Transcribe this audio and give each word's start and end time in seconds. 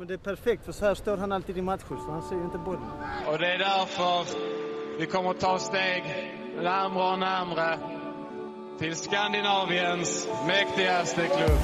Men 0.00 0.08
det 0.08 0.14
är 0.14 0.18
perfekt 0.18 0.64
för 0.64 0.72
så 0.72 0.84
här 0.84 0.94
står 0.94 1.16
han 1.16 1.32
alltid 1.32 1.58
i 1.58 1.62
matcher 1.62 1.84
så 1.88 2.10
han 2.10 2.22
ser 2.22 2.36
ju 2.36 2.44
inte 2.44 2.58
bollen. 2.58 2.82
Och 3.26 3.38
det 3.38 3.46
är 3.46 3.58
därför 3.58 4.38
vi 4.98 5.06
kommer 5.06 5.30
att 5.30 5.40
ta 5.40 5.58
steg 5.58 6.02
närmare 6.62 7.12
och 7.12 7.18
närmare 7.18 7.78
till 8.78 8.96
Skandinaviens 8.96 10.28
mäktigaste 10.46 11.26
klubb. 11.26 11.58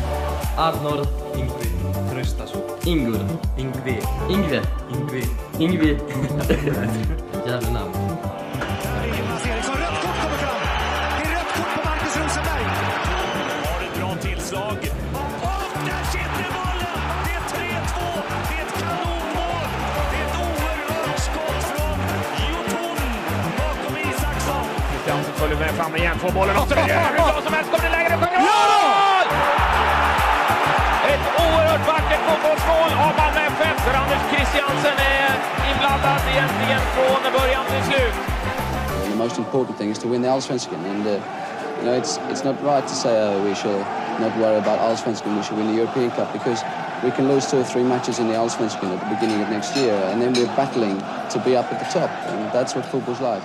Arnor 0.59 1.07
Ingrid 1.37 2.11
Tröstason. 2.12 2.62
Ingur. 2.85 3.29
Ingvi. 3.59 4.03
Ingve. 4.30 4.62
Ingvi. 4.90 5.24
Ingvi. 5.58 5.98
Jävla 7.46 7.71
namn. 7.71 8.06
Christiansen 25.56 25.59
följer 25.59 25.73
med 25.73 25.74
fram 25.74 25.96
igen, 25.96 26.19
får 26.19 26.33
bollen 26.38 26.56
och 26.56 26.69
så 26.69 26.74
är 26.74 26.77
det 26.77 26.95
hur 26.95 27.16
bra 27.16 27.42
som 27.46 27.55
helst. 27.55 27.70
Kommer 27.70 27.84
det 27.88 27.95
läge, 27.97 28.09
det 28.12 28.19
sjunger 28.23 28.41
mål! 28.41 29.27
Ett 31.12 31.27
oerhört 31.45 31.84
vackert 31.92 32.23
fotbollsmål 32.28 32.91
av 33.06 33.12
Malmö 33.20 33.41
FF 33.56 33.78
där 33.87 33.95
Anders 34.02 34.23
Christiansen 34.33 34.97
är 35.19 35.33
inblandad 35.70 36.20
egentligen 36.34 36.83
från 36.95 37.20
början 37.38 37.64
till 37.73 37.84
slut. 37.91 38.16
The 39.11 39.16
most 39.24 39.38
important 39.38 39.78
thing 39.78 39.91
is 39.91 39.98
to 39.98 40.09
win 40.09 40.23
the 40.23 40.28
Allsvenskan, 40.28 40.80
and 40.92 41.06
uh, 41.06 41.12
you 41.12 41.84
know 41.86 41.95
it's 42.00 42.12
it's 42.30 42.45
not 42.48 42.56
right 42.73 42.86
to 42.92 42.95
say 42.95 43.14
uh, 43.23 43.45
we 43.47 43.55
should 43.55 43.84
not 44.25 44.33
worry 44.42 44.59
about 44.64 44.78
Allsvenskan. 44.86 45.36
We 45.36 45.42
should 45.42 45.59
win 45.59 45.69
the 45.73 45.78
European 45.83 46.11
Cup 46.11 46.28
because 46.33 46.61
we 47.05 47.11
can 47.11 47.28
lose 47.33 47.50
two 47.50 47.61
or 47.61 47.64
three 47.73 47.84
matches 47.92 48.19
in 48.19 48.27
the 48.28 48.36
Allsvenskan 48.42 48.88
at 48.95 49.00
the 49.05 49.11
beginning 49.14 49.38
of 49.45 49.48
next 49.56 49.77
year, 49.77 49.97
and 50.11 50.16
then 50.23 50.33
we're 50.36 50.56
battling 50.56 50.97
to 51.33 51.38
be 51.47 51.52
up 51.61 51.66
at 51.73 51.78
the 51.83 51.88
top, 52.00 52.11
and 52.30 52.52
that's 52.56 52.73
what 52.77 52.84
football's 52.92 53.20
like. 53.20 53.42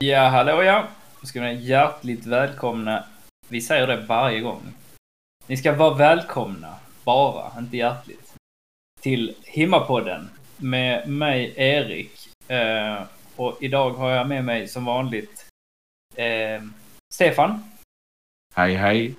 Ja, 0.00 0.28
hallå 0.28 0.62
ja! 0.62 0.84
Ska 1.22 1.40
vara 1.40 1.52
hjärtligt 1.52 2.26
välkomna. 2.26 3.04
Vi 3.48 3.60
säger 3.60 3.86
det 3.86 3.96
varje 3.96 4.40
gång. 4.40 4.62
Ni 5.46 5.56
ska 5.56 5.72
vara 5.72 5.94
välkomna, 5.94 6.74
bara, 7.04 7.58
inte 7.58 7.76
hjärtligt. 7.76 8.34
Till 9.00 9.34
Himmapodden 9.44 10.30
med 10.56 11.08
mig, 11.08 11.54
Erik. 11.56 12.28
Eh, 12.50 13.02
och 13.36 13.62
idag 13.62 13.90
har 13.90 14.10
jag 14.10 14.28
med 14.28 14.44
mig 14.44 14.68
som 14.68 14.84
vanligt 14.84 15.46
eh, 16.14 16.62
Stefan 17.14 17.64
Hej 18.54 18.74
hej. 18.74 19.14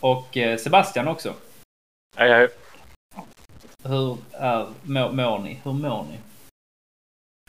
och 0.00 0.36
eh, 0.36 0.58
Sebastian 0.58 1.08
också. 1.08 1.34
Hej, 2.16 2.30
hej. 2.30 2.48
Hur 3.84 4.18
är, 4.32 4.68
mår, 4.82 5.12
mår 5.12 5.38
ni? 5.38 5.60
Hur 5.64 5.72
mår 5.72 6.04
ni? 6.04 6.18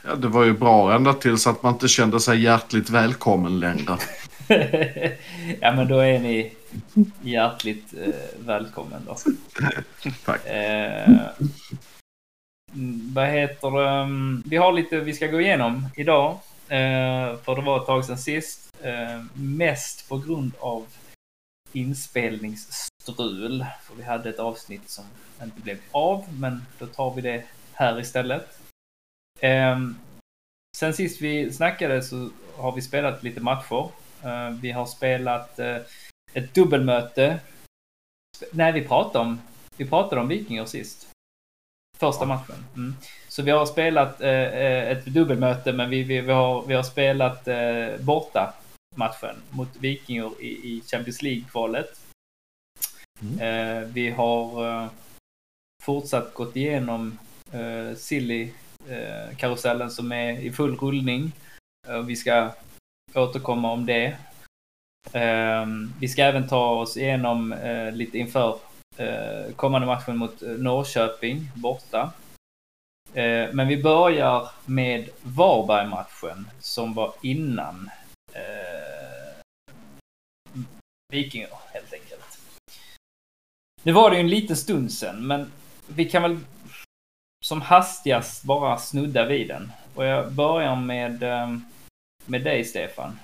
Ja, 0.06 0.16
det 0.16 0.28
var 0.28 0.44
ju 0.44 0.54
bra 0.54 0.96
ända 0.96 1.14
tills 1.14 1.48
att 1.48 1.64
man 1.64 1.74
inte 1.74 1.88
kände 1.88 2.20
sig 2.20 2.42
hjärtligt 2.42 2.90
välkommen 2.90 3.60
längre. 3.60 3.98
ja, 5.62 5.76
men 5.76 5.88
då 5.88 6.00
är 6.00 6.20
ni 6.20 6.54
hjärtligt 7.22 7.94
eh, 8.02 8.14
välkommen 8.46 9.02
då. 9.06 9.18
Tack. 10.26 10.46
Eh, 10.46 11.12
vad 13.14 13.28
heter 13.28 13.72
det? 13.72 13.90
Mm, 13.90 14.44
Vi 14.46 14.58
har 14.58 14.72
lite 14.72 15.00
vi 15.00 15.14
ska 15.14 15.28
gå 15.28 15.42
igenom 15.42 15.86
idag. 15.96 16.32
Eh, 16.68 17.38
för 17.44 17.56
det 17.56 17.62
var 17.62 17.80
ett 17.80 17.86
tag 17.86 18.06
sedan 18.06 18.18
sist. 18.18 18.76
Eh, 18.82 19.24
mest 19.34 20.10
på 20.10 20.18
grund 20.18 20.52
av 20.60 20.86
inspelningsstrul. 21.72 23.66
För 23.84 23.96
vi 23.98 24.04
hade 24.04 24.30
ett 24.30 24.40
avsnitt 24.40 24.90
som 24.90 25.06
inte 25.44 25.62
blev 25.62 25.78
av, 25.92 26.26
men 26.40 26.66
då 26.80 26.86
tar 26.86 27.14
vi 27.16 27.22
det 27.22 27.44
här 27.74 28.00
istället. 28.00 28.63
Eh, 29.44 29.80
sen 30.78 30.94
sist 30.94 31.22
vi 31.22 31.52
snackade 31.52 32.02
så 32.02 32.30
har 32.58 32.72
vi 32.72 32.82
spelat 32.82 33.24
lite 33.24 33.42
matcher. 33.42 33.90
Eh, 34.24 34.50
vi 34.50 34.72
har 34.72 34.86
spelat 34.86 35.60
eh, 35.60 35.78
ett 36.34 36.54
dubbelmöte. 36.54 37.40
Nej, 38.52 38.72
vi 38.72 38.88
pratade 38.88 39.26
om, 39.26 39.42
vi 39.78 39.86
pratade 39.86 40.22
om 40.22 40.28
Vikingar 40.28 40.66
sist. 40.66 41.08
Första 41.98 42.26
matchen. 42.26 42.66
Mm. 42.76 42.96
Så 43.28 43.44
vi 43.44 43.52
har 43.52 43.66
spelat 43.66 44.22
eh, 44.22 44.30
eh, 44.30 44.92
ett 44.92 45.06
dubbelmöte, 45.06 45.74
men 45.74 45.90
vi, 45.90 46.04
vi, 46.04 46.22
vi, 46.22 46.32
har, 46.32 46.66
vi 46.66 46.74
har 46.74 46.84
spelat 46.84 47.48
eh, 47.48 47.98
borta 48.00 48.54
matchen 48.96 49.36
mot 49.50 49.76
Vikingar 49.76 50.32
i, 50.42 50.48
i 50.48 50.82
Champions 50.82 51.22
League-kvalet. 51.22 52.00
Eh, 53.40 53.88
vi 53.88 54.10
har 54.10 54.68
eh, 54.68 54.90
fortsatt 55.84 56.34
gått 56.34 56.56
igenom 56.56 57.20
eh, 57.52 57.96
Eh, 58.90 59.36
karusellen 59.38 59.92
som 59.92 60.12
är 60.12 60.40
i 60.40 60.52
full 60.52 60.78
rullning. 60.78 61.32
Eh, 61.88 62.00
vi 62.00 62.16
ska 62.16 62.52
återkomma 63.14 63.72
om 63.72 63.86
det. 63.86 64.18
Eh, 65.14 65.66
vi 66.00 66.08
ska 66.08 66.24
även 66.24 66.48
ta 66.48 66.70
oss 66.70 66.98
igenom 66.98 67.56
lite 67.94 68.18
inför 68.18 68.58
kommande 69.56 69.88
matchen 69.88 70.18
mot 70.18 70.42
Norrköping 70.42 71.52
borta. 71.56 72.12
Men 73.54 73.68
vi 73.68 73.84
börjar 73.84 74.50
med 74.66 75.10
Varberg-matchen 75.24 76.48
som 76.60 76.94
var 76.94 77.14
innan 77.22 77.90
Vikingar 81.12 81.50
helt 81.74 81.94
enkelt. 81.94 82.40
Nu 83.84 83.92
var 83.92 84.10
det 84.10 84.16
ju 84.16 84.20
en 84.20 84.30
liten 84.30 84.56
stund 84.56 84.92
sedan, 84.92 85.28
men 85.28 85.52
vi 85.88 86.06
kan 86.06 86.22
väl 86.22 86.40
som 87.44 87.62
hastigast 87.62 88.44
bara 88.44 88.78
snudda 88.78 89.26
vid 89.26 89.48
den. 89.48 89.72
Och 89.96 90.06
jag 90.06 90.32
börjar 90.32 90.76
med, 90.76 91.24
eh, 91.24 91.58
med 92.26 92.44
dig, 92.44 92.66
Stefan. 92.66 93.20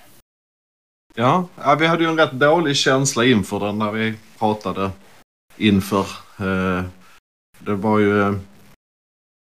Ja, 1.16 1.48
ja, 1.56 1.76
vi 1.76 1.88
hade 1.88 2.04
ju 2.04 2.10
en 2.10 2.18
rätt 2.18 2.32
dålig 2.32 2.76
känsla 2.76 3.26
inför 3.26 3.60
den 3.60 3.80
när 3.80 3.92
vi 3.92 4.16
pratade 4.40 4.92
inför. 5.58 6.06
Eh, 6.40 6.84
det 7.60 7.76
var 7.76 8.00
ju... 8.00 8.40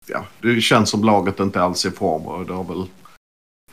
Ja, 0.07 0.25
det 0.41 0.61
känns 0.61 0.89
som 0.89 1.03
laget 1.03 1.39
inte 1.39 1.61
alls 1.61 1.85
är 1.85 1.89
i 1.89 1.91
form 1.91 2.25
och 2.25 2.45
det 2.45 2.53
har 2.53 2.63
väl 2.63 2.87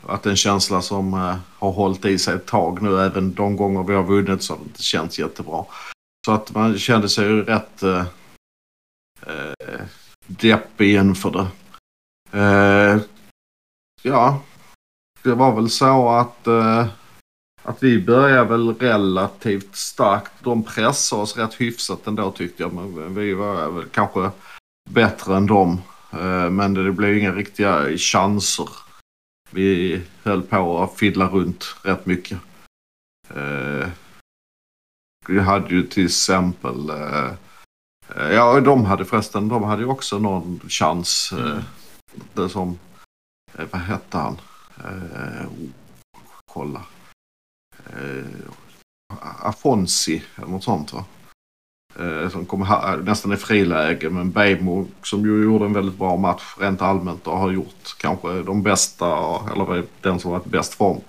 varit 0.01 0.25
en 0.25 0.35
känsla 0.35 0.81
som 0.81 1.13
eh, 1.13 1.37
har 1.59 1.71
hållit 1.71 2.05
i 2.05 2.19
sig 2.19 2.35
ett 2.35 2.47
tag 2.47 2.81
nu. 2.81 2.99
Även 2.99 3.33
de 3.33 3.55
gånger 3.55 3.83
vi 3.83 3.93
har 3.93 4.03
vunnit 4.03 4.43
så 4.43 4.53
har 4.53 4.59
det 4.59 4.65
inte 4.65 4.83
känts 4.83 5.19
jättebra. 5.19 5.65
Så 6.25 6.31
att 6.31 6.53
man 6.53 6.77
kände 6.77 7.09
sig 7.09 7.25
ju 7.25 7.43
rätt 7.43 7.83
depp 10.29 10.81
igen 10.81 11.15
för 11.15 11.29
inför 11.29 11.49
det. 12.31 12.39
Eh, 12.39 13.01
ja, 14.01 14.41
det 15.23 15.33
var 15.33 15.55
väl 15.55 15.69
så 15.69 16.09
att, 16.09 16.47
eh, 16.47 16.87
att 17.63 17.83
vi 17.83 18.01
började 18.01 18.49
väl 18.49 18.75
relativt 18.75 19.75
starkt. 19.75 20.31
De 20.43 20.63
pressade 20.63 21.21
oss 21.21 21.37
rätt 21.37 21.61
hyfsat 21.61 22.07
ändå 22.07 22.31
tyckte 22.31 22.63
jag. 22.63 22.73
Men 22.73 23.15
vi 23.15 23.33
var 23.33 23.71
väl 23.71 23.85
kanske 23.85 24.31
bättre 24.89 25.37
än 25.37 25.45
dem. 25.45 25.81
Eh, 26.11 26.49
men 26.49 26.73
det 26.73 26.91
blev 26.91 27.17
inga 27.17 27.31
riktiga 27.31 27.97
chanser. 27.97 28.69
Vi 29.51 30.01
höll 30.23 30.41
på 30.41 30.83
att 30.83 30.97
fiddla 30.97 31.27
runt 31.27 31.75
rätt 31.83 32.05
mycket. 32.05 32.37
Eh, 33.35 33.89
vi 35.27 35.39
hade 35.39 35.75
ju 35.75 35.83
till 35.83 36.05
exempel 36.05 36.89
eh, 36.89 37.31
Ja, 38.15 38.59
de 38.59 38.85
hade 38.85 39.05
förresten, 39.05 39.47
de 39.47 39.63
hade 39.63 39.81
ju 39.81 39.87
också 39.87 40.19
någon 40.19 40.59
chans. 40.67 41.33
Eh, 41.37 41.63
det 42.33 42.49
som, 42.49 42.79
eh, 43.53 43.65
vad 43.71 43.81
hette 43.81 44.17
han? 44.17 44.37
Eh, 44.77 45.47
oh, 45.47 45.69
kolla. 46.45 46.81
Eh, 47.85 48.25
Afonsi 49.39 50.23
eller 50.35 50.47
något 50.47 50.63
sånt 50.63 50.93
va? 50.93 51.05
Eh, 51.99 52.29
som 52.29 52.45
kom 52.45 52.61
här, 52.61 52.97
nästan 52.97 53.33
i 53.33 53.37
friläge 53.37 54.09
men 54.09 54.31
Bejmo 54.31 54.87
som 55.03 55.25
ju 55.25 55.43
gjorde 55.43 55.65
en 55.65 55.73
väldigt 55.73 55.97
bra 55.97 56.17
match 56.17 56.55
rent 56.59 56.81
allmänt 56.81 57.27
och 57.27 57.37
har 57.37 57.51
gjort 57.51 57.95
kanske 57.97 58.43
de 58.43 58.63
bästa 58.63 59.39
eller 59.51 59.83
den 60.01 60.19
som 60.19 60.31
varit 60.31 60.45
bäst 60.45 60.73
form. 60.73 61.01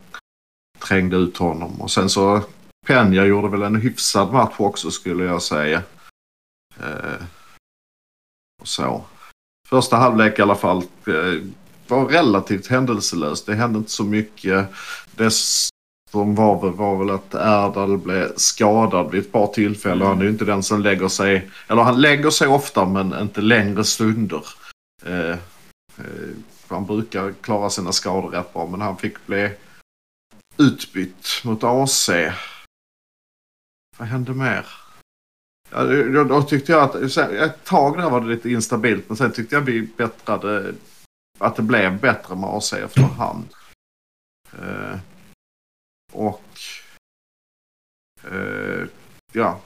Trängde 0.79 1.17
ut 1.17 1.37
honom 1.37 1.81
och 1.81 1.91
sen 1.91 2.11
så 2.11 2.43
Peña 2.87 3.25
gjorde 3.25 3.49
väl 3.49 3.63
en 3.63 3.77
hyfsad 3.77 4.33
match 4.33 4.55
också 4.57 4.91
skulle 4.91 5.25
jag 5.25 5.43
säga. 5.43 5.83
Eh, 6.83 7.23
och 8.61 8.69
så. 8.69 9.05
Första 9.69 9.97
halvlek 9.97 10.39
i 10.39 10.43
alla 10.43 10.55
fall 10.55 10.79
eh, 11.07 11.43
var 11.89 12.07
relativt 12.07 12.67
händelselös. 12.67 13.45
Det 13.45 13.55
hände 13.55 13.79
inte 13.79 13.91
så 13.91 14.05
mycket. 14.05 14.69
Det 15.17 15.31
som 16.11 16.35
var 16.35 16.63
väl, 16.63 16.73
var 16.73 16.97
väl 16.97 17.11
att 17.11 17.35
Erdal 17.35 17.99
blev 17.99 18.37
skadad 18.37 19.11
vid 19.11 19.21
ett 19.21 19.33
par 19.33 19.47
tillfällen. 19.47 20.07
Han 20.07 20.19
är 20.19 20.25
ju 20.25 20.31
inte 20.31 20.45
den 20.45 20.63
som 20.63 20.81
lägger 20.81 21.09
sig, 21.09 21.51
eller 21.69 21.83
han 21.83 22.01
lägger 22.01 22.31
sig 22.31 22.49
ofta 22.49 22.85
men 22.85 23.21
inte 23.21 23.41
längre 23.41 23.85
stunder. 23.85 24.47
Eh, 25.05 25.31
eh, 25.99 26.31
han 26.69 26.87
brukar 26.87 27.33
klara 27.33 27.71
sina 27.71 27.93
skador 27.93 28.31
rätt 28.31 28.53
bra 28.53 28.67
men 28.67 28.81
han 28.81 28.97
fick 28.97 29.27
bli 29.27 29.51
utbytt 30.57 31.41
mot 31.45 31.65
AC. 31.65 32.11
Vad 33.99 34.09
hände 34.09 34.35
mer? 34.35 34.67
Ja, 35.71 35.85
då, 36.25 36.43
tyckte 36.43 36.73
jag 36.73 36.83
att 36.83 36.95
ett 36.95 37.65
tag 37.65 37.99
där 37.99 38.11
var 38.11 38.21
det 38.21 38.27
lite 38.27 38.51
instabilt 38.51 39.09
men 39.09 39.17
sen 39.17 39.33
tyckte 39.33 39.55
jag 39.55 39.63
vi 39.63 39.83
bättrade 39.83 40.75
att 41.39 41.57
det 41.57 41.63
blev 41.63 42.01
bättre 42.01 42.37
med 42.37 42.51
AC 42.51 42.73
efterhand. 42.73 43.45
Eh, 44.53 44.99
och 46.13 46.43
eh, 48.31 48.87
ja, 49.33 49.61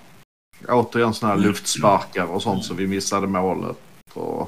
återigen 0.69 1.15
sådana 1.15 1.35
här 1.35 1.43
luftsparkar 1.43 2.25
och 2.25 2.43
sånt 2.43 2.65
så 2.65 2.75
vi 2.75 2.87
missade 2.87 3.27
målet. 3.27 3.77
Och, 4.13 4.41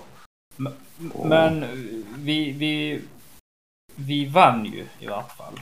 och, 1.13 1.27
Men 1.27 1.61
vi, 2.17 2.53
vi, 2.53 3.03
vi 3.95 4.27
vann 4.27 4.65
ju 4.65 4.87
i 4.99 5.07
vart 5.07 5.37
fall. 5.37 5.61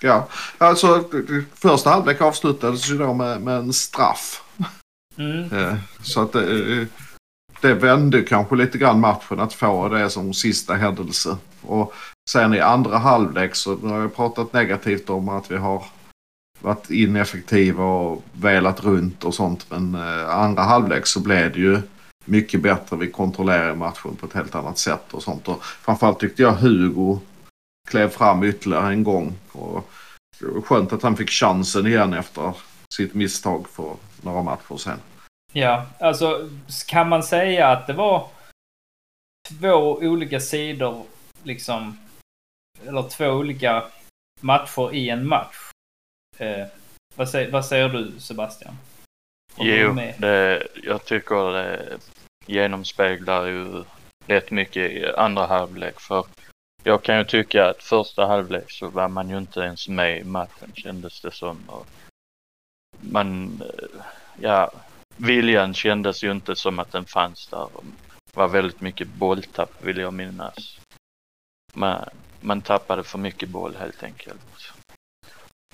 Ja, 0.00 0.28
alltså 0.58 1.04
första 1.54 1.90
halvlek 1.90 2.20
avslutades 2.20 2.90
ju 2.90 2.98
då 2.98 3.14
med, 3.14 3.40
med 3.40 3.56
en 3.56 3.72
straff. 3.72 4.42
Mm. 5.16 5.52
Eh, 5.52 5.76
så 6.02 6.22
att 6.22 6.32
det, 6.32 6.86
det 7.60 7.74
vände 7.74 8.22
kanske 8.22 8.56
lite 8.56 8.78
grann 8.78 9.00
matchen 9.00 9.40
att 9.40 9.52
få 9.52 9.88
det 9.88 10.10
som 10.10 10.34
sista 10.34 10.74
händelse. 10.74 11.36
Och 11.62 11.94
sen 12.30 12.54
i 12.54 12.60
andra 12.60 12.98
halvlek 12.98 13.54
så 13.54 13.76
nu 13.76 13.88
har 13.88 14.00
jag 14.00 14.16
pratat 14.16 14.52
negativt 14.52 15.10
om 15.10 15.28
att 15.28 15.50
vi 15.50 15.56
har 15.56 15.84
varit 16.60 16.90
ineffektiva 16.90 17.84
och 17.84 18.24
velat 18.32 18.84
runt 18.84 19.24
och 19.24 19.34
sånt. 19.34 19.66
Men 19.70 19.94
andra 20.28 20.62
halvlek 20.62 21.06
så 21.06 21.20
blev 21.20 21.52
det 21.52 21.58
ju 21.58 21.80
mycket 22.24 22.62
bättre. 22.62 22.96
Vi 22.96 23.10
kontrollerade 23.10 23.74
matchen 23.74 24.16
på 24.16 24.26
ett 24.26 24.32
helt 24.32 24.54
annat 24.54 24.78
sätt 24.78 25.14
och 25.14 25.22
sånt. 25.22 25.48
Och 25.48 25.64
framförallt 25.64 26.20
tyckte 26.20 26.42
jag 26.42 26.52
Hugo 26.52 27.20
klev 27.88 28.08
fram 28.08 28.44
ytterligare 28.44 28.92
en 28.92 29.04
gång. 29.04 29.34
Och 29.52 29.90
det 30.40 30.46
var 30.46 30.60
skönt 30.60 30.92
att 30.92 31.02
han 31.02 31.16
fick 31.16 31.30
chansen 31.30 31.86
igen 31.86 32.14
efter 32.14 32.54
sitt 32.94 33.14
misstag 33.14 33.68
för 33.68 33.96
några 34.26 34.42
matcher 34.42 34.76
sen. 34.76 35.00
Ja, 35.52 35.86
alltså 36.00 36.50
kan 36.86 37.08
man 37.08 37.22
säga 37.22 37.68
att 37.68 37.86
det 37.86 37.92
var 37.92 38.28
två 39.48 39.98
olika 40.02 40.40
sidor, 40.40 41.06
liksom, 41.42 41.98
eller 42.86 43.02
två 43.02 43.26
olika 43.26 43.84
matcher 44.40 44.94
i 44.94 45.10
en 45.10 45.28
match? 45.28 45.56
Eh, 46.38 46.66
vad, 47.14 47.28
säger, 47.28 47.50
vad 47.50 47.66
säger 47.66 47.88
du 47.88 48.20
Sebastian? 48.20 48.78
Om 49.56 49.66
Jo, 49.66 49.92
det, 50.18 50.66
jag 50.82 51.04
tycker 51.04 51.52
det 51.52 51.98
genomspeglar 52.46 53.46
ju 53.46 53.84
rätt 54.26 54.50
mycket 54.50 54.90
i 54.90 55.06
andra 55.06 55.46
halvlek. 55.46 56.00
För 56.00 56.26
jag 56.82 57.02
kan 57.02 57.18
ju 57.18 57.24
tycka 57.24 57.70
att 57.70 57.82
första 57.82 58.26
halvlek 58.26 58.70
så 58.70 58.88
var 58.88 59.08
man 59.08 59.30
ju 59.30 59.38
inte 59.38 59.60
ens 59.60 59.88
med 59.88 60.20
i 60.20 60.24
matchen 60.24 60.72
kändes 60.74 61.20
det 61.20 61.30
som. 61.30 61.58
Och 61.66 61.86
man, 63.00 63.62
ja, 64.40 64.70
viljan 65.16 65.74
kändes 65.74 66.24
ju 66.24 66.30
inte 66.30 66.56
som 66.56 66.78
att 66.78 66.92
den 66.92 67.04
fanns 67.04 67.46
där. 67.46 67.68
Det 68.32 68.38
var 68.38 68.48
väldigt 68.48 68.80
mycket 68.80 69.08
bolltapp 69.08 69.84
vill 69.84 69.96
jag 69.96 70.14
minnas. 70.14 70.78
Man, 71.74 72.08
man 72.40 72.60
tappade 72.60 73.04
för 73.04 73.18
mycket 73.18 73.48
boll 73.48 73.76
helt 73.76 74.02
enkelt. 74.02 74.72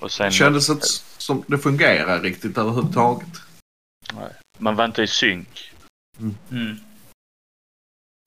Och 0.01 0.11
sen, 0.11 0.25
Det 0.25 0.31
kändes 0.31 0.69
inte 0.69 0.87
som 1.17 1.43
det 1.47 1.57
fungerar 1.57 2.21
riktigt 2.21 2.57
överhuvudtaget. 2.57 3.41
Nej, 4.13 4.33
man 4.57 4.75
var 4.75 4.85
inte 4.85 5.03
i 5.03 5.07
synk. 5.07 5.71
Mm. 6.51 6.79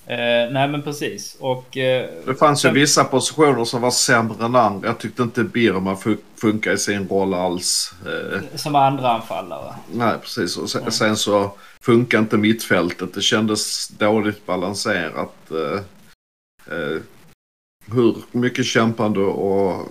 Eh, 0.08 0.52
nej 0.52 0.68
men 0.68 0.82
precis. 0.82 1.36
Och... 1.40 1.76
Eh, 1.76 2.10
Det 2.26 2.34
fanns 2.34 2.64
ju 2.64 2.68
sen- 2.68 2.74
vissa 2.74 3.04
positioner 3.04 3.64
som 3.64 3.82
var 3.82 3.90
sämre 3.90 4.44
än 4.44 4.56
andra. 4.56 4.88
Jag 4.88 4.98
tyckte 4.98 5.22
inte 5.22 5.44
Birma 5.44 5.94
fu- 5.94 6.16
funkar 6.36 6.72
i 6.72 6.78
sin 6.78 7.08
roll 7.08 7.34
alls. 7.34 7.94
Eh, 8.06 8.40
Som 8.56 8.74
andra 8.74 9.10
anfallare. 9.12 9.74
nej, 9.92 10.14
precis. 10.22 10.56
Och 10.56 10.70
sen, 10.70 10.92
sen 10.92 11.16
så 11.16 11.50
funkar 11.80 12.18
inte 12.18 12.36
mittfältet. 12.36 13.14
Det 13.14 13.22
kändes 13.22 13.88
dåligt 13.88 14.46
balanserat. 14.46 15.34
Eh, 15.50 15.80
eh, 16.78 17.00
hur 17.92 18.16
mycket 18.32 18.66
kämpande 18.66 19.20
och 19.20 19.88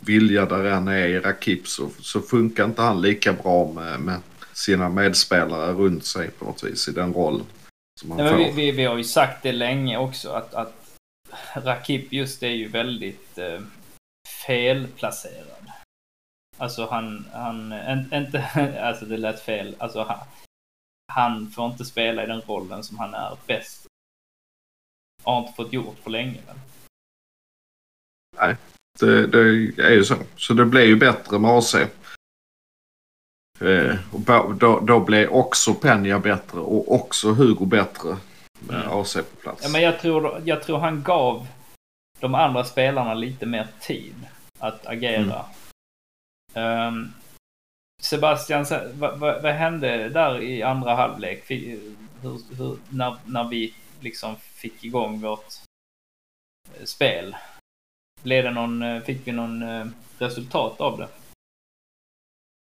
vilja 0.00 0.46
där 0.46 0.64
än 0.64 0.88
är 0.88 1.06
i 1.08 1.20
Rakip 1.20 1.68
så, 1.68 1.88
så 2.00 2.20
funkar 2.20 2.64
inte 2.64 2.82
han 2.82 3.00
lika 3.02 3.32
bra 3.32 3.72
med, 3.74 4.00
med 4.00 4.20
sina 4.52 4.88
medspelare 4.88 5.72
runt 5.72 6.04
sig 6.04 6.30
på 6.30 6.44
något 6.44 6.64
vis 6.64 6.88
i 6.88 6.92
den 6.92 7.12
rollen. 7.14 7.46
Får. 8.00 8.36
vi, 8.36 8.50
vi, 8.50 8.70
vi 8.70 8.84
har 8.84 8.96
ju 8.96 9.04
sagt 9.04 9.42
det 9.42 9.52
länge 9.52 9.98
också 9.98 10.30
att, 10.30 10.54
att 10.54 10.98
Rakip 11.54 12.12
just 12.12 12.42
är 12.42 12.48
ju 12.48 12.68
väldigt 12.68 13.38
eh, 13.38 13.60
felplacerad. 14.46 15.70
Alltså 16.56 16.86
han, 16.86 17.28
han, 17.32 17.72
en, 17.72 18.14
inte, 18.14 18.44
alltså 18.82 19.04
det 19.04 19.16
lät 19.16 19.40
fel. 19.40 19.76
Alltså 19.78 20.02
han, 20.02 20.18
han 21.12 21.50
får 21.50 21.70
inte 21.70 21.84
spela 21.84 22.24
i 22.24 22.26
den 22.26 22.40
rollen 22.40 22.84
som 22.84 22.98
han 22.98 23.14
är 23.14 23.36
bäst. 23.46 23.86
Har 25.22 25.40
inte 25.40 25.52
fått 25.52 25.72
gjort 25.72 26.04
på 26.04 26.10
länge 26.10 26.40
väl? 26.46 26.56
Nej, 28.36 28.56
det, 29.00 29.26
det 29.26 29.38
är 29.82 29.92
ju 29.92 30.04
så. 30.04 30.16
Så 30.36 30.54
det 30.54 30.64
blev 30.64 30.86
ju 30.86 30.96
bättre 30.96 31.38
med 31.38 31.50
AC. 31.50 31.76
Eh, 33.60 33.96
och 34.12 34.54
då, 34.54 34.80
då 34.80 35.00
blev 35.00 35.28
också 35.30 35.74
Penja 35.74 36.18
bättre 36.18 36.58
och 36.60 36.94
också 36.94 37.32
Hugo 37.32 37.66
bättre 37.66 38.16
med 38.60 38.86
AC 38.88 39.14
på 39.14 39.36
plats. 39.42 39.60
Ja, 39.62 39.68
men 39.68 39.82
jag 39.82 40.00
tror, 40.00 40.42
jag 40.44 40.62
tror 40.62 40.78
han 40.78 41.02
gav 41.02 41.46
de 42.20 42.34
andra 42.34 42.64
spelarna 42.64 43.14
lite 43.14 43.46
mer 43.46 43.66
tid 43.80 44.14
att 44.58 44.86
agera. 44.86 45.44
Ehm, 46.54 47.12
Sebastian, 48.02 48.66
så- 48.66 48.90
vad, 48.94 49.18
vad, 49.18 49.42
vad 49.42 49.52
hände 49.52 50.08
där 50.08 50.42
i 50.42 50.62
andra 50.62 50.94
halvlek? 50.94 51.44
Hur, 51.50 51.80
hur, 52.56 52.76
när, 52.88 53.16
när 53.24 53.44
vi 53.48 53.74
liksom 54.00 54.36
fick 54.36 54.84
igång 54.84 55.20
vårt 55.20 55.54
eh, 56.78 56.84
spel? 56.84 57.36
Blev 58.22 58.44
det 58.44 58.50
någon, 58.50 58.82
eh, 58.82 59.02
fick 59.02 59.26
vi 59.26 59.32
någon 59.32 59.62
eh, 59.62 59.86
resultat 60.18 60.80
av 60.80 60.98
det? 60.98 61.08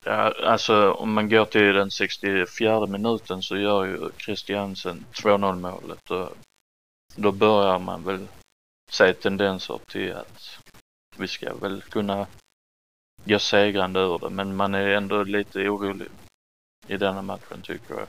Ja, 0.03 0.33
alltså 0.43 0.91
om 0.91 1.13
man 1.13 1.29
går 1.29 1.45
till 1.45 1.73
den 1.73 1.91
64 1.91 2.85
minuten 2.87 3.41
så 3.41 3.57
gör 3.57 3.85
ju 3.85 4.09
Christiansen 4.17 5.05
2-0 5.13 5.59
målet 5.59 6.11
och 6.11 6.29
då 7.15 7.31
börjar 7.31 7.79
man 7.79 8.03
väl 8.03 8.27
se 8.91 9.13
tendenser 9.13 9.79
till 9.87 10.13
att 10.13 10.59
vi 11.17 11.27
ska 11.27 11.55
väl 11.55 11.81
kunna 11.81 12.27
gå 13.25 13.39
segrande 13.39 13.99
ur 13.99 14.19
det 14.19 14.29
men 14.29 14.55
man 14.55 14.73
är 14.75 14.87
ändå 14.87 15.23
lite 15.23 15.69
orolig 15.69 16.07
i 16.87 16.97
denna 16.97 17.21
matchen 17.21 17.61
tycker 17.61 17.93
jag. 17.93 18.07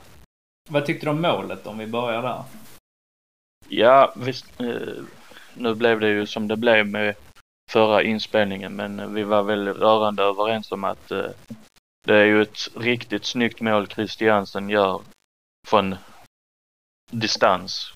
Vad 0.69 0.85
tyckte 0.85 1.05
du 1.05 1.09
om 1.09 1.21
målet 1.21 1.67
om 1.67 1.77
vi 1.77 1.87
börjar 1.87 2.21
där? 2.21 2.43
Ja, 3.67 4.13
visst, 4.15 4.61
eh, 4.61 5.03
nu 5.53 5.75
blev 5.75 5.99
det 5.99 6.09
ju 6.09 6.25
som 6.25 6.47
det 6.47 6.57
blev 6.57 6.87
med 6.87 7.15
förra 7.71 8.03
inspelningen 8.03 8.75
men 8.75 9.13
vi 9.13 9.23
var 9.23 9.43
väl 9.43 9.67
rörande 9.67 10.23
överens 10.23 10.71
om 10.71 10.83
att 10.83 11.11
eh, 11.11 11.29
det 12.05 12.15
är 12.15 12.25
ju 12.25 12.41
ett 12.41 12.67
riktigt 12.75 13.25
snyggt 13.25 13.61
mål 13.61 13.87
Christiansen 13.87 14.69
gör 14.69 15.01
från 15.67 15.95
distans. 17.11 17.93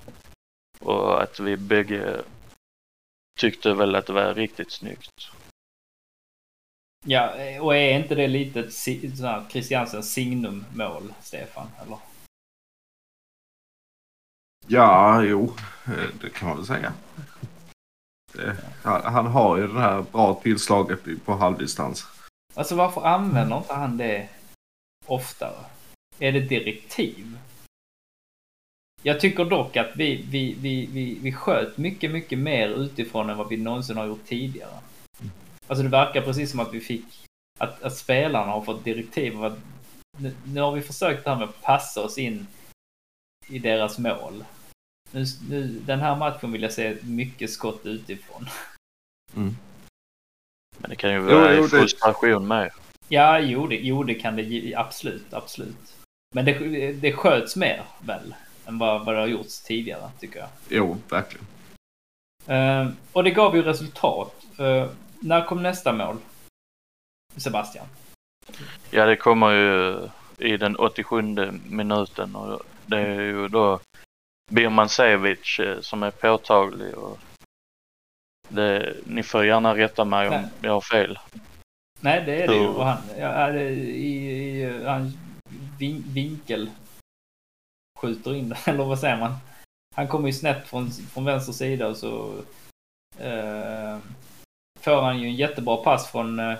Och 0.79 1.23
att 1.23 1.39
vi 1.39 1.57
bägge 1.57 2.21
tyckte 3.39 3.73
väl 3.73 3.95
att 3.95 4.05
det 4.05 4.13
var 4.13 4.33
riktigt 4.33 4.71
snyggt. 4.71 5.31
Ja, 7.05 7.33
och 7.61 7.75
är 7.75 7.99
inte 7.99 8.15
det 8.15 8.27
lite 8.27 8.71
ett 8.71 9.45
Christiansens 9.49 10.13
signummål, 10.13 11.13
Stefan? 11.21 11.67
Eller? 11.81 11.97
Ja, 14.67 15.23
jo, 15.23 15.53
det 16.21 16.29
kan 16.29 16.47
man 16.47 16.57
väl 16.57 16.65
säga. 16.65 16.93
Det, 18.33 18.57
han, 18.83 19.13
han 19.13 19.25
har 19.25 19.57
ju 19.57 19.67
det 19.67 19.79
här 19.79 20.01
bra 20.01 20.39
tillslaget 20.43 20.99
på 21.25 21.33
halvdistans. 21.33 22.18
Alltså 22.53 22.75
varför 22.75 23.01
använder 23.01 23.57
inte 23.57 23.73
han 23.73 23.97
det 23.97 24.29
oftare? 25.05 25.65
Är 26.19 26.31
det 26.31 26.39
direktiv? 26.39 27.37
Jag 29.03 29.19
tycker 29.19 29.45
dock 29.45 29.77
att 29.77 29.91
vi, 29.95 30.25
vi, 30.29 30.53
vi, 30.53 30.85
vi, 30.85 31.19
vi 31.21 31.31
sköt 31.31 31.77
mycket, 31.77 32.11
mycket 32.11 32.39
mer 32.39 32.69
utifrån 32.69 33.29
än 33.29 33.37
vad 33.37 33.49
vi 33.49 33.57
någonsin 33.57 33.97
har 33.97 34.05
gjort 34.05 34.25
tidigare. 34.25 34.79
Alltså 35.67 35.83
det 35.83 35.89
verkar 35.89 36.21
precis 36.21 36.51
som 36.51 36.59
att 36.59 36.73
vi 36.73 36.79
fick, 36.79 37.25
att, 37.59 37.83
att 37.83 37.97
spelarna 37.97 38.51
har 38.51 38.61
fått 38.61 38.83
direktiv 38.83 39.43
att 39.43 39.59
nu, 40.17 40.35
nu 40.45 40.61
har 40.61 40.71
vi 40.71 40.81
försökt 40.81 41.23
det 41.23 41.29
här 41.29 41.37
med 41.37 41.49
att 41.49 41.61
passa 41.61 42.01
oss 42.01 42.17
in 42.17 42.47
i 43.47 43.59
deras 43.59 43.99
mål. 43.99 44.45
Nu, 45.11 45.25
nu, 45.49 45.79
den 45.79 45.99
här 45.99 46.15
matchen 46.15 46.51
vill 46.51 46.61
jag 46.61 46.73
se 46.73 46.97
mycket 47.01 47.49
skott 47.49 47.85
utifrån. 47.85 48.45
Mm. 49.35 49.55
Men 50.79 50.89
det 50.89 50.95
kan 50.95 51.13
ju 51.13 51.19
vara 51.19 51.55
jo, 51.55 51.65
i 51.65 51.67
frustration 51.67 52.47
med. 52.47 52.71
Ja, 53.07 53.39
jo 53.39 53.67
det, 53.67 53.75
jo, 53.75 54.03
det 54.03 54.15
kan 54.15 54.35
det 54.35 54.73
absolut, 54.75 55.33
absolut. 55.33 55.95
Men 56.35 56.45
det, 56.45 56.53
det 56.91 57.13
sköts 57.13 57.55
mer 57.55 57.83
väl 57.99 58.35
än 58.65 58.77
vad, 58.77 59.05
vad 59.05 59.15
det 59.15 59.19
har 59.19 59.27
gjorts 59.27 59.61
tidigare, 59.61 60.09
tycker 60.19 60.39
jag. 60.39 60.49
Jo, 60.69 60.97
verkligen. 61.09 61.45
Eh, 62.47 62.87
och 63.11 63.23
det 63.23 63.31
gav 63.31 63.55
ju 63.55 63.61
resultat. 63.61 64.45
Eh, 64.57 64.89
när 65.19 65.45
kom 65.45 65.63
nästa 65.63 65.93
mål? 65.93 66.17
Sebastian? 67.35 67.85
Ja, 68.89 69.05
det 69.05 69.15
kommer 69.15 69.51
ju 69.51 69.99
i 70.37 70.57
den 70.57 70.75
87 70.75 71.21
minuten 71.69 72.35
och 72.35 72.61
det 72.85 72.99
är 72.99 73.21
ju 73.21 73.47
då 73.47 73.79
Birman 74.51 74.89
Sevic 74.89 75.59
eh, 75.59 75.81
som 75.81 76.03
är 76.03 76.11
påtaglig 76.11 76.97
och 76.97 77.19
det, 78.49 78.95
ni 79.05 79.23
får 79.23 79.45
gärna 79.45 79.75
rätta 79.75 80.05
mig 80.05 80.27
om 80.27 80.33
Nej. 80.33 80.45
jag 80.61 80.71
har 80.71 80.81
fel. 80.81 81.19
Nej, 81.99 82.23
det 82.25 82.43
är 82.43 82.47
det 82.47 82.55
ju. 82.55 82.67
Och 82.67 82.85
han, 82.85 82.97
ja, 83.17 83.47
det, 83.47 83.69
i, 83.69 84.61
i, 84.61 84.85
han 84.85 85.13
vin, 85.79 86.03
vinkel 86.07 86.69
skjuter 87.99 88.35
in 88.35 88.49
den, 88.49 88.57
eller 88.65 88.83
vad 88.83 88.99
säger 88.99 89.17
man? 89.17 89.35
Han 89.95 90.07
kommer 90.07 90.27
ju 90.27 90.33
snett 90.33 90.67
från, 90.67 90.91
från 90.91 91.25
vänster 91.25 91.53
sida 91.53 91.87
och 91.87 91.97
så 91.97 92.41
eh, 93.17 93.97
får 94.79 95.01
han 95.01 95.19
ju 95.19 95.27
en 95.27 95.35
jättebra 95.35 95.77
pass 95.77 96.11
från... 96.11 96.39
Eh, 96.39 96.57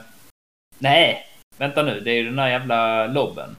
nej, 0.79 1.25
vänta 1.57 1.83
nu, 1.83 1.99
det 1.99 2.11
är 2.11 2.15
ju 2.15 2.25
den 2.25 2.35
där 2.35 2.47
jävla 2.47 3.07
lobben. 3.07 3.55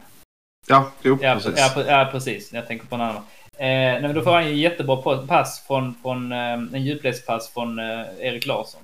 Ja, 0.69 0.93
jo, 1.03 1.19
Ja, 1.23 1.35
precis. 1.35 1.55
ja, 1.57 1.73
pre- 1.75 1.87
ja, 1.91 2.09
precis. 2.13 2.53
Jag 2.53 2.67
tänker 2.67 2.87
på 2.87 2.95
en 2.95 3.01
annan. 3.01 3.23
Eh, 3.61 4.01
nej, 4.03 4.13
då 4.15 4.23
får 4.23 4.33
han 4.33 4.45
ju 4.47 4.51
en 4.51 4.59
jättebra 4.59 4.97
pa- 4.97 5.27
pass 5.27 5.67
från, 5.67 5.95
från 6.03 6.33
eh, 6.33 6.53
en 6.53 6.85
djupledspass 6.85 7.49
från 7.51 7.79
eh, 7.79 8.07
Erik 8.19 8.47
Larsson. 8.47 8.81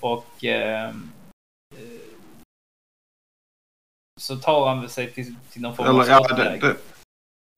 Och 0.00 0.44
eh, 0.44 0.88
eh, 0.88 0.94
så 4.20 4.36
tar 4.36 4.68
han 4.68 4.88
sig 4.88 5.10
till, 5.12 5.34
till 5.50 5.62
någon 5.62 5.76
form 5.76 5.86
av 5.88 5.94
Eller 5.94 6.10
ja, 6.12 6.28
det, 6.36 6.58
det, 6.60 6.76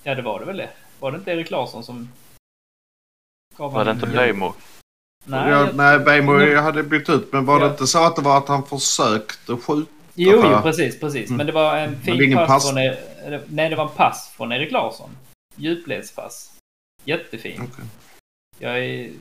Ja, 0.02 0.14
det 0.14 0.22
var 0.22 0.40
det 0.40 0.46
väl 0.46 0.56
det. 0.56 0.70
Var 1.00 1.12
det 1.12 1.18
inte 1.18 1.30
Erik 1.30 1.50
Larsson 1.50 1.84
som 1.84 2.12
gav 3.56 3.72
Var 3.72 3.84
det 3.84 3.90
inte 3.90 4.06
Bejmo? 4.06 4.54
Nej, 5.24 5.50
ja, 5.50 5.66
jag- 5.66 5.74
nej 5.76 5.98
Bejmo 5.98 6.32
Nej. 6.32 6.54
hade 6.56 6.82
bytt 6.82 7.08
ut, 7.08 7.32
men 7.32 7.44
var 7.46 7.60
det 7.60 7.66
Ja. 7.66 7.70
inte 7.72 7.86
så 7.86 8.04
att 8.06 8.16
det 8.16 8.22
var 8.22 8.38
att 8.38 8.48
han 8.48 8.64
försökte 8.66 9.56
skjuta? 9.56 9.90
Jo, 10.14 10.40
jo, 10.44 10.58
precis, 10.62 11.00
precis. 11.00 11.28
Mm. 11.30 11.36
Men 11.36 11.46
det 11.46 11.52
var 11.52 11.76
en 11.76 12.00
fin 12.00 12.18
det 12.30 12.36
pass, 12.36 12.46
pass. 12.48 12.68
från... 12.68 12.78
Er... 12.78 13.42
Nej, 13.48 13.68
det 13.70 13.76
var 13.76 13.84
en 13.84 13.96
pass 13.96 14.32
från 14.36 14.52
Erik 14.52 14.72
Larsson. 14.72 15.10
Djupledspass. 15.56 16.58
Jättefin. 17.04 17.62
Okej. 17.62 17.84
Jag 18.58 18.84
är... 18.84 19.12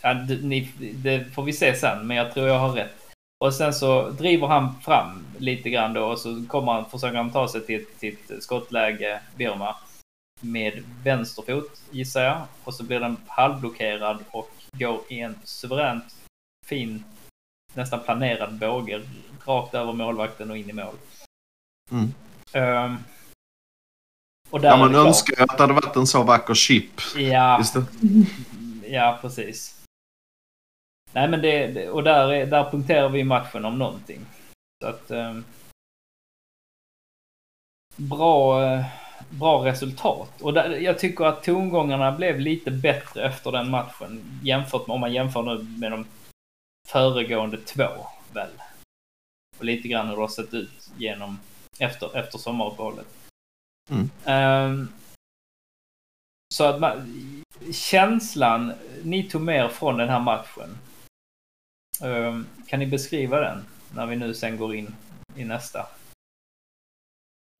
Ja, 0.00 0.14
det, 0.14 0.36
ni, 0.36 0.72
det 0.78 1.24
får 1.34 1.42
vi 1.42 1.52
se 1.52 1.74
sen, 1.74 2.06
men 2.06 2.16
jag 2.16 2.34
tror 2.34 2.48
jag 2.48 2.58
har 2.58 2.72
rätt. 2.72 3.04
Och 3.44 3.54
sen 3.54 3.74
så 3.74 4.10
driver 4.10 4.46
han 4.46 4.80
fram 4.80 5.26
lite 5.38 5.70
grann 5.70 5.92
då 5.92 6.04
och 6.04 6.18
så 6.18 6.44
kommer 6.48 6.72
han, 6.72 6.90
försöker 6.90 7.16
han 7.16 7.32
ta 7.32 7.48
sig 7.48 7.66
till, 7.66 7.86
ett 8.00 8.42
skottläge, 8.42 9.20
Birma, 9.36 9.76
med 10.40 10.84
vänsterfot 11.02 11.82
gissar 11.90 12.22
jag. 12.22 12.46
Och 12.64 12.74
så 12.74 12.84
blir 12.84 13.00
den 13.00 13.16
halvblockerad 13.26 14.24
och 14.30 14.50
går 14.72 15.00
i 15.08 15.20
en 15.20 15.38
suveränt 15.44 16.16
fin, 16.66 17.04
nästan 17.74 18.00
planerad 18.00 18.58
båge 18.58 19.02
rakt 19.46 19.74
över 19.74 19.92
målvakten 19.92 20.50
och 20.50 20.56
in 20.56 20.70
i 20.70 20.72
mål. 20.72 20.94
Mm. 21.90 22.14
Ehm, 22.52 22.96
och 24.50 24.60
där 24.60 24.68
Ja, 24.68 24.76
man 24.76 24.88
klart. 24.90 25.06
önskar 25.06 25.36
ju 25.36 25.42
att 25.42 25.56
det 25.56 25.62
hade 25.62 25.72
varit 25.74 25.96
en 25.96 26.06
så 26.06 26.22
vacker 26.22 26.54
chip. 26.54 27.00
Ja, 27.16 27.62
ja 28.88 29.18
precis. 29.20 29.80
Nej 31.12 31.28
men 31.28 31.40
det, 31.42 31.88
och 31.90 32.02
där, 32.04 32.32
är, 32.32 32.46
där 32.46 32.70
punkterar 32.70 33.08
vi 33.08 33.24
matchen 33.24 33.64
om 33.64 33.78
någonting. 33.78 34.20
Så 34.82 34.88
att... 34.88 35.10
ehm, 35.10 35.44
bra, 37.96 38.64
eh, 38.64 38.84
bra 39.30 39.64
resultat. 39.64 40.42
Och 40.42 40.54
där, 40.54 40.70
jag 40.70 40.98
tycker 40.98 41.24
att 41.24 41.42
tongångarna 41.44 42.12
blev 42.12 42.40
lite 42.40 42.70
bättre 42.70 43.26
efter 43.26 43.52
den 43.52 43.70
matchen. 43.70 44.40
Jämfört 44.42 44.86
med, 44.86 44.94
om 44.94 45.00
man 45.00 45.12
jämför 45.12 45.42
nu 45.42 45.62
med 45.78 45.90
de 45.92 46.06
föregående 46.88 47.56
två 47.58 47.88
väl. 48.32 48.50
Och 49.58 49.64
lite 49.64 49.88
grann 49.88 50.08
hur 50.08 50.14
det 50.16 50.20
har 50.22 50.28
sett 50.28 50.54
ut 50.54 50.90
genom, 50.96 51.38
efter, 51.78 52.16
efter 52.16 52.38
sommaruppehållet. 52.38 53.06
Mm. 53.90 54.10
Ehm, 54.24 54.88
så 56.54 56.64
att 56.64 56.80
man, 56.80 57.14
känslan 57.72 58.72
ni 59.02 59.30
tog 59.30 59.42
med 59.42 59.64
er 59.64 59.68
från 59.68 59.96
den 59.98 60.08
här 60.08 60.20
matchen. 60.20 60.78
Ehm, 62.02 62.46
kan 62.66 62.78
ni 62.78 62.86
beskriva 62.86 63.40
den 63.40 63.64
när 63.94 64.06
vi 64.06 64.16
nu 64.16 64.34
sen 64.34 64.56
går 64.56 64.74
in 64.74 64.94
i 65.36 65.44
nästa? 65.44 65.86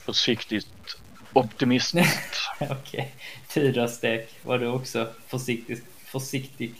Försiktigt 0.02 0.96
optimistiskt. 1.32 2.36
Okej. 2.70 3.14
Tudorstek, 3.48 4.38
var 4.44 4.58
du 4.58 4.66
också 4.66 5.12
försiktigt, 5.26 5.84
försiktigt 6.04 6.76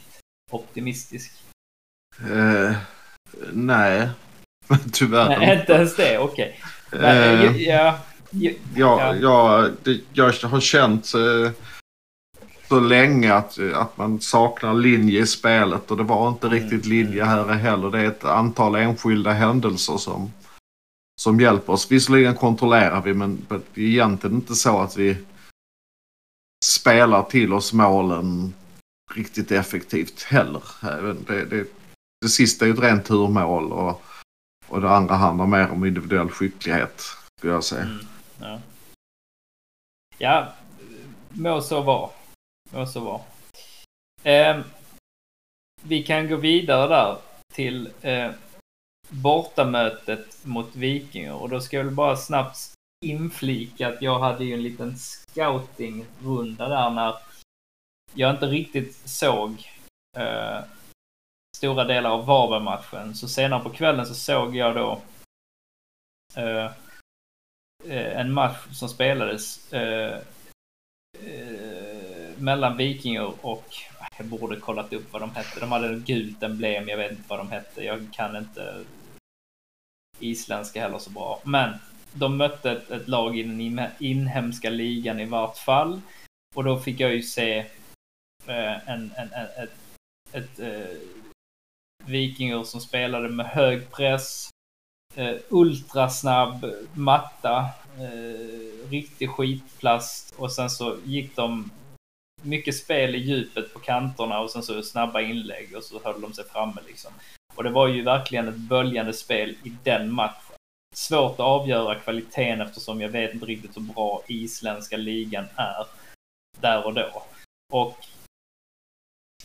optimistisk? 0.51 1.33
Eh, 2.31 2.77
nej, 3.53 4.09
tyvärr 4.93 5.29
Nej, 5.39 5.59
inte 5.59 5.73
ens 5.73 5.95
det, 5.95 6.17
okej. 6.19 6.59
Nej, 6.91 7.33
Eh, 7.33 7.41
ju- 7.55 7.63
Ja, 7.63 7.99
ju- 8.31 8.59
Ja, 8.75 9.15
ja. 9.15 9.69
det, 9.83 10.01
jag 10.13 10.33
har 10.43 10.59
känt 10.59 11.13
eh, 11.13 11.51
så 12.67 12.79
länge 12.79 13.33
att, 13.33 13.59
att 13.73 13.97
man 13.97 14.19
saknar 14.21 14.73
linje 14.73 15.19
i 15.21 15.27
spelet 15.27 15.91
och 15.91 15.97
det 15.97 16.03
var 16.03 16.29
inte 16.29 16.47
Mm, 16.47 16.59
riktigt 16.59 16.85
linje 16.85 17.23
här 17.23 17.45
heller. 17.45 17.91
Det 17.91 17.99
är 17.99 18.07
ett 18.07 18.23
antal 18.23 18.75
enskilda 18.75 19.31
händelser 19.31 19.97
som, 19.97 20.31
som 21.21 21.39
hjälper 21.39 21.73
oss. 21.73 21.91
Visserligen 21.91 22.35
kontrollerar 22.35 23.01
vi 23.01 23.13
men 23.13 23.45
det 23.49 23.81
är 23.81 23.85
egentligen 23.85 24.35
inte 24.35 24.55
så 24.55 24.79
att 24.79 24.97
vi 24.97 25.17
spelar 26.65 27.23
till 27.23 27.53
oss 27.53 27.73
målen 27.73 28.53
riktigt 29.13 29.51
effektivt 29.51 30.23
heller. 30.23 30.63
Det, 31.27 31.45
det, 31.45 31.65
det 32.21 32.29
sista 32.29 32.65
är 32.65 32.67
ju 32.67 32.73
ett 32.73 32.79
rent 32.83 33.05
turmål 33.05 33.71
och, 33.71 34.03
och 34.67 34.81
det 34.81 34.89
andra 34.89 35.15
handlar 35.15 35.45
mer 35.47 35.69
om 35.71 35.85
individuell 35.85 36.29
skicklighet 36.29 37.01
skulle 37.37 37.53
jag 37.53 37.63
säga. 37.63 37.81
Mm, 37.83 38.05
ja. 38.39 38.59
ja, 40.17 40.53
må 41.29 41.61
så 41.61 41.81
vara. 41.81 42.09
Må 42.71 42.85
så 42.85 42.99
vara. 42.99 43.21
Eh, 44.23 44.61
vi 45.81 46.03
kan 46.03 46.29
gå 46.29 46.35
vidare 46.35 46.87
där 46.87 47.17
till 47.53 47.89
eh, 48.01 48.31
bortamötet 49.09 50.45
mot 50.45 50.75
Vikingar 50.75 51.33
och 51.33 51.49
då 51.49 51.59
ska 51.59 51.77
jag 51.77 51.83
väl 51.83 51.93
bara 51.93 52.15
snabbt 52.15 52.57
inflika 53.05 53.87
att 53.87 54.01
jag 54.01 54.19
hade 54.19 54.45
ju 54.45 54.53
en 54.53 54.63
liten 54.63 54.97
scoutingrunda 54.97 56.69
där 56.69 56.89
när 56.89 57.15
jag 58.13 58.31
inte 58.31 58.45
riktigt 58.45 58.95
såg 59.09 59.71
eh, 60.17 60.59
stora 61.57 61.83
delar 61.83 62.09
av 62.09 62.25
Varberg-matchen. 62.25 63.15
Så 63.15 63.27
senare 63.27 63.63
på 63.63 63.69
kvällen 63.69 64.05
så 64.05 64.15
såg 64.15 64.55
jag 64.55 64.75
då 64.75 65.01
eh, 66.41 66.71
Eh, 67.87 68.19
en 68.19 68.33
match 68.33 68.67
som 68.71 68.89
spelades 68.89 69.73
eh, 69.73 70.19
eh, 71.25 72.37
mellan 72.37 72.77
Vikingar 72.77 73.45
och 73.45 73.65
jag 74.17 74.27
borde 74.27 74.59
kollat 74.59 74.93
upp 74.93 75.13
vad 75.13 75.21
de 75.21 75.35
hette. 75.35 75.59
De 75.59 75.71
hade 75.71 75.95
ett 75.95 76.05
gult 76.05 76.43
emblem, 76.43 76.89
jag 76.89 76.97
vet 76.97 77.11
inte 77.11 77.23
vad 77.27 77.39
de 77.39 77.51
hette. 77.51 77.83
Jag 77.83 78.07
kan 78.13 78.35
inte 78.35 78.83
isländska 80.19 80.81
heller 80.81 80.99
så 80.99 81.09
bra. 81.09 81.41
Men 81.43 81.73
de 82.13 82.37
mötte 82.37 82.71
ett, 82.71 82.91
ett 82.91 83.07
lag 83.07 83.37
i 83.37 83.43
den 83.43 83.89
inhemska 83.99 84.69
ligan 84.69 85.19
i 85.19 85.25
vart 85.25 85.57
fall. 85.57 86.01
Och 86.55 86.63
då 86.63 86.79
fick 86.79 86.99
jag 86.99 87.15
ju 87.15 87.21
se 87.21 87.57
eh, 88.47 88.89
en, 88.89 89.11
en, 89.15 89.33
en, 89.33 89.63
ett, 89.63 89.77
ett 90.31 90.59
eh, 90.59 90.97
Vikingar 92.05 92.63
som 92.63 92.81
spelade 92.81 93.29
med 93.29 93.45
hög 93.45 93.91
press, 93.91 94.49
eh, 95.15 95.35
ultrasnabb 95.49 96.65
matta, 96.93 97.69
eh, 97.99 98.89
riktig 98.89 99.29
skitplast 99.29 100.35
och 100.37 100.51
sen 100.51 100.69
så 100.69 100.97
gick 101.03 101.35
de 101.35 101.71
mycket 102.41 102.75
spel 102.75 103.15
i 103.15 103.17
djupet 103.17 103.73
på 103.73 103.79
kanterna 103.79 104.39
och 104.39 104.51
sen 104.51 104.63
så 104.63 104.83
snabba 104.83 105.21
inlägg 105.21 105.75
och 105.75 105.83
så 105.83 105.99
höll 106.03 106.21
de 106.21 106.33
sig 106.33 106.45
framme 106.45 106.81
liksom. 106.87 107.11
Och 107.55 107.63
det 107.63 107.69
var 107.69 107.87
ju 107.87 108.01
verkligen 108.01 108.47
ett 108.47 108.57
böljande 108.57 109.13
spel 109.13 109.49
i 109.63 109.73
den 109.83 110.11
matchen. 110.11 110.41
Svårt 110.95 111.33
att 111.33 111.39
avgöra 111.39 111.95
kvaliteten 111.95 112.61
eftersom 112.61 113.01
jag 113.01 113.09
vet 113.09 113.33
inte 113.33 113.45
riktigt 113.45 113.77
hur 113.77 113.81
bra 113.81 114.23
isländska 114.27 114.97
ligan 114.97 115.45
är 115.55 115.85
där 116.61 116.85
och 116.85 116.93
då. 116.93 117.23
Och 117.73 118.05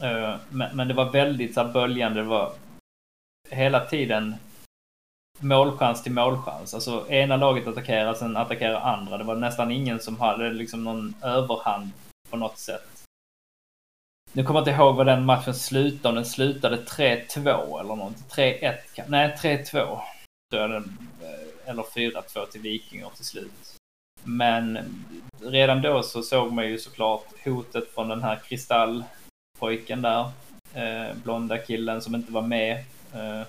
eh, 0.01 0.37
men, 0.51 0.77
men 0.77 0.89
det 0.89 0.95
var 0.95 1.11
väldigt 1.11 1.55
så 1.55 1.63
här 1.63 1.73
böljande. 1.73 2.21
Det 2.21 2.27
var 2.27 2.55
hela 3.51 3.87
tiden 3.87 4.35
målchans 5.41 6.03
till 6.03 6.13
målchans. 6.13 6.75
Alltså 6.75 7.11
ena 7.11 7.37
laget 7.37 7.67
attackerar, 7.67 8.15
sen 8.15 8.37
attackerar 8.37 8.81
andra. 8.81 9.19
Det 9.19 9.25
var 9.25 9.37
nästan 9.37 9.71
ingen 9.71 10.01
som 10.01 10.21
hade 10.21 10.51
liksom 10.51 10.85
någon 10.85 11.15
överhand 11.23 11.91
på 12.31 12.37
något 12.37 12.59
sätt. 12.59 13.05
Nu 14.33 14.45
kommer 14.45 14.61
jag 14.61 14.69
inte 14.69 14.83
ihåg 14.83 14.97
vad 14.97 15.07
den 15.07 15.25
matchen 15.25 15.55
slutade. 15.55 16.09
Om 16.09 16.15
den 16.15 16.25
slutade 16.25 16.77
3-2 16.77 17.81
eller 17.81 17.97
något. 17.97 18.17
3-1 18.37 18.75
Nej, 19.07 19.37
3-2. 19.43 20.01
Eh, 20.55 20.83
eller 21.65 21.83
4-2 21.83 22.47
till 22.47 22.61
Vikingar 22.61 23.11
till 23.17 23.25
slut. 23.25 23.77
Men 24.25 24.77
eh, 24.77 24.85
redan 25.41 25.83
då 25.83 26.03
så 26.03 26.23
såg 26.23 26.53
man 26.53 26.67
ju 26.69 26.79
såklart 26.79 27.25
hotet 27.45 27.95
från 27.95 28.09
den 28.09 28.23
här 28.23 28.37
kristallpojken 28.37 30.03
där. 30.03 30.31
Eh, 30.75 31.17
blonda 31.25 31.59
killen 31.59 32.01
som 32.01 32.15
inte 32.15 32.33
var 32.33 32.43
med 32.43 32.85
eh, 33.15 33.43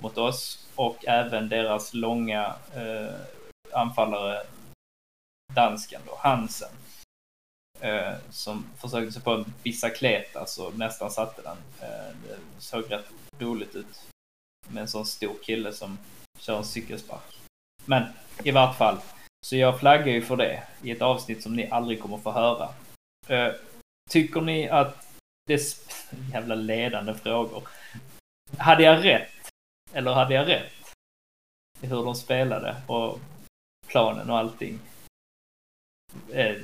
mot 0.00 0.18
oss. 0.18 0.66
Och 0.74 1.04
även 1.06 1.48
deras 1.48 1.94
långa, 1.94 2.54
eh, 2.74 3.14
anfallare, 3.72 4.42
dansken 5.54 6.00
då, 6.06 6.16
Hansen. 6.18 6.70
Eh, 7.80 8.14
som 8.30 8.66
försökte 8.76 9.12
sig 9.12 9.22
på 9.22 9.30
en 9.30 9.52
bicicletas 9.62 10.58
och 10.58 10.78
nästan 10.78 11.10
satte 11.10 11.42
den. 11.42 11.56
Eh, 11.80 12.14
det 12.28 12.38
såg 12.58 12.92
rätt 12.92 13.10
roligt 13.38 13.74
ut. 13.74 14.02
Med 14.68 14.80
en 14.80 14.88
sån 14.88 15.06
stor 15.06 15.34
kille 15.42 15.72
som 15.72 15.98
kör 16.38 16.58
en 16.58 16.64
cykelspark. 16.64 17.38
Men 17.84 18.02
i 18.44 18.50
vart 18.50 18.76
fall. 18.76 18.98
Så 19.46 19.56
jag 19.56 19.80
flaggar 19.80 20.06
ju 20.06 20.22
för 20.22 20.36
det 20.36 20.62
i 20.82 20.90
ett 20.90 21.02
avsnitt 21.02 21.42
som 21.42 21.56
ni 21.56 21.68
aldrig 21.70 22.02
kommer 22.02 22.18
få 22.18 22.30
höra. 22.30 22.68
Eh, 23.28 23.54
tycker 24.10 24.40
ni 24.40 24.68
att 24.68 25.06
det... 25.46 25.62
Jävla 26.32 26.54
ledande 26.54 27.14
frågor. 27.14 27.68
Hade 28.58 28.82
jag 28.82 29.04
rätt? 29.04 29.33
Eller 29.94 30.12
hade 30.14 30.34
jag 30.34 30.48
rätt? 30.48 30.72
I 31.80 31.86
hur 31.86 32.04
de 32.04 32.14
spelade 32.14 32.76
och 32.86 33.20
planen 33.86 34.30
och 34.30 34.38
allting. 34.38 34.78
Eh, 36.32 36.54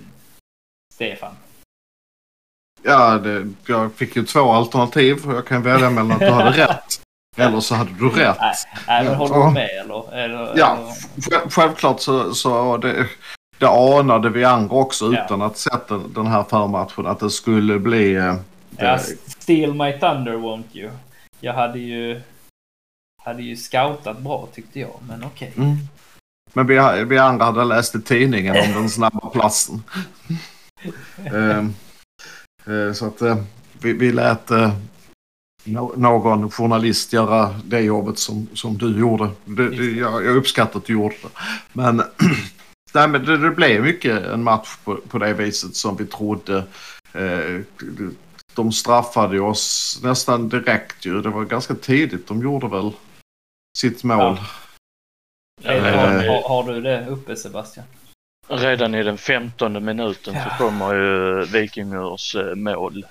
Stefan. 0.94 1.34
Ja, 2.82 3.18
det, 3.18 3.49
jag 3.66 3.92
fick 3.94 4.16
ju 4.16 4.25
två 4.25 4.40
alternativ 4.52 5.26
och 5.28 5.34
jag 5.34 5.46
kan 5.46 5.62
välja 5.62 5.90
mellan 5.90 6.12
att 6.12 6.18
du 6.20 6.30
hade 6.30 6.50
rätt 6.66 7.00
eller 7.37 7.60
så 7.60 7.75
hade 7.75 7.90
du 7.90 8.08
rätt. 8.08 8.37
Nej, 8.40 8.54
nej 8.87 9.04
men 9.04 9.14
håller 9.14 9.46
du 9.46 9.50
med 9.52 9.70
eller? 9.70 10.14
eller 10.14 10.58
Ja, 10.58 10.76
eller? 10.76 10.87
sj- 11.16 11.50
självklart 11.50 12.00
så, 12.00 12.34
så 12.34 12.76
det, 12.76 13.06
det 13.58 13.68
anade 13.68 14.30
vi 14.30 14.44
andra 14.44 14.76
också 14.76 15.12
Ja. 15.12 15.25
utan 15.25 15.42
att 15.42 15.58
sett 15.58 15.88
den, 15.88 16.12
den 16.12 16.26
här 16.26 16.42
förmatchen 16.42 17.06
att 17.06 17.20
det 17.20 17.30
skulle 17.30 17.78
bli... 17.78 18.14
eh, 18.14 18.37
Ja, 18.76 18.96
det, 18.96 19.30
Steal 19.30 19.75
My 19.75 19.92
Thunder 19.99 20.32
won't 20.37 20.64
you. 20.76 20.90
Jag 21.40 21.52
hade 21.54 21.78
ju... 21.78 22.20
Hade 23.23 23.43
ju 23.43 23.57
scoutat 23.57 24.19
bra 24.19 24.49
tyckte 24.55 24.81
jag, 24.81 25.00
men 25.09 25.25
okej. 25.25 25.53
mm. 25.57 25.77
Men 26.53 26.67
vi, 26.67 27.05
vi 27.05 27.19
andra 27.19 27.45
hade 27.45 27.65
läst 27.65 27.95
i 27.95 28.03
tidningen 28.03 28.57
om 28.57 28.73
den 28.73 28.91
snabba 28.91 29.31
platsen. 29.33 29.83
Ehm, 31.25 31.75
eh, 32.67 32.93
så 32.93 33.07
att 33.07 33.23
eh, 33.23 33.37
vi, 33.81 33.93
vi 33.93 34.12
lät 34.12 34.50
eh, 34.50 34.75
no, 35.65 35.93
någon 35.97 36.50
journalist 36.50 37.12
göra 37.12 37.55
det 37.65 37.81
jobbet 37.81 38.19
som, 38.19 38.49
som 38.55 38.79
du 38.79 38.99
gjorde. 38.99 39.31
Det, 39.45 39.69
det, 39.69 39.85
jag, 39.85 40.25
jag 40.25 40.37
uppskattar 40.37 40.79
att 40.79 40.87
du 40.87 40.93
gjorde 40.93 41.15
det. 41.23 41.29
Men, 41.73 41.97
nej, 42.95 43.09
men 43.09 43.25
det, 43.25 43.37
det 43.37 43.50
blev 43.50 43.83
mycket 43.83 44.27
en 44.27 44.43
match 44.43 44.77
på, 44.85 44.97
på 45.09 45.19
det 45.19 45.33
viset 45.33 45.77
som 45.77 45.97
vi 45.97 46.07
trodde. 46.07 46.65
De 48.55 48.73
straffade 48.73 49.41
oss 49.41 50.00
nästan 50.03 50.49
direkt 50.49 51.07
ju. 51.07 51.23
Det 51.23 51.29
var 51.29 51.45
ganska 51.45 51.75
tidigt. 51.75 52.29
De 52.29 52.43
gjorde 52.43 52.69
väl 52.69 52.93
sitt 53.79 54.05
mål. 54.05 54.37
Eh, 55.65 55.83
har, 55.83 56.29
har, 56.29 56.49
har 56.49 56.73
du 56.73 56.81
det 56.81 57.07
uppe 57.07 57.37
Sebastian? 57.37 57.87
Redan 58.49 58.95
i 58.95 59.03
den 59.03 59.19
femtonde 59.19 59.81
minuten 59.81 60.35
Ja. 60.35 60.45
så 60.45 60.65
kommer 60.65 60.95
ju 60.95 61.45
Vikingurs 61.45 62.35
eh, 62.35 62.55
mål. 62.55 63.07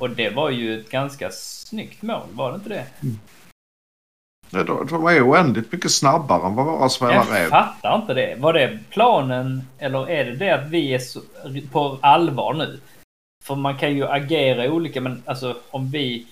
Och 0.00 0.10
det 0.10 0.30
var 0.30 0.50
ju 0.50 0.80
ett 0.80 0.90
ganska 0.90 1.30
snyggt 1.30 2.02
mål, 2.02 2.26
var 2.32 2.50
det 2.50 2.54
inte 2.56 2.68
det? 2.68 2.86
Ja, 4.50 4.62
De, 4.62 5.06
är 5.06 5.28
oändligt 5.28 5.72
mycket 5.72 5.90
snabbare 5.92 6.46
än 6.46 6.54
vad 6.54 6.66
våra 6.66 6.88
spelare 6.88 7.26
Jag 7.28 7.40
är. 7.40 7.48
fattar 7.50 7.96
inte 7.96 8.14
det. 8.14 8.36
Var 8.38 8.52
det 8.52 8.78
planen 8.90 9.62
eller 9.78 10.10
är 10.10 10.24
det 10.24 10.36
det 10.36 10.50
att 10.50 10.68
vi 10.70 10.94
är 10.94 10.98
så, 10.98 11.20
på 11.72 11.98
allvar 12.02 12.54
nu? 12.54 12.80
För 13.44 13.54
man 13.54 13.78
kan 13.78 13.94
ju 13.96 14.06
agera 14.06 14.72
olika 14.72 15.00
men 15.00 15.22
alltså 15.26 15.56
om 15.70 15.90
vi 15.90 16.26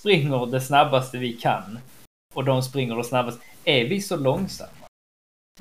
springer 0.00 0.46
det 0.46 0.60
snabbaste 0.60 1.18
vi 1.18 1.32
kan 1.32 1.78
och 2.34 2.44
de 2.44 2.62
springer 2.62 2.96
det 2.96 3.04
snabbaste. 3.04 3.40
Är 3.64 3.88
vi 3.88 4.00
så 4.00 4.16
långsamma? 4.16 4.70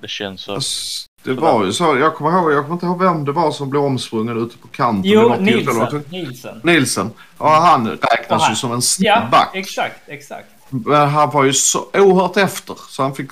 Det 0.01 0.07
känns 0.07 0.41
så. 0.41 0.53
Alltså, 0.53 1.07
Det 1.23 1.33
var 1.33 1.65
ju 1.65 1.73
så. 1.73 1.97
Jag 1.97 2.15
kommer 2.15 2.31
ihåg, 2.31 2.51
jag 2.51 2.63
kommer 2.63 2.73
inte 2.73 2.85
ihåg 2.85 2.99
vem 3.01 3.25
det 3.25 3.31
var 3.31 3.51
som 3.51 3.69
blev 3.69 3.83
omsprungen 3.83 4.37
ute 4.37 4.57
på 4.57 4.67
kanten. 4.67 5.11
Jo. 5.11 5.35
Nilsen. 5.39 6.03
Nilsen. 6.09 6.61
Nilsen. 6.63 7.11
Ja, 7.37 7.59
han 7.59 7.89
räknas 7.89 8.43
Och 8.43 8.49
ju 8.49 8.55
som 8.55 8.71
en 8.71 8.81
snabb 8.81 9.05
Ja, 9.23 9.27
back. 9.31 9.49
exakt, 9.53 9.99
exakt. 10.07 10.47
Men 10.69 11.09
han 11.09 11.29
var 11.31 11.43
ju 11.43 11.53
så 11.53 11.85
oerhört 11.93 12.37
efter. 12.37 12.75
Så 12.89 13.03
han 13.03 13.15
fick 13.15 13.29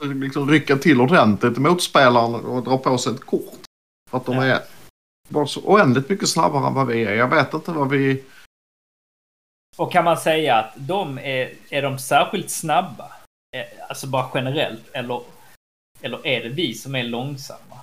liksom 0.00 0.50
rycka 0.50 0.76
till 0.76 1.00
ordentligt 1.00 1.58
mot 1.58 1.82
spelaren 1.82 2.34
och 2.34 2.62
dra 2.64 2.78
på 2.78 2.98
sig 2.98 3.12
ett 3.14 3.26
kort. 3.26 3.52
För 4.10 4.18
att 4.18 4.26
de 4.26 4.34
Ja. 4.36 4.44
är 4.44 4.60
bara 5.28 5.46
så 5.46 5.60
oändligt 5.60 6.08
mycket 6.08 6.28
snabbare 6.28 6.66
än 6.66 6.74
vad 6.74 6.86
vi 6.86 7.04
är. 7.04 7.14
Jag 7.14 7.28
vet 7.28 7.54
inte 7.54 7.70
vad 7.70 7.88
vi... 7.88 8.22
Och 9.76 9.92
kan 9.92 10.04
man 10.04 10.16
säga 10.16 10.56
att 10.56 10.72
de 10.76 11.18
är, 11.18 11.52
är 11.70 11.82
de 11.82 11.98
särskilt 11.98 12.50
snabba? 12.50 13.12
Eh, 13.56 13.88
Alltså 13.88 14.06
bara 14.06 14.30
generellt 14.34 14.90
eller, 14.92 15.22
eller 16.00 16.26
är 16.26 16.42
det 16.42 16.48
vi 16.48 16.74
som 16.74 16.94
är 16.94 17.02
långsamma? 17.02 17.80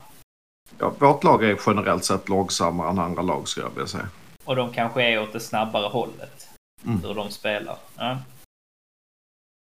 Ja, 0.79 0.93
vårt 0.99 1.23
lag 1.23 1.43
är 1.43 1.59
generellt 1.65 2.05
sett 2.05 2.29
långsammare 2.29 2.89
än 2.89 2.99
andra 2.99 3.21
lag 3.21 3.47
skulle 3.47 3.65
jag 3.65 3.71
vilja 3.71 3.87
säga. 3.87 4.09
Och 4.45 4.55
de 4.55 4.73
kanske 4.73 5.03
är 5.03 5.21
åt 5.21 5.33
det 5.33 5.39
snabbare 5.39 5.87
hållet. 5.87 6.49
Mm. 6.85 7.03
Hur 7.03 7.13
de 7.13 7.31
spelar. 7.31 7.77
Ja, 7.97 8.17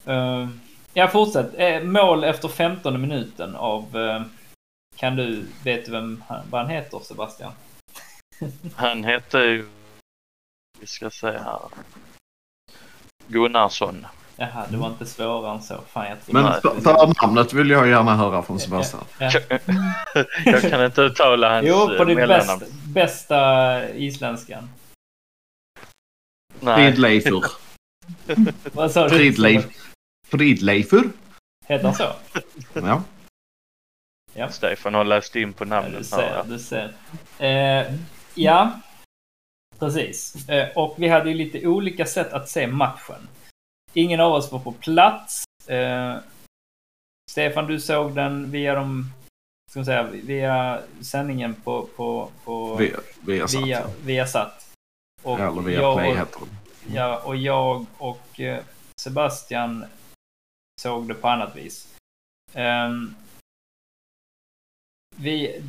uh, 0.07 0.49
ja 0.93 1.07
fortsätt. 1.07 1.51
Eh, 1.53 1.83
mål 1.83 2.23
efter 2.23 2.47
15 2.47 3.01
minuten 3.01 3.55
av... 3.55 3.97
eh, 3.97 4.21
kan 4.95 5.15
du... 5.15 5.45
Vet 5.63 5.85
du 5.85 5.91
vem 5.91 6.23
vad 6.49 6.61
han 6.61 6.69
heter 6.69 6.99
Sebastian? 6.99 7.51
Han 8.75 9.03
hette 9.03 9.37
ju, 9.37 9.69
vi 10.83 10.87
ska 10.87 11.09
se 11.09 11.27
här, 11.27 11.59
Gunnarsson. 13.27 14.07
Jaha, 14.35 14.65
det 14.69 14.77
var 14.77 14.87
inte 14.87 15.05
svårare 15.05 15.55
än 15.55 15.61
så. 15.61 15.81
Fan, 15.87 16.05
jag 16.05 16.17
Men 16.33 16.61
för, 16.61 16.81
förnamnet 16.81 17.53
vill 17.53 17.69
jag 17.69 17.87
gärna 17.87 18.15
höra 18.15 18.41
från 18.43 18.59
Sebastian. 18.59 19.03
Ja. 19.19 19.31
Jag 20.45 20.61
kan 20.61 20.85
inte 20.85 21.01
uttala 21.01 21.49
hans 21.55 21.67
Jo, 21.67 21.87
på 21.97 22.03
eh, 22.09 22.15
mellannamn. 22.15 22.59
bästa, 22.59 22.75
bästa 22.93 23.89
isländskan. 23.89 24.69
Fridleifur. 26.59 27.43
Vad 28.73 28.91
sa 28.91 29.03
du? 29.03 29.09
Fridleif. 29.09 29.65
Fridleifur? 30.27 31.09
Heter 31.67 31.85
han 31.85 31.95
så? 31.95 32.13
Ja. 34.33 34.49
Stefan 34.49 34.93
har 34.93 35.03
läst 35.03 35.35
in 35.35 35.53
på 35.53 35.63
Ja, 35.63 35.67
namnet. 35.69 35.91
du 36.09 36.15
här, 36.15 36.21
ser, 36.21 36.35
ja. 36.35 36.43
du 36.43 36.59
ser. 36.59 36.93
Eh, 37.39 37.93
ja, 38.33 38.79
precis. 39.85 40.49
Eh, 40.49 40.69
och 40.77 40.95
vi 40.97 41.07
hade 41.07 41.29
ju 41.29 41.35
lite 41.35 41.67
olika 41.67 42.05
sätt 42.05 42.33
att 42.33 42.49
se 42.49 42.67
matchen. 42.67 43.27
Ingen 43.93 44.19
av 44.19 44.33
oss 44.33 44.51
var 44.51 44.59
på 44.59 44.71
plats. 44.71 45.43
Eh, 45.67 46.17
Stefan, 47.31 47.67
du 47.67 47.79
såg 47.79 48.15
den 48.15 48.51
via 48.51 48.75
de, 48.75 49.05
ska 49.71 49.79
man 49.79 49.85
säga, 49.85 50.03
via 50.03 50.81
sändningen 51.01 51.55
på, 51.55 51.85
på, 51.95 52.31
på 52.43 52.75
Via, 52.75 52.99
via, 53.25 53.47
satt, 53.47 53.63
via, 53.63 53.87
via 54.05 54.27
satt. 54.27 54.73
Och 55.23 55.39
Eller 55.39 55.61
via 55.61 55.81
jag 55.81 55.97
Play 55.97 56.11
och- 56.11 56.17
heter 56.17 56.39
det. 56.39 56.93
Ja, 56.95 57.21
och 57.25 57.35
jag 57.35 57.85
och 57.97 58.39
eh, 58.39 58.63
Sebastian 59.01 59.85
såg 60.81 61.07
det 61.07 61.13
på 61.13 61.27
annat 61.27 61.55
vis. 61.55 61.95
Ehm, 62.53 63.15
vi, 65.15 65.61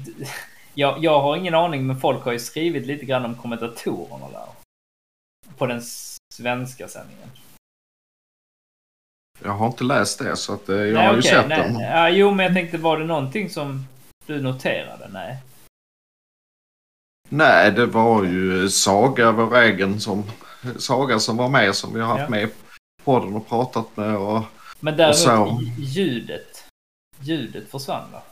jag, 0.74 1.04
jag 1.04 1.20
har 1.20 1.36
ingen 1.36 1.54
aning, 1.54 1.86
men 1.86 2.00
folk 2.00 2.24
har 2.24 2.32
ju 2.32 2.38
skrivit 2.38 2.86
lite 2.86 3.04
grann 3.04 3.24
om 3.24 3.34
kommentatorerna 3.34 4.28
där. 4.30 4.46
På 5.58 5.66
den 5.66 5.82
svenska 6.34 6.88
sändningen. 6.88 7.28
Jag 9.42 9.52
har 9.52 9.66
inte 9.66 9.84
läst 9.84 10.18
det 10.18 10.36
så 10.36 10.54
att 10.54 10.68
eh, 10.68 10.76
jag 10.76 10.94
nej, 10.94 11.06
har 11.06 11.14
ju 11.16 11.22
sett 11.22 11.48
nej, 11.48 11.58
den. 11.58 11.74
Ja, 11.80 12.08
jo, 12.08 12.30
men 12.30 12.46
jag 12.46 12.54
tänkte, 12.54 12.78
var 12.78 12.98
det 12.98 13.04
någonting 13.04 13.50
som 13.50 13.86
du 14.26 14.42
noterade? 14.42 15.08
Nej. 15.12 15.36
Nej, 17.28 17.72
det 17.72 17.86
var 17.86 18.24
ju 18.24 18.70
Saga, 18.70 19.32
vår 19.32 19.56
egen 19.58 20.00
som, 20.00 20.24
Saga 20.78 21.18
som 21.18 21.36
var 21.36 21.48
med 21.48 21.74
som 21.74 21.94
vi 21.94 22.00
har 22.00 22.08
haft 22.08 22.20
Ja. 22.20 22.28
med 22.28 22.50
på 23.04 23.20
den 23.20 23.34
och 23.34 23.48
pratat 23.48 23.96
med. 23.96 24.16
Och 24.16 24.42
Men 24.80 24.94
Och 24.94 24.98
däremot 24.98 25.16
så. 25.16 25.60
i- 25.62 25.82
ljudet. 25.84 26.64
Ljudet 27.20 27.70
försvann 27.70 28.12
va? 28.12 28.22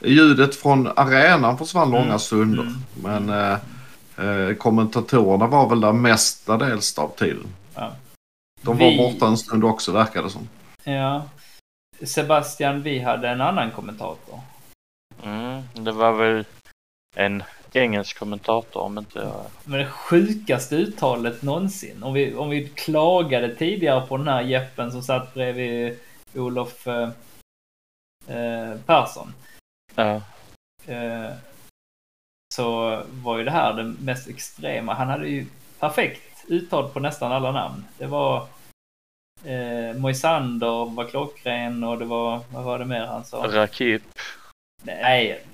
Ljudet 0.00 0.56
från 0.56 0.86
arenan 0.96 1.58
försvann 1.58 1.88
Mm, 1.88 2.00
långa 2.02 2.18
stunder. 2.18 2.62
mm. 2.62 2.76
Men 3.02 3.28
eh, 3.28 3.58
eh, 4.26 4.54
kommentatorerna 4.54 5.46
var 5.46 5.68
väl 5.68 5.80
där 5.80 5.92
mestadels 5.92 6.98
av 6.98 7.08
tiden. 7.08 7.46
Ja. 7.74 7.92
De 8.62 8.78
var 8.78 8.86
Vi- 8.90 8.96
borta 8.96 9.26
en 9.26 9.38
stund 9.38 9.64
också 9.64 9.92
verkar 9.92 10.22
det 10.22 10.30
som. 10.30 10.48
Ja. 10.84 11.22
Sebastian, 12.02 12.82
vi 12.82 12.98
hade 12.98 13.28
en 13.28 13.40
annan 13.40 13.70
kommentator. 13.70 14.40
Mm, 15.22 15.62
det 15.74 15.92
var 15.92 16.12
väl 16.12 16.44
en 17.16 17.42
engelsk 17.72 18.18
kommentator 18.18 18.80
om 18.80 18.98
inte 18.98 19.18
jag... 19.18 19.44
Men 19.64 19.78
det 19.78 19.86
sjukaste 19.90 20.76
uttalet 20.76 21.42
någonsin. 21.42 22.02
Om 22.02 22.14
vi, 22.14 22.34
om 22.34 22.48
vi 22.50 22.68
klagade 22.68 23.54
tidigare 23.56 24.06
på 24.06 24.16
den 24.16 24.28
här 24.28 24.42
Jeppen 24.42 24.92
som 24.92 25.02
satt 25.02 25.34
bredvid 25.34 25.98
Olof 26.34 26.86
eh, 26.86 27.08
eh, 28.26 28.76
Persson. 28.86 29.32
Ja, 29.98 30.22
Eh, 30.86 31.32
så 32.54 33.02
var 33.10 33.38
ju 33.38 33.44
det 33.44 33.50
här 33.50 33.74
det 33.74 33.82
mest 33.82 34.28
extrema. 34.28 34.94
Han 34.94 35.08
hade 35.08 35.28
ju 35.28 35.46
perfekt 35.78 36.44
uttal 36.46 36.88
på 36.88 37.00
nästan 37.00 37.32
alla 37.32 37.52
namn. 37.52 37.84
Det 37.98 38.06
var 38.06 38.48
Eh, 39.44 39.96
Moisander 39.96 40.94
var 40.94 41.04
klockren 41.04 41.84
och 41.84 41.98
det 41.98 42.04
var, 42.04 42.40
vad 42.52 42.64
var 42.64 42.78
det 42.78 42.84
mer 42.84 43.06
han 43.06 43.24
sa? 43.24 43.46
Rakip. 43.46 44.02
Nej, 44.82 45.44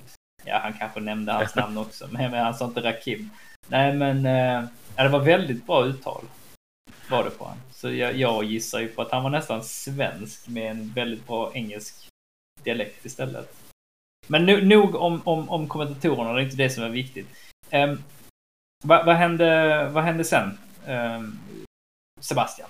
ja 0.45 0.59
han 0.59 0.73
kanske 0.73 1.01
nämnde 1.01 1.33
hans 1.33 1.55
namn 1.55 1.79
också, 1.79 2.09
men 2.11 2.33
han 2.33 2.55
sa 2.55 2.65
inte 2.65 2.81
Rakib. 2.81 3.29
Nej 3.69 3.93
men, 3.93 4.27
eh, 4.27 4.69
ja, 4.97 5.03
det 5.03 5.09
var 5.09 5.21
väldigt 5.21 5.67
bra 5.67 5.87
uttal. 5.87 6.25
Var 7.11 7.25
det 7.25 7.31
på 7.31 7.45
han. 7.45 7.57
Så 7.71 7.91
jag, 7.91 8.15
jag 8.15 8.45
gissar 8.45 8.81
ju 8.81 8.89
på 8.89 9.03
att 9.03 9.13
han 9.13 9.23
var 9.23 9.31
nästan 9.31 9.65
svensk 9.65 10.49
med 10.49 10.71
en 10.71 10.93
väldigt 10.93 11.27
bra 11.27 11.53
engelsk 11.55 12.09
dialekt 12.63 13.05
istället. 13.05 13.64
Men 14.27 14.47
no, 14.47 14.65
nog 14.65 14.95
om, 14.95 15.21
om, 15.25 15.51
om 15.51 15.69
kommentatorerna, 15.69 16.33
det 16.33 16.41
är 16.41 16.45
inte 16.45 16.57
det 16.57 16.71
som 16.71 16.85
är 16.85 16.89
viktigt. 16.89 17.29
Um, 17.73 18.03
vad, 18.85 19.07
vad, 19.07 19.17
hände, 19.17 19.89
vad 19.93 20.05
hände 20.05 20.25
sen? 20.25 20.59
Um, 20.87 21.39
Sebastian? 22.21 22.69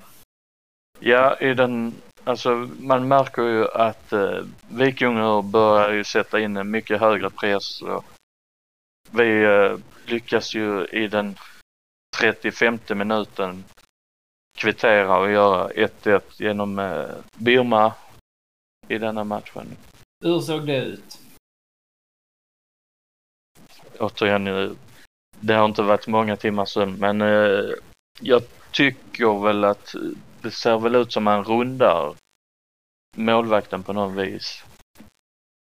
Ja, 1.01 1.37
i 1.37 1.55
den, 1.55 1.95
alltså 2.25 2.69
man 2.81 3.09
märker 3.09 3.43
ju 3.43 3.69
att 3.69 4.13
eh, 4.13 4.39
Vikingur 4.69 5.43
börjar 5.43 5.93
ju 5.93 6.05
sätta 6.05 6.41
in 6.41 6.57
en 6.57 6.71
mycket 6.71 7.01
högre 7.01 7.31
press. 7.31 7.83
Och 7.83 8.05
vi 9.11 9.45
eh, 9.45 9.77
lyckas 10.07 10.55
ju 10.55 10.87
i 10.87 11.09
den 11.09 11.37
35 12.21 12.79
minuten 12.89 13.65
kvittera 14.59 15.19
och 15.19 15.31
göra 15.31 15.69
1-1 15.69 16.21
genom 16.37 16.79
eh, 16.79 17.09
Birma 17.37 17.93
i 18.89 18.99
denna 18.99 19.25
matchen. 19.25 19.77
Hur 20.25 20.41
såg 20.41 20.67
det 20.67 20.85
ut? 20.85 21.19
Återigen, 24.01 24.47
eh, 24.47 24.71
det 25.41 25.55
har 25.55 25.65
inte 25.65 25.83
varit 25.83 26.07
många 26.07 26.37
timmar 26.37 26.65
sedan 26.65 26.95
men 26.99 27.21
eh, 27.21 27.71
jag 28.21 28.43
tycker 28.71 29.43
väl 29.45 29.65
att 29.65 29.95
det 30.43 30.51
ser 30.51 30.79
väl 30.79 30.95
ut 30.95 31.13
som 31.13 31.25
man 31.25 31.45
rundar 31.45 32.15
målvakten 33.17 33.83
på 33.83 33.93
något 33.93 34.13
vis. 34.27 34.65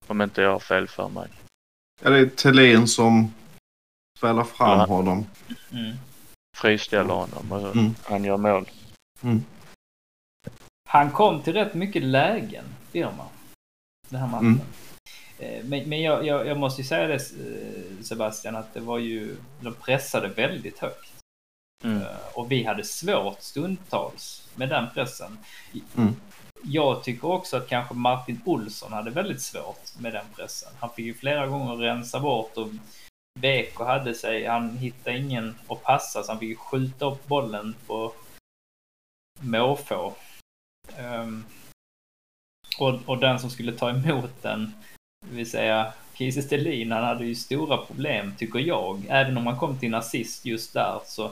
Om 0.07 0.21
inte 0.21 0.41
jag 0.41 0.51
har 0.51 0.59
fel 0.59 0.87
för 0.87 1.09
mig. 1.09 1.27
Ja, 2.01 2.09
det 2.09 2.19
är 2.19 2.25
Thelin 2.29 2.87
som 2.87 3.33
spelar 4.17 4.43
fram 4.43 4.79
Ja. 4.79 4.85
honom. 4.85 5.25
Mm. 5.71 5.95
Friställer 6.57 7.13
honom 7.13 7.51
och 7.51 7.75
Mm. 7.75 7.95
han 8.03 8.23
gör 8.23 8.37
mål. 8.37 8.69
Mm. 9.21 9.43
Han 10.87 11.11
kom 11.11 11.41
till 11.41 11.53
rätt 11.53 11.73
mycket 11.73 12.03
lägen, 12.03 12.65
Birma. 12.91 13.25
Den 14.09 14.19
här 14.19 14.27
matchen. 14.27 14.45
Mm. 14.47 14.61
Eh, 15.39 15.63
Men, 15.63 15.89
men 15.89 16.01
jag, 16.01 16.25
jag, 16.25 16.47
jag 16.47 16.57
måste 16.57 16.81
ju 16.81 16.87
säga 16.87 17.07
det 17.07 17.13
eh, 17.15 18.03
Sebastian, 18.03 18.55
att 18.55 18.73
det 18.73 18.79
var 18.79 18.97
ju, 18.97 19.35
de 19.61 19.73
pressade 19.73 20.27
väldigt 20.27 20.79
högt. 20.79 21.13
Mm. 21.83 22.01
Eh, 22.01 22.07
Och 22.33 22.51
vi 22.51 22.63
hade 22.63 22.83
svårt 22.83 23.41
stundtals 23.41 24.49
med 24.55 24.69
den 24.69 24.87
pressen. 24.93 25.37
Mm. 25.97 26.15
Jag 26.63 27.03
tycker 27.03 27.27
också 27.27 27.57
att 27.57 27.67
kanske 27.67 27.93
Martin 27.93 28.41
Olsson 28.45 28.93
hade 28.93 29.11
väldigt 29.11 29.41
svårt 29.41 29.99
med 29.99 30.13
den 30.13 30.25
pressen. 30.35 30.69
Han 30.79 30.89
fick 30.89 31.05
ju 31.05 31.13
flera 31.13 31.47
gånger 31.47 31.75
rensa 31.75 32.19
bort 32.19 32.57
och 32.57 32.69
Beko 33.39 33.83
hade 33.83 34.13
sig, 34.13 34.45
han 34.45 34.77
hittade 34.77 35.17
ingen 35.17 35.55
att 35.67 35.83
passa 35.83 36.23
så 36.23 36.31
han 36.31 36.39
fick 36.39 36.49
ju 36.49 36.55
skjuta 36.55 37.05
upp 37.05 37.27
bollen 37.27 37.75
på 37.87 38.13
måfå. 39.39 40.13
Ehm, 40.97 41.45
och, 42.79 42.99
och 43.05 43.17
den 43.17 43.39
som 43.39 43.49
skulle 43.49 43.73
ta 43.73 43.89
emot 43.89 44.41
den, 44.41 44.73
det 45.25 45.35
vill 45.35 45.49
säga 45.49 45.93
Kiese 46.13 46.41
Stelin, 46.41 46.91
han 46.91 47.03
hade 47.03 47.25
ju 47.25 47.35
stora 47.35 47.77
problem 47.77 48.33
tycker 48.37 48.59
jag. 48.59 49.05
Även 49.09 49.37
om 49.37 49.47
han 49.47 49.57
kom 49.57 49.79
till 49.79 49.87
en 49.87 49.93
assist 49.95 50.45
just 50.45 50.73
där 50.73 51.01
så 51.05 51.31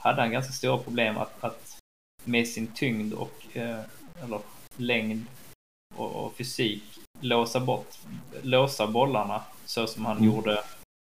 hade 0.00 0.22
han 0.22 0.30
ganska 0.30 0.52
stora 0.52 0.78
problem 0.78 1.18
att, 1.18 1.44
att 1.44 1.78
med 2.24 2.48
sin 2.48 2.66
tyngd 2.66 3.12
och 3.14 3.56
eh, 3.56 3.80
eller 4.22 4.40
längd 4.76 5.26
och, 5.94 6.10
och 6.24 6.34
fysik 6.36 6.82
låsa 7.20 7.60
bort, 7.60 7.98
låsa 8.42 8.86
bollarna 8.86 9.42
så 9.64 9.86
som 9.86 10.06
han 10.06 10.16
Mm. 10.16 10.28
gjorde 10.28 10.64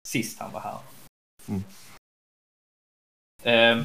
sist 0.09 0.39
han 0.41 0.53
var 0.53 0.61
här. 0.61 0.79
Mm. 1.49 1.63
Ehm, 3.43 3.85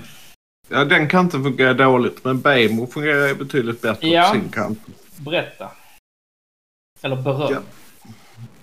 Ja, 0.70 0.86
den 0.86 1.08
kanten 1.10 1.44
fungerar 1.44 1.74
dåligt 1.74 2.24
men 2.24 2.42
Bejmo 2.42 2.88
fungerar 2.88 3.34
betydligt 3.36 3.82
bättre 3.82 4.08
Ja. 4.08 4.30
på 4.34 4.40
sin 4.40 4.50
kant. 4.52 4.80
berätta. 5.18 5.72
Eller 7.02 7.16
beröm. 7.16 7.52
Ja. 7.54 7.62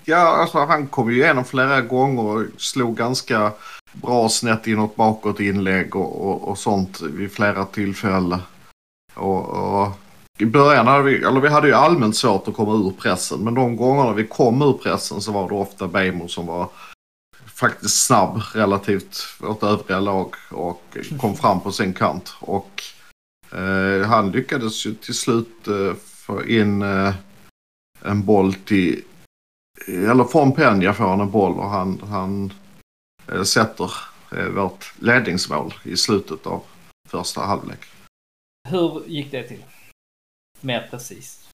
Ja, 0.08 0.16
alltså 0.16 0.58
han 0.58 0.86
kom 0.86 1.12
ju 1.12 1.16
igenom 1.16 1.44
flera 1.44 1.80
gånger 1.80 2.22
och 2.22 2.44
slog 2.56 2.96
ganska 2.96 3.52
bra 3.92 4.28
snett 4.28 4.66
inåt 4.66 4.96
bakåt 4.96 5.40
inlägg 5.40 5.96
och, 5.96 6.28
och, 6.28 6.48
och 6.48 6.58
sånt 6.58 7.00
vid 7.00 7.32
flera 7.32 7.64
tillfällen. 7.64 8.40
Och, 9.14 9.48
och 9.48 9.88
i 10.38 10.44
början 10.44 10.86
hade 10.86 11.02
vi, 11.02 11.24
eller 11.24 11.40
vi 11.40 11.48
hade 11.48 11.68
ju 11.68 11.74
allmänt 11.74 12.16
svårt 12.16 12.48
att 12.48 12.54
komma 12.54 12.72
ur 12.72 12.90
pressen 12.90 13.44
men 13.44 13.54
de 13.54 13.76
gångerna 13.76 14.12
vi 14.12 14.26
kom 14.26 14.62
ur 14.62 14.72
pressen 14.72 15.20
så 15.20 15.32
var 15.32 15.48
det 15.48 15.54
ofta 15.54 15.88
Bejmo 15.88 16.28
som 16.28 16.46
var 16.46 16.70
faktiskt 17.46 18.06
snabb 18.06 18.42
relativt 18.54 19.36
vårt 19.40 19.62
övriga 19.62 20.00
lag 20.00 20.34
och 20.50 20.96
kom 21.20 21.36
fram 21.36 21.60
på 21.60 21.72
sin 21.72 21.92
kant. 21.92 22.34
Och 22.40 22.82
eh, 23.52 24.06
han 24.06 24.30
lyckades 24.30 24.86
ju 24.86 24.94
till 24.94 25.14
slut 25.14 25.68
eh, 25.68 25.94
få 26.26 26.44
in 26.44 26.82
eh, 26.82 27.14
en 28.02 28.24
boll 28.24 28.54
till 28.54 29.02
eller 29.86 30.24
från 30.24 30.52
Penja 30.52 30.94
får 30.94 31.04
han 31.04 31.20
en 31.20 31.30
boll 31.30 31.58
och 31.58 31.70
han, 31.70 32.00
han 32.00 32.52
eh, 33.32 33.42
sätter 33.42 33.92
eh, 34.32 34.48
vårt 34.48 34.94
ledningsmål 34.98 35.74
i 35.84 35.96
slutet 35.96 36.46
av 36.46 36.62
första 37.08 37.40
halvlek. 37.40 37.80
Hur 38.68 39.04
gick 39.06 39.30
det 39.30 39.48
till? 39.48 39.64
Mer 40.60 40.88
precis. 40.90 41.48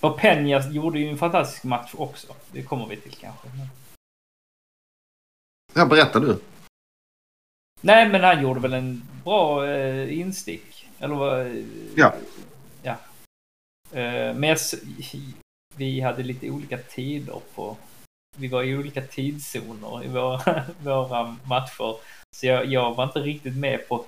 Och 0.00 0.20
Peña 0.20 0.70
gjorde 0.70 1.00
ju 1.00 1.08
en 1.08 1.18
fantastisk 1.18 1.64
match 1.64 1.94
också. 1.96 2.34
Det 2.52 2.62
kommer 2.62 2.86
vi 2.86 2.96
till 2.96 3.14
kanske. 3.14 3.48
Ja, 5.74 5.86
berätta 5.86 6.20
du. 6.20 6.40
Nej, 7.80 8.08
men 8.08 8.24
han 8.24 8.42
gjorde 8.42 8.60
väl 8.60 8.72
en 8.72 9.02
bra 9.24 9.66
eh, 9.66 10.18
instick. 10.20 10.88
Eller 10.98 11.14
vad? 11.14 11.64
Ja. 11.96 12.14
Ja. 12.82 12.96
Eh, 13.98 14.34
men 14.34 14.42
jag, 14.42 14.58
vi 15.78 16.00
hade 16.00 16.22
lite 16.22 16.50
olika 16.50 16.78
tider 16.78 17.40
på... 17.54 17.76
Vi 18.36 18.48
var 18.48 18.62
i 18.62 18.76
olika 18.76 19.02
tidszoner 19.02 20.04
i 20.04 20.08
våra, 20.08 20.64
våra 20.82 21.36
matcher. 21.48 21.96
Så 22.36 22.46
jag, 22.46 22.66
jag 22.66 22.94
var 22.94 23.04
inte 23.04 23.20
riktigt 23.20 23.56
med 23.56 23.88
på 23.88 24.04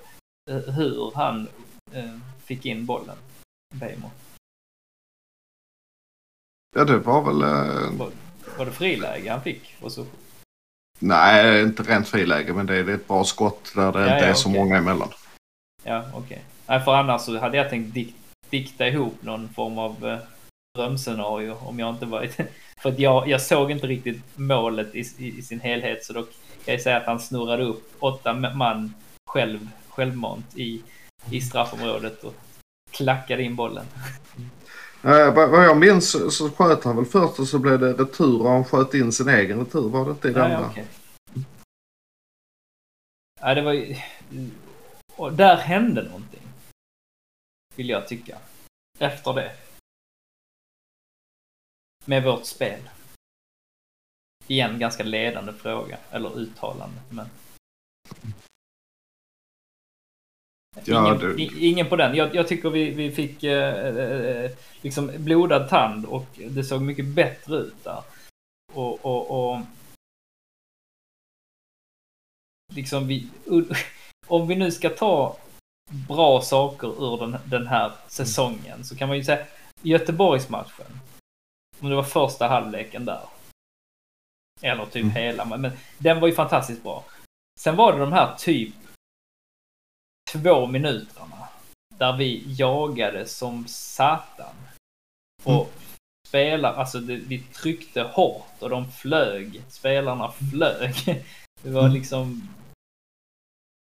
eh, 0.50 0.56
hur 0.74 1.12
han 1.14 1.48
eh, 1.92 2.16
fick 2.44 2.66
in 2.66 2.86
bollen. 2.86 3.16
Bejmo. 3.74 4.10
Ja, 6.76 6.84
det 6.84 6.98
var 6.98 7.22
väl... 7.22 7.42
Eh, 7.42 7.98
Var, 7.98 8.10
var 8.58 8.64
det 8.66 8.72
friläge 8.72 9.30
han 9.30 9.42
fick? 9.42 9.76
Och 9.80 9.92
så, 9.92 10.06
nej, 10.98 11.62
inte 11.62 11.82
rent 11.82 12.08
friläge 12.08 12.52
men 12.52 12.66
det 12.66 12.76
är, 12.76 12.88
ett 12.88 13.08
bra 13.08 13.24
skott 13.24 13.72
där 13.74 13.92
det 13.92 13.98
Ja, 14.00 14.14
inte 14.14 14.24
ja, 14.24 14.30
är 14.30 14.34
så 14.34 14.48
okej. 14.48 14.60
många 14.60 14.76
emellan. 14.76 15.08
ja, 15.84 16.04
okej. 16.14 16.44
Nej, 16.66 16.80
för 16.80 16.94
annars 16.94 17.20
så 17.22 17.38
hade 17.38 17.56
jag 17.56 17.70
tänkt 17.70 17.94
dik, 17.94 18.14
dikta 18.50 18.88
ihop 18.88 19.22
någon 19.22 19.48
form 19.48 19.78
av 19.78 20.06
eh, 20.06 20.18
drömscenario 20.74 21.52
om 21.52 21.78
jag 21.78 21.94
inte 21.94 22.06
var... 22.06 22.28
För 22.82 22.88
att 22.88 22.98
jag, 22.98 23.28
jag 23.28 23.42
såg 23.42 23.70
inte 23.70 23.86
riktigt 23.86 24.22
målet 24.34 24.94
i, 24.94 24.98
i, 25.18 25.38
i 25.38 25.42
sin 25.42 25.60
helhet 25.60 26.04
så 26.04 26.12
då 26.12 26.22
kan 26.64 26.74
jag 26.74 26.80
säga 26.80 26.96
att 26.96 27.06
han 27.06 27.20
snurrade 27.20 27.64
upp 27.64 27.96
åtta 27.98 28.32
man 28.32 28.94
själv, 29.26 29.68
självmant 29.88 30.56
i, 30.56 30.82
i 31.30 31.40
straffområdet 31.40 32.24
och 32.24 32.34
klackade 32.90 33.42
in 33.42 33.56
bollen. 33.56 33.86
Eh, 35.04 35.34
vad, 35.34 35.50
vad 35.50 35.64
jag 35.64 35.76
minns 35.76 36.34
så- 36.36 36.50
sköt 36.50 36.84
han 36.84 36.96
väl 36.96 37.04
först 37.04 37.38
och 37.38 37.48
så 37.48 37.58
blev 37.58 37.78
det 37.78 37.92
retur 37.92 38.42
och 38.42 38.50
han 38.50 38.64
sköt 38.64 38.94
in 38.94 39.12
sin 39.12 39.28
egen 39.28 39.58
retur. 39.58 39.88
Var 39.88 40.04
det 40.04 40.10
inte 40.10 40.28
i 40.28 40.32
den 40.32 40.50
ja, 40.50 40.66
okej. 40.70 40.86
Ja, 43.40 43.54
det 43.54 43.62
var 43.62 43.72
ju... 43.72 43.96
Och 45.16 45.32
där 45.32 45.56
hände 45.56 46.02
någonting. 46.02 46.42
Vill 47.76 47.88
jag 47.88 48.08
tycka. 48.08 48.38
Efter 48.98 49.32
det. 49.32 49.52
Med 52.04 52.24
vårt 52.24 52.44
spel. 52.44 52.80
Igen, 54.46 54.78
ganska 54.78 55.02
ledande 55.02 55.52
fråga. 55.52 55.98
Eller 56.10 56.38
uttalande, 56.38 57.00
men... 57.10 57.26
Ja, 60.84 61.14
ingen, 61.14 61.40
i, 61.40 61.66
ingen 61.66 61.88
på 61.88 61.96
den. 61.96 62.16
Jag, 62.16 62.34
jag 62.34 62.48
tycker 62.48 62.70
vi, 62.70 62.90
vi 62.90 63.10
fick 63.10 63.42
eh, 63.42 63.86
eh, 63.86 64.50
liksom 64.80 65.10
blodad 65.16 65.68
tand 65.68 66.06
och 66.06 66.26
det 66.50 66.64
såg 66.64 66.82
mycket 66.82 67.06
bättre 67.06 67.56
ut 67.56 67.84
där. 67.84 68.02
Och, 68.72 69.04
och, 69.04 69.50
och 69.50 69.60
liksom 72.72 73.06
vi, 73.06 73.28
om 74.26 74.48
vi 74.48 74.56
nu 74.56 74.70
ska 74.70 74.88
ta 74.90 75.36
bra 76.08 76.40
saker 76.40 76.88
ur 76.88 77.18
den, 77.18 77.36
den 77.44 77.66
här 77.66 77.92
säsongen 78.08 78.84
så 78.84 78.96
kan 78.96 79.08
man 79.08 79.16
ju 79.16 79.24
säga 79.24 79.46
Göteborgsmatchen. 79.82 81.00
Om 81.80 81.90
det 81.90 81.96
var 81.96 82.02
första 82.02 82.48
halvleken 82.48 83.04
där. 83.04 83.22
Eller 84.60 84.86
typ 84.86 85.02
Mm. 85.02 85.14
hela, 85.14 85.44
men, 85.44 85.72
den 85.98 86.20
var 86.20 86.28
ju 86.28 86.34
fantastiskt 86.34 86.82
bra. 86.82 87.04
Sen 87.60 87.76
var 87.76 87.92
det 87.92 87.98
de 87.98 88.12
här 88.12 88.34
typ 88.36 88.74
två 90.32 90.66
minuterna 90.66 91.48
där 91.98 92.16
vi 92.16 92.44
jagade 92.46 93.26
som 93.26 93.66
satan. 93.68 94.54
Och 95.44 95.72
spelar, 96.28 96.74
alltså 96.74 97.00
det, 97.00 97.16
vi 97.16 97.38
tryckte 97.38 98.02
hårt 98.02 98.62
och 98.62 98.70
de 98.70 98.92
flög. 98.92 99.62
Spelarna 99.68 100.32
flög. 100.50 101.24
Det 101.62 101.70
var 101.70 101.88
liksom... 101.88 102.48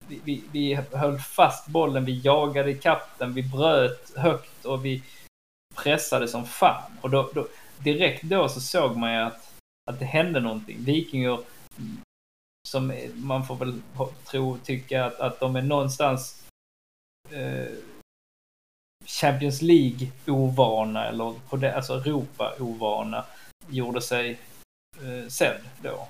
Vi, 0.09 0.21
vi, 0.25 0.45
vi 0.53 0.75
höll 0.75 1.19
fast 1.19 1.67
bollen, 1.67 2.05
vi 2.05 2.21
jagade 2.21 2.71
i 2.71 2.81
den, 3.19 3.35
vi 3.35 3.43
bröt 3.43 4.17
högt 4.17 4.65
och 4.65 4.85
vi 4.85 5.03
pressade 5.75 6.29
som 6.29 6.47
fan. 6.47 6.93
Och 7.01 7.11
då, 7.11 7.31
då, 7.35 7.49
direkt 7.83 8.23
då 8.23 8.49
så 8.49 8.61
såg 8.61 8.97
man 8.97 9.13
ju 9.13 9.19
att, 9.19 9.53
att 9.91 9.99
det 9.99 10.05
hände 10.05 10.41
någonting. 10.41 10.85
Vikingar, 10.85 11.41
som 12.69 12.93
man 13.15 13.47
får 13.47 13.57
väl 13.57 13.83
tro, 14.25 14.59
tycka 14.59 15.05
att, 15.05 15.21
att 15.21 15.41
de 15.41 15.57
är 15.57 15.63
någonstans 15.63 16.47
eh, 17.31 17.69
Champions 19.07 19.63
League-ovana 19.63 21.09
eller 21.09 21.35
på 21.49 21.57
det, 21.57 21.77
alltså 21.77 21.95
Europa-ovana 21.95 23.25
gjorde 23.69 24.01
sig 24.01 24.39
eh, 25.03 25.29
sedd 25.29 25.61
då. 25.83 26.09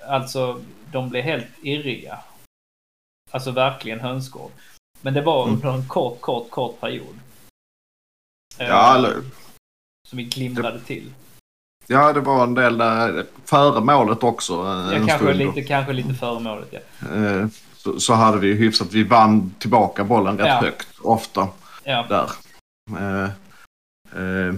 Alltså, 0.00 0.64
de 0.92 1.08
blev 1.08 1.24
helt 1.24 1.48
irriga. 1.62 2.24
Alltså 3.30 3.50
verkligen 3.50 4.00
hönsgård. 4.00 4.50
Men 5.00 5.14
det 5.14 5.22
var 5.22 5.48
under 5.48 5.74
en 5.74 5.88
kort, 5.88 6.20
kort, 6.20 6.50
kort 6.50 6.80
period. 6.80 7.18
Ja, 8.58 8.96
eller, 8.96 9.22
Som 10.12 10.16
vi 10.16 10.24
glimrade 10.24 10.80
till. 10.80 11.12
ja, 11.86 12.12
det 12.12 12.20
var 12.20 12.42
en 12.44 12.54
del 12.54 12.78
där 12.78 13.26
före 13.44 13.80
målet 13.80 14.22
också. 14.22 14.52
eh, 14.52 14.92
Ja, 15.00 15.06
kanske, 15.06 15.18
stund. 15.18 15.38
lite, 15.38 15.62
kanske 15.62 15.92
lite 15.92 16.14
före 16.14 16.40
målet, 16.40 16.68
ja. 16.70 17.08
Eh, 17.16 17.46
Så, 17.76 18.00
så 18.00 18.14
hade 18.14 18.38
vi 18.38 18.52
hyfsat. 18.52 18.92
Vi 18.92 19.02
vann 19.02 19.54
tillbaka 19.58 20.04
bollen 20.04 20.38
rätt 20.38 20.46
Ja. 20.46 20.60
högt 20.60 20.88
ofta 21.00 21.48
Ja. 21.84 22.06
där. 22.08 22.30
Eh, 22.98 24.54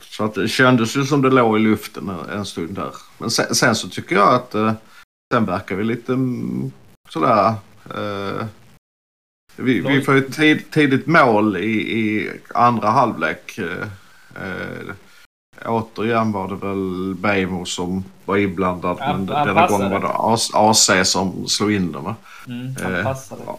Så 0.00 0.24
att 0.24 0.34
det 0.34 0.48
kändes 0.48 0.96
ju 0.96 1.04
som 1.04 1.22
det 1.22 1.30
låg 1.30 1.56
i 1.56 1.60
luften 1.60 2.08
en- 2.32 2.44
stund 2.46 2.74
där. 2.74 2.90
Men 3.18 3.30
sen, 3.30 3.54
sen 3.54 3.74
så 3.74 3.88
tycker 3.88 4.16
jag 4.16 4.34
att 4.34 4.52
sen 5.34 5.44
verkar 5.46 5.76
vi 5.76 5.84
lite 5.84 6.12
mm, 6.12 6.72
sådär. 7.08 7.54
Vi, 9.56 9.80
vi 9.80 10.00
får 10.02 10.14
ju 10.14 10.20
ett 10.26 10.34
tid, 10.36 10.70
tidigt 10.70 11.06
mål 11.06 11.56
i, 11.56 11.98
i 11.98 12.30
andra 12.54 12.90
halvlek. 12.90 13.58
Eh, 14.36 14.94
återigen 15.66 16.32
var 16.32 16.48
det 16.48 16.54
väl 16.56 17.14
Bejmo 17.14 17.64
som 17.64 18.04
var 18.24 18.36
inblandad. 18.36 18.96
Han- 19.00 19.24
men 19.24 19.36
han 19.36 19.46
denna 19.48 19.66
gången 19.66 19.90
passade. 19.90 20.06
var 20.06 20.38
det 20.64 20.70
AC 20.70 21.04
som 21.04 21.48
slog 21.48 21.72
in. 21.72 21.92
Va? 21.92 22.14
Mm, 22.46 22.76
han 22.82 22.94
Eh, 22.94 23.04
passade. 23.04 23.42
ja. 23.46 23.58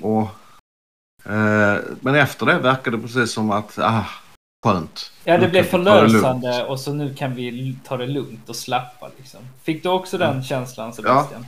Och, 0.00 0.22
eh, 1.32 1.78
men 2.00 2.14
efter 2.14 2.46
det 2.46 2.58
verkade 2.58 2.96
det 2.96 3.02
precis 3.02 3.32
som 3.32 3.50
att, 3.50 3.78
ah, 3.78 4.04
skönt. 4.66 5.12
Ja, 5.24 5.38
det 5.38 5.48
blev 5.48 5.62
ta 5.70 5.78
det 5.78 5.84
förlösande 6.08 6.64
och 6.64 6.80
så 6.80 6.92
nu 6.92 7.14
kan 7.14 7.34
vi 7.34 7.76
ta 7.84 7.96
det 7.96 8.06
lugnt 8.06 8.48
och 8.48 8.56
slappa 8.56 9.10
liksom. 9.18 9.40
Fick 9.62 9.82
du 9.82 9.88
också 9.88 10.18
den 10.18 10.44
känslan 10.44 10.92
Sebastian? 10.92 11.46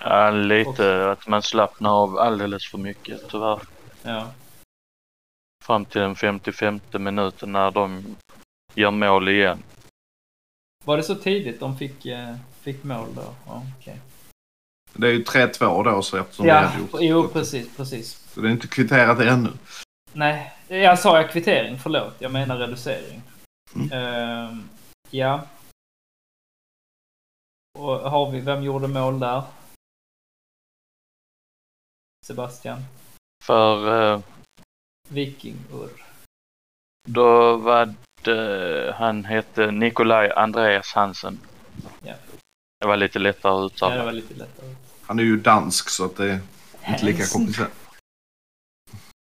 Ja, 0.00 0.30
lite 0.30 1.10
att 1.10 1.26
man 1.26 1.42
slappnar 1.42 1.90
av 2.02 2.18
alldeles 2.18 2.70
för 2.70 2.78
mycket 2.78 3.20
tyvärr. 3.30 3.58
Ja. 4.02 4.26
Fram 5.64 5.84
till 5.84 6.00
den 6.00 6.16
55 6.16 6.80
minuten 6.92 7.52
när 7.52 7.70
de 7.70 8.16
gör 8.74 8.90
mål 8.90 9.28
igen. 9.28 9.62
Var 10.84 10.96
det 10.96 11.02
så 11.02 11.14
tidigt 11.14 11.60
de 11.60 11.76
fick, 11.78 12.06
eh, 12.06 12.36
fick 12.60 12.84
mål 12.84 13.14
då? 13.14 13.34
Ja, 13.46 13.62
okej. 13.78 14.00
Det 14.92 15.06
är 15.08 15.12
ju 15.12 15.22
3-2 15.24 15.82
då 15.84 16.02
så 16.02 16.16
eftersom 16.16 16.46
Ja, 16.46 16.60
det 16.60 16.66
är 16.66 16.78
gjort. 16.78 16.90
jo 17.00 17.28
precis, 17.28 17.76
precis. 17.76 18.12
Så 18.32 18.40
det 18.40 18.48
är 18.48 18.52
inte 18.52 18.66
kvitterat 18.68 19.20
ännu. 19.20 19.50
Nej, 20.12 20.52
jag 20.68 20.98
sa 20.98 21.20
jag 21.20 21.30
kvittering, 21.30 21.78
förlåt. 21.78 22.14
Jag 22.18 22.32
menar 22.32 22.56
reducering. 22.56 23.22
Ehm, 23.92 24.68
ja. 25.10 25.46
Och 27.78 28.10
har 28.10 28.30
vi, 28.30 28.40
vem 28.40 28.62
gjorde 28.62 28.88
mål 28.88 29.20
där? 29.20 29.42
Sebastian? 32.26 32.78
För 33.44 34.02
eh, 34.14 34.20
Viking-Ur. 35.10 35.90
då 37.08 37.56
var 37.56 37.94
det, 38.22 38.94
han 38.98 39.24
hette 39.24 39.70
Nikolaj 39.70 40.30
Andreas 40.30 40.92
Hansen. 40.92 41.38
Ja. 42.02 42.14
Det 42.80 42.86
var 42.86 42.96
lite 42.96 43.18
lättare 43.18 43.52
att 43.52 43.60
Ja, 43.60 43.66
uttala. 43.66 43.94
det 43.96 44.04
var 44.04 44.12
lite 44.12 44.34
lättare. 44.34 44.74
Han 45.02 45.18
är 45.18 45.22
ju 45.22 45.36
dansk 45.36 45.88
så 45.88 46.04
att 46.04 46.16
det 46.16 46.30
är 46.82 46.92
inte 46.92 47.04
lika 47.04 47.26
komplicerat. 47.26 47.70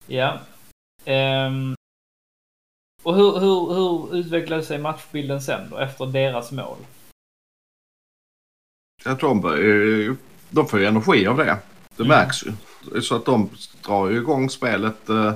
Ja. 0.06 0.40
Ehm, 1.04 1.74
och 3.02 3.14
hur, 3.14 3.40
hur, 3.40 3.74
hur 3.74 4.16
utvecklade 4.16 4.62
sig 4.62 4.78
matchbilden 4.78 5.42
sen 5.42 5.70
då, 5.70 5.78
efter 5.78 6.06
deras 6.06 6.52
mål? 6.52 6.76
Jag 9.04 9.18
tror 9.20 9.28
de, 9.28 9.40
börjar 9.40 9.58
ju- 9.64 10.16
de 10.50 10.68
får 10.68 10.80
ju 10.80 10.86
energi 10.86 11.26
av 11.26 11.36
det. 11.36 11.58
Det 11.96 12.02
Mm. 12.02 12.08
märks 12.18 12.36
ju. 12.46 12.52
Så 13.02 13.16
att 13.16 13.24
de 13.24 13.50
drar 13.82 14.08
ju 14.10 14.16
igång 14.16 14.50
spelet 14.50 15.08
eh, 15.08 15.34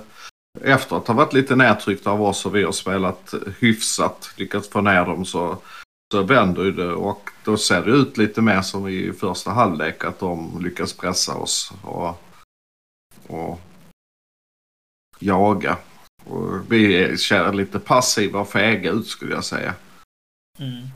efter 0.62 0.96
att 0.96 1.06
ha 1.06 1.14
varit 1.14 1.32
lite 1.32 1.56
nedtryckta 1.56 2.10
av 2.10 2.22
oss 2.22 2.46
och 2.46 2.56
vi 2.56 2.62
har 2.62 2.72
spelat 2.72 3.34
hyfsat, 3.60 4.30
lyckats 4.36 4.68
få 4.68 4.80
ner 4.80 5.04
dem 5.04 5.24
så, 5.24 5.58
så 6.12 6.22
vänder 6.22 6.64
ju 6.64 6.72
det 6.72 6.92
och 6.92 7.30
då 7.44 7.56
ser 7.56 7.82
det 7.84 7.90
ut 7.90 8.16
lite 8.16 8.42
mer 8.42 8.62
som 8.62 8.88
i 8.88 9.12
första 9.12 9.50
halvlek 9.50 10.04
att 10.04 10.18
de 10.18 10.62
lyckas 10.62 10.92
pressa 10.92 11.34
oss 11.34 11.72
och, 11.82 12.22
och 13.26 13.60
jaga. 15.18 15.78
Och 16.24 16.72
vi 16.72 16.96
är- 16.96 17.52
lite 17.52 17.78
passiva 17.78 18.40
och 18.40 18.48
fega 18.48 18.90
ut 18.90 19.06
skulle 19.06 19.34
jag 19.34 19.44
säga. 19.44 19.74
Mm. 20.58 20.86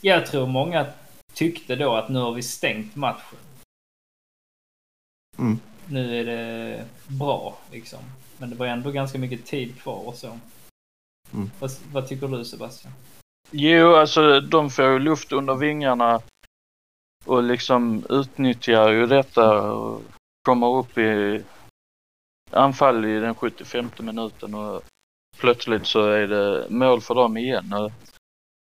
Jag 0.00 0.26
tror 0.26 0.46
många 0.46 0.86
tyckte 1.32 1.76
då 1.76 1.94
att 1.94 2.08
nu 2.08 2.18
har 2.18 2.32
vi 2.32 2.42
stängt 2.42 2.96
matchen. 2.96 3.38
Mm. 5.38 5.58
Nu 5.86 6.20
är 6.20 6.24
det 6.24 6.84
bra 7.06 7.58
liksom. 7.70 7.98
Men 8.38 8.50
det 8.50 8.56
var 8.56 8.66
ändå 8.66 8.90
ganska 8.90 9.18
mycket 9.18 9.46
tid 9.46 9.80
kvar 9.80 10.06
och 10.08 10.14
så. 10.14 10.38
Mm. 11.32 11.50
Vad, 11.58 11.70
vad 11.92 12.08
tycker 12.08 12.28
du 12.28 12.44
Sebastian? 12.44 12.94
Jo, 13.50 13.94
alltså 13.94 14.40
de 14.40 14.70
får 14.70 14.84
ju 14.84 14.98
luft 14.98 15.32
under 15.32 15.54
vingarna 15.54 16.22
och 17.24 17.42
liksom 17.42 18.06
utnyttjar 18.08 18.90
ju 18.90 19.06
detta 19.06 19.72
och 19.72 20.02
kommer 20.42 20.76
upp 20.76 20.98
i 20.98 21.42
anfall 22.50 23.04
i 23.04 23.20
den 23.20 23.34
75 23.34 23.90
minuten 23.98 24.54
och 24.54 24.82
plötsligt 25.36 25.86
så 25.86 26.08
är 26.08 26.26
det 26.26 26.66
mål 26.70 27.00
för 27.00 27.14
dem 27.14 27.36
igen. 27.36 27.72
Och 27.72 27.92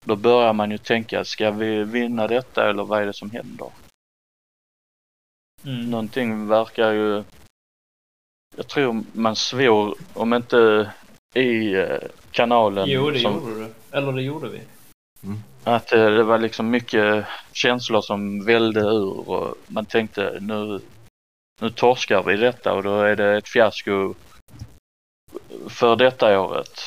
då 0.05 0.15
börjar 0.15 0.53
man 0.53 0.71
ju 0.71 0.77
tänka, 0.77 1.25
ska 1.25 1.51
vi 1.51 1.83
vinna 1.83 2.27
detta 2.27 2.69
eller 2.69 2.83
vad 2.83 3.01
är 3.01 3.05
det 3.05 3.13
som 3.13 3.31
händer? 3.31 3.71
Mm. 5.63 5.89
Någonting 5.89 6.47
verkar 6.47 6.91
ju... 6.91 7.23
Jag 8.55 8.67
tror 8.67 9.03
man 9.13 9.35
svor, 9.35 9.95
om 10.13 10.33
inte 10.33 10.91
i 11.33 11.73
eh, 11.73 11.97
kanalen. 12.31 12.89
Jo, 12.89 13.11
det 13.11 13.19
som- 13.19 13.33
gjorde 13.33 13.59
du. 13.65 13.73
Eller 13.91 14.11
det 14.11 14.21
gjorde 14.21 14.49
vi. 14.49 14.61
Att 15.63 15.93
eh, 15.93 16.05
det 16.09 16.23
var 16.23 16.37
liksom 16.37 16.69
mycket 16.69 17.25
känslor 17.51 18.01
som 18.01 18.45
vällde 18.45 18.79
ur 18.79 19.29
och 19.29 19.55
man 19.67 19.85
tänkte 19.85 20.37
nu, 20.41 20.79
nu 21.61 21.69
torskar 21.69 22.23
vi 22.23 22.37
detta 22.37 22.73
och 22.73 22.83
då 22.83 23.01
är 23.01 23.15
det 23.15 23.37
ett 23.37 23.47
fiasko 23.49 24.13
för 25.67 25.95
detta 25.95 26.39
året. 26.39 26.79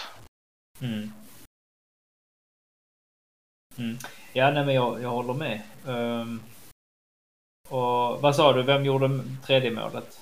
Mm. 0.80 1.12
Mm. 3.76 3.98
Ja, 4.32 4.50
nej, 4.50 4.64
men 4.66 4.74
jag, 4.74 5.02
jag 5.02 5.10
håller 5.10 5.34
med. 5.34 5.62
Ehm, 5.88 6.40
och 7.68 8.20
vad 8.22 8.36
sa 8.36 8.52
du, 8.52 8.62
vem 8.62 8.84
gjorde 8.84 9.20
tredje 9.46 9.70
målet? 9.70 10.20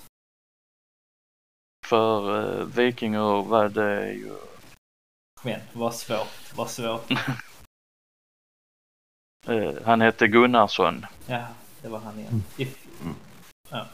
För 1.93 2.61
eh, 2.61 2.67
Vikingar 2.67 3.43
var 3.43 3.69
det 3.69 4.13
ju... 4.13 4.37
Kom 5.41 5.49
igen, 5.51 5.61
vad 5.73 5.95
svårt, 5.95 6.53
vad 6.57 6.71
svårt. 6.71 7.11
Eh, 9.47 9.75
han 9.85 10.01
hette 10.01 10.29
Gunnarsson. 10.29 11.07
Ja, 11.27 11.47
det 11.83 11.89
var 11.89 11.99
han 11.99 12.19
igen. 12.19 12.45
I, 12.59 12.69
ja. 13.71 13.77
Han 13.79 13.87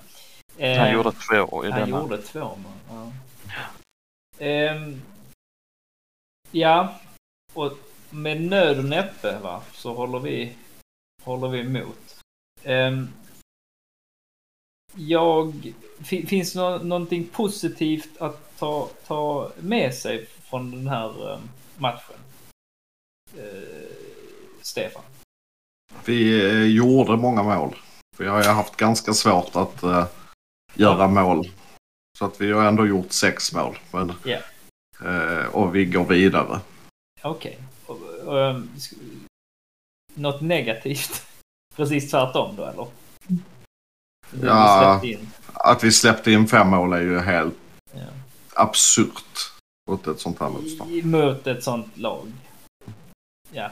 Ehm, 0.58 0.94
gjorde 0.94 1.12
två 1.12 1.64
i 1.64 1.70
Han 1.70 1.80
denna. 1.80 2.00
gjorde 2.00 2.22
två 2.22 2.40
mål. 2.40 2.72
Ja. 2.88 3.12
Ehm, 4.44 5.02
ja, 6.50 6.94
och 7.54 7.72
med 8.10 8.40
nöd 8.40 8.78
och 8.78 8.84
näppe 8.84 9.38
va, 9.38 9.62
så 9.72 9.94
håller 9.94 10.18
vi, 10.18 10.56
håller 11.22 11.48
vi 11.48 11.60
emot. 11.60 12.20
Ehm, 12.62 13.08
jag, 14.94 15.72
fi- 16.04 16.26
finns 16.26 16.52
det 16.52 16.58
nå- 16.60 16.78
någonting 16.78 17.26
positivt 17.28 18.08
att 18.18 18.58
ta, 18.58 18.88
ta 19.06 19.52
med 19.60 19.94
sig 19.94 20.26
från 20.26 20.70
den 20.70 20.88
här 20.88 21.32
eh, 21.32 21.38
matchen? 21.78 22.16
Eh, 23.36 23.88
Stefan? 24.62 25.02
Vi 26.04 26.44
eh, 26.50 26.62
gjorde 26.76 27.16
många 27.16 27.42
mål. 27.42 27.76
Vi 28.18 28.26
har 28.26 28.42
ju 28.42 28.48
haft 28.48 28.76
ganska 28.76 29.12
svårt 29.14 29.56
att 29.56 29.82
eh, 29.82 30.06
göra 30.74 31.08
mål. 31.08 31.48
Så 32.18 32.24
att 32.24 32.40
vi 32.40 32.52
har 32.52 32.64
ändå 32.64 32.86
gjort 32.86 33.12
sex 33.12 33.52
mål. 33.54 33.78
Men, 33.92 34.12
Ja. 34.24 34.38
eh, 35.04 35.46
och 35.46 35.74
vi 35.76 35.84
går 35.84 36.04
vidare. 36.04 36.60
Okej. 37.22 37.58
Och, 37.86 38.38
ehm, 38.40 38.70
Något 40.14 40.40
negativt? 40.40 41.22
Precis 41.76 42.10
tvärtom 42.10 42.56
då 42.56 42.64
eller? 42.64 42.86
Ja. 44.42 45.00
in. 45.04 45.28
Att 45.52 45.84
vi 45.84 45.92
släppte 45.92 46.32
in 46.32 46.48
fem 46.48 46.68
mål 46.68 46.92
är 46.92 47.00
ju 47.00 47.18
helt 47.18 47.54
Ja. 47.92 48.00
absurt 48.54 49.52
mot 49.90 50.06
ett 50.06 50.20
sånt 50.20 50.40
här 50.40 50.48
motstånd. 50.50 51.04
Mot 51.04 51.46
ett 51.46 51.64
sånt 51.64 51.98
lag. 51.98 52.32
Ja. 53.52 53.70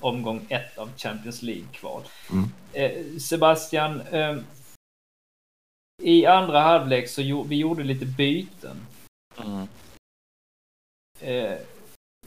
Omgång 0.00 0.46
ett 0.48 0.78
av 0.78 0.90
Champions 0.96 1.42
League-kval. 1.42 2.02
Mm. 2.30 2.48
Eh, 2.72 3.18
Sebastian, 3.20 4.00
eh, 4.00 4.36
i 6.02 6.26
andra 6.26 6.60
halvlek 6.60 7.08
så 7.08 7.22
jo, 7.22 7.42
vi 7.42 7.56
gjorde 7.56 7.82
lite 7.84 8.06
byten. 8.06 8.86
Mm. 9.44 9.66
Eh, 11.20 11.58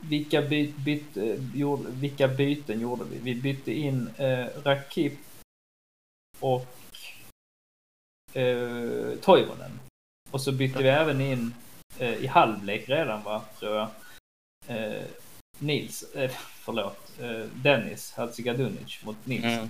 vilka, 0.02 0.42
by, 0.42 0.74
byt, 0.86 1.18
eh, 1.18 1.56
gjorde, 1.56 1.90
vilka 1.92 2.28
byten 2.28 2.80
gjorde 2.82 3.04
vi? 3.04 3.18
Vi 3.18 3.36
bytte 3.42 3.74
in 3.74 4.10
eh, 4.18 4.46
Rakip 4.64 5.14
och 6.40 6.66
eh, 8.38 9.20
Toivonen. 9.22 9.80
Och 10.32 10.42
så 10.42 10.52
bytte 10.52 10.84
vi 10.84 10.90
även 10.90 11.22
in 11.22 11.54
eh, 12.00 12.14
i 12.14 12.28
halvlek 12.28 12.90
redan 12.90 13.24
va, 13.24 13.42
tror 13.60 13.76
jag. 13.76 13.88
Eh, 14.68 15.04
Nils, 15.60 16.16
eh, 16.16 16.32
förlåt, 16.66 17.20
eh, 17.20 17.46
Dennis 17.56 18.14
Hadzikadunic 18.14 19.04
mot 19.04 19.26
Nilsson. 19.26 19.52
Mm. 19.52 19.70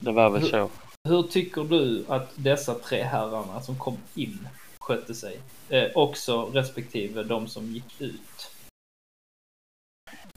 Det 0.00 0.12
var 0.12 0.30
väl 0.30 0.50
så. 0.50 0.70
Hur 1.08 1.22
tycker 1.22 1.64
du 1.64 2.04
att 2.08 2.32
dessa 2.36 2.74
tre 2.74 3.02
herrarna 3.02 3.60
som 3.60 3.78
kom 3.78 3.96
in 4.14 4.48
skötte 4.78 5.14
sig? 5.14 5.40
Eh, 5.68 5.90
också 5.94 6.44
respektive 6.44 7.22
de 7.22 7.48
som 7.48 7.66
gick 7.66 8.00
ut. 8.00 8.50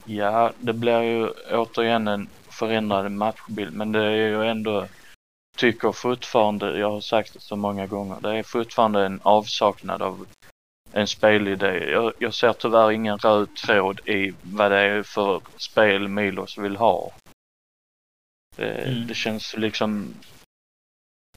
Ja, 0.06 0.54
det 0.60 0.73
blir 0.73 1.01
ju 1.01 1.30
återigen 1.51 2.08
en 2.08 2.30
förändrad 2.49 3.12
matchbild, 3.12 3.73
men 3.73 3.91
det 3.91 4.04
är 4.04 4.12
ju 4.12 4.43
ändå, 4.45 4.88
tycker 5.56 5.91
fortfarande, 5.91 6.80
jag 6.80 6.91
har 6.91 7.02
sagt 7.02 7.34
det 7.34 7.39
så 7.39 7.56
många 7.56 7.88
gånger, 7.88 8.18
det 8.22 8.38
är 8.38 8.44
fortfarande 8.44 9.06
en 9.06 9.20
avsaknad 9.24 10.02
av 10.02 10.28
en 10.91 11.08
spelidé. 11.08 11.91
Jag, 11.91 12.13
jag 12.20 12.34
ser 12.34 12.54
tyvärr 12.54 12.91
ingen 12.91 13.18
röd 13.18 13.56
tråd 13.56 14.10
i 14.10 14.34
vad 14.44 14.72
det 14.72 14.80
är 14.80 15.04
för 15.04 15.41
spel 15.58 16.08
Milos 16.08 16.58
vill 16.58 16.76
ha. 16.76 17.12
Det, 18.56 18.72
Mm. 18.72 19.08
det 19.08 19.13
känns 19.13 19.58
liksom 19.58 20.13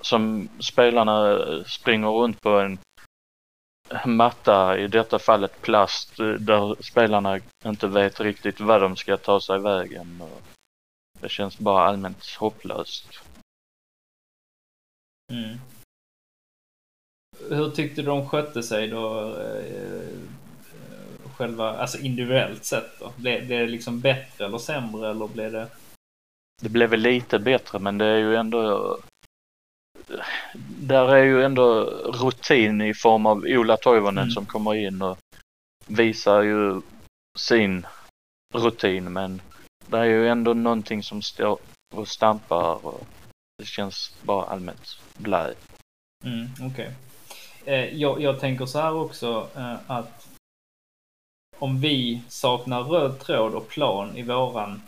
som 0.00 0.48
spelarna 0.61 1.38
springer 1.64 2.09
runt 2.09 2.40
på 2.40 2.50
en 2.50 2.78
matta, 4.04 4.78
i 4.78 4.87
detta 4.88 5.18
fallet 5.18 5.62
plast, 5.62 6.16
där 6.16 6.83
spelarna 6.83 7.40
inte 7.64 7.87
vet 7.87 8.20
riktigt 8.20 8.61
vad 8.61 8.81
de 8.81 8.96
ska 8.96 9.16
ta 9.16 9.40
sig 9.40 9.59
vägen. 9.59 10.22
Det 11.20 11.28
känns 11.28 11.59
bara 11.59 11.88
allmänt 11.88 12.37
hopplöst. 12.38 13.20
Mm. 15.32 15.58
Hur 17.50 17.70
tyckte 17.70 18.02
du 18.02 18.06
de 18.06 18.28
skötte 18.28 18.62
sig 18.62 18.88
då? 18.88 19.34
Eh, 19.40 20.18
själva, 21.36 21.76
alltså 21.78 21.98
individuellt 21.98 22.64
sett 22.64 22.98
då? 23.00 23.12
Blev, 23.16 23.46
blev 23.46 23.60
det 23.60 23.72
liksom 23.72 24.00
bättre 24.00 24.44
eller 24.44 24.58
sämre 24.58 25.10
eller 25.10 25.28
blev 25.28 25.52
det? 25.52 25.68
Det 26.62 26.68
blev 26.68 26.90
väl 26.90 27.00
lite 27.00 27.38
bättre 27.38 27.78
men 27.78 27.98
det 27.98 28.04
är 28.04 28.18
ju 28.18 28.36
ändå 28.36 28.98
där 30.80 31.14
är 31.14 31.24
ju 31.24 31.44
ändå 31.44 31.84
rutin 32.04 32.80
i 32.80 32.94
form 32.94 33.26
av 33.26 33.44
Ola 33.46 33.76
Toivonen 33.76 34.18
Mm. 34.24 34.30
som 34.30 34.46
kommer 34.46 34.74
in 34.74 35.02
och 35.02 35.18
visar 35.86 36.42
ju 36.42 36.80
sin 37.38 37.86
rutin 38.54 39.12
men 39.12 39.42
det 39.86 39.98
är 39.98 40.04
ju 40.04 40.28
ändå 40.28 40.54
någonting 40.54 41.02
som 41.02 41.22
står 41.22 41.58
och 41.94 42.08
stampar 42.08 42.86
och 42.86 43.06
det 43.58 43.66
känns 43.66 44.12
bara 44.22 44.44
allmänt 44.44 44.98
blä. 45.16 45.54
Mm, 46.24 46.48
Okej. 46.60 46.94
Eh, 47.64 47.94
jag, 47.96 48.22
jag 48.22 48.40
tänker 48.40 48.66
så 48.66 48.80
här 48.80 48.94
också 48.94 49.48
eh, 49.56 49.76
att 49.86 50.28
om 51.58 51.80
vi 51.80 52.22
saknar 52.28 52.82
röd 52.82 53.20
tråd 53.20 53.54
och 53.54 53.68
plan 53.68 54.16
i 54.16 54.22
våran, 54.22 54.82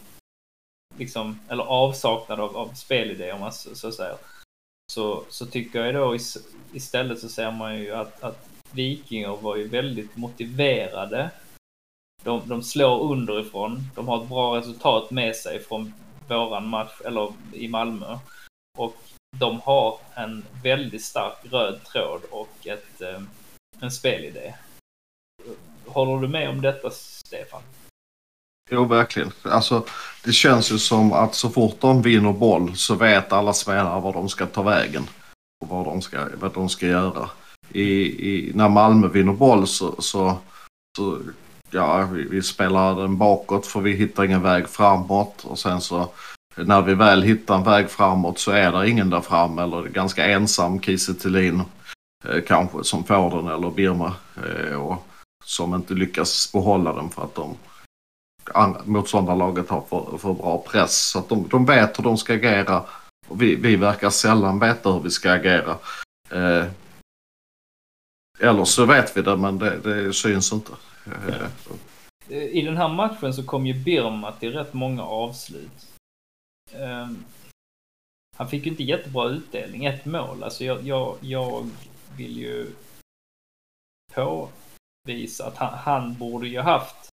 liksom, 0.99 1.41
eller 1.49 1.65
avsaknad 1.65 2.41
av, 2.41 2.57
av 2.57 2.75
spelidé 2.75 3.33
om 3.33 3.41
man 3.41 3.53
så, 3.53 3.75
så 3.75 3.93
säger, 3.93 4.17
så, 4.93 5.25
så 5.29 5.47
tycker 5.47 5.85
jag 5.85 5.95
då 5.95 6.17
istället 6.73 7.19
så 7.19 7.29
ser 7.29 7.51
man 7.51 7.79
ju 7.79 7.95
att, 7.95 8.23
att 8.23 8.49
Vikingar 8.71 9.37
var 9.37 9.57
ju 9.57 9.69
väldigt 9.69 10.17
motiverade. 10.17 11.31
De, 12.23 12.49
de 12.49 12.63
slår 12.63 13.13
underifrån, 13.13 13.83
de 13.95 14.09
har 14.09 14.23
ett 14.23 14.29
bra 14.29 14.57
resultat 14.57 15.11
med 15.11 15.37
sig 15.37 15.61
från 15.61 15.95
våran 16.29 16.69
match, 16.69 17.01
eller 17.05 17.33
i 17.53 17.69
Malmö. 17.69 18.19
Och 18.79 18.97
de 19.37 19.61
har 19.61 19.99
en 20.15 20.45
väldigt 20.63 21.05
stark 21.05 21.39
röd 21.43 21.85
tråd 21.85 22.23
och 22.31 22.67
ett, 22.67 23.01
eh, 23.01 23.23
en 23.81 23.91
spelidé. 23.91 24.55
Håller 25.87 26.23
du 26.23 26.29
med 26.29 26.49
om 26.49 26.61
detta, 26.61 26.91
Stefan? 26.91 27.63
Jo, 28.71 28.85
verkligen. 28.85 29.33
Alltså, 29.43 29.85
det 30.25 30.33
känns 30.33 30.73
ju 30.73 30.79
som 30.79 31.13
att 31.13 31.35
så 31.35 31.51
fort 31.51 31.81
de 31.81 32.03
vinner 32.03 32.33
boll 32.33 32.77
så 32.77 32.95
vet 32.95 33.33
alla 33.33 33.53
spelare 33.53 34.01
var 34.01 34.13
de 34.13 34.29
ska 34.29 34.47
ta 34.47 34.63
vägen. 34.63 35.07
Och 35.65 35.69
vad 35.69 35.85
de 35.85 36.03
ska, 36.03 36.29
vad 36.35 36.55
de 36.55 36.69
ska 36.69 36.87
göra. 36.87 37.31
I, 37.73 37.93
i, 38.31 38.53
när 38.55 38.69
Malmö 38.69 39.09
vinner 39.09 39.33
boll 39.33 39.67
så, 39.67 40.03
så, 40.03 40.39
så 40.99 41.19
ja, 41.71 42.09
vi, 42.13 42.23
vi 42.23 42.43
spelar 42.43 42.95
den 42.95 43.19
bakåt 43.19 43.67
för 43.67 43.81
vi 43.81 43.93
hittar 43.93 44.25
ingen 44.25 44.43
väg 44.43 44.69
framåt. 44.69 45.45
Och 45.45 45.59
sen 45.59 45.81
så 45.81 46.11
när 46.65 46.83
vi 46.83 46.95
väl 46.95 47.23
hittar 47.23 47.55
en 47.55 47.63
väg 47.63 47.91
framåt 47.91 48.39
så 48.39 48.51
är 48.51 48.73
det 48.73 48.91
ingen 48.91 49.11
där 49.11 49.21
framme 49.21 49.63
eller 49.63 49.83
ganska 49.83 50.27
ensam 50.27 50.81
Kiese 50.81 51.15
Thelin 51.15 51.63
eh, 52.29 52.43
kanske 52.47 52.85
som 52.85 53.05
får 53.05 53.31
den 53.31 53.47
eller 53.47 53.71
Birma 53.71 54.15
eh, 54.37 54.83
och 54.83 55.07
som 55.45 55.75
inte 55.75 55.95
lyckas 55.95 56.53
behålla 56.53 56.93
den 56.93 57.11
för 57.11 57.23
att 57.23 57.35
de 57.35 57.57
motståndarlaget 58.85 59.69
har 59.69 59.81
för, 59.81 60.19
för 60.19 60.35
bra 60.35 60.65
press. 60.67 60.97
Så 60.97 61.19
att 61.19 61.29
de, 61.29 61.49
de 61.49 61.67
vet 61.67 61.99
hur 61.99 62.05
de 62.05 62.19
ska 62.19 62.35
agera. 62.35 62.85
Och 63.29 63.43
vi, 63.43 63.55
vi 63.55 63.77
verkar 63.77 64.11
sällan 64.11 64.59
veta 64.59 64.93
hur 64.93 65.01
vi 65.01 65.11
ska 65.11 65.33
agera. 65.33 65.77
Eh, 66.31 66.67
eller 68.41 68.65
så 68.65 68.85
vet 68.85 69.17
vi 69.17 69.23
det 69.23 69.37
men 69.37 69.59
det, 69.59 69.79
det 69.79 70.13
syns 70.13 70.53
inte. 70.53 70.73
Eh, 72.29 72.43
I 72.43 72.63
den 72.63 72.77
här 72.77 72.89
matchen 72.89 73.35
så 73.35 73.43
kom 73.43 73.67
ju 73.67 73.75
Birma 73.75 74.33
till 74.33 74.53
rätt 74.53 74.75
många 74.75 75.03
avslut. 75.03 75.87
Ehm, 76.75 77.25
han 78.37 78.49
fick 78.49 78.65
ju 78.65 78.71
inte 78.71 78.83
jättebra 78.83 79.29
utdelning, 79.29 79.85
ett 79.85 80.05
mål. 80.05 80.45
Alltså 80.45 80.65
jag, 80.65 80.83
jag, 80.83 81.19
jag 81.21 81.71
vill 82.17 82.37
ju 82.37 82.73
påvisa 84.13 85.47
att 85.47 85.57
han, 85.57 85.79
han 85.79 86.15
borde 86.15 86.49
ju 86.49 86.61
haft, 86.61 87.09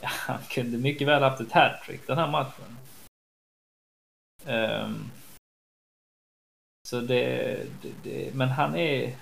ja, 0.00 0.08
han 0.10 0.42
kunde 0.50 0.78
mycket 0.78 1.08
väl 1.08 1.22
haft 1.22 1.40
ett 1.40 1.52
hattrick 1.52 2.06
den 2.06 2.18
här 2.18 2.30
matchen. 2.30 2.76
Um, 4.46 5.10
så 6.88 7.00
det, 7.00 7.66
det, 7.82 7.92
det, 8.02 8.34
men 8.34 8.48
han 8.48 8.76
är, 8.76 9.16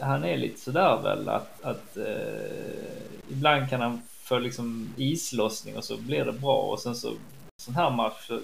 han 0.00 0.24
är 0.24 0.36
lite 0.36 0.60
sådär 0.60 1.02
väl 1.02 1.28
att, 1.28 1.62
att 1.62 1.96
uh, 1.96 3.04
ibland 3.30 3.70
kan 3.70 3.80
han 3.80 4.02
få 4.06 4.38
liksom 4.38 4.94
islossning 4.96 5.76
och 5.76 5.84
så 5.84 5.96
blir 5.96 6.24
det 6.24 6.32
bra 6.32 6.56
och 6.56 6.80
sen 6.80 6.94
så 6.94 7.16
sån 7.64 7.74
här 7.74 7.90
match 7.90 8.26
så 8.26 8.40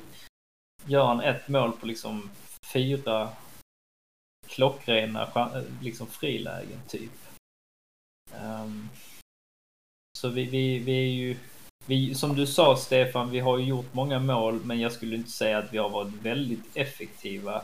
gör 0.87 1.07
han 1.07 1.21
ett 1.21 1.49
mål 1.49 1.73
på 1.73 1.87
liksom 1.87 2.31
fyra 2.73 3.29
klockrena 4.47 5.29
eh, 5.35 5.63
liksom 5.83 6.07
frilägen 6.07 6.81
typ. 6.89 7.11
Um, 8.43 8.89
så 10.19 10.29
vi, 10.29 10.45
vi, 10.45 10.79
vi 10.79 10.93
är 10.93 11.13
ju, 11.13 11.37
vi, 11.87 12.15
som 12.15 12.37
du 12.37 12.47
sa 12.47 12.77
Stefan, 12.77 13.31
vi 13.31 13.41
har 13.41 13.59
ju 13.59 13.65
gjort 13.65 13.95
många 13.95 14.19
mål 14.19 14.65
men 14.65 14.81
jag 14.81 14.93
skulle 14.93 15.17
inte 15.17 15.31
säga 15.31 15.59
att 15.59 15.73
vi 15.73 15.79
har 15.79 15.89
varit 15.89 16.15
väldigt 16.15 16.77
effektiva 16.77 17.63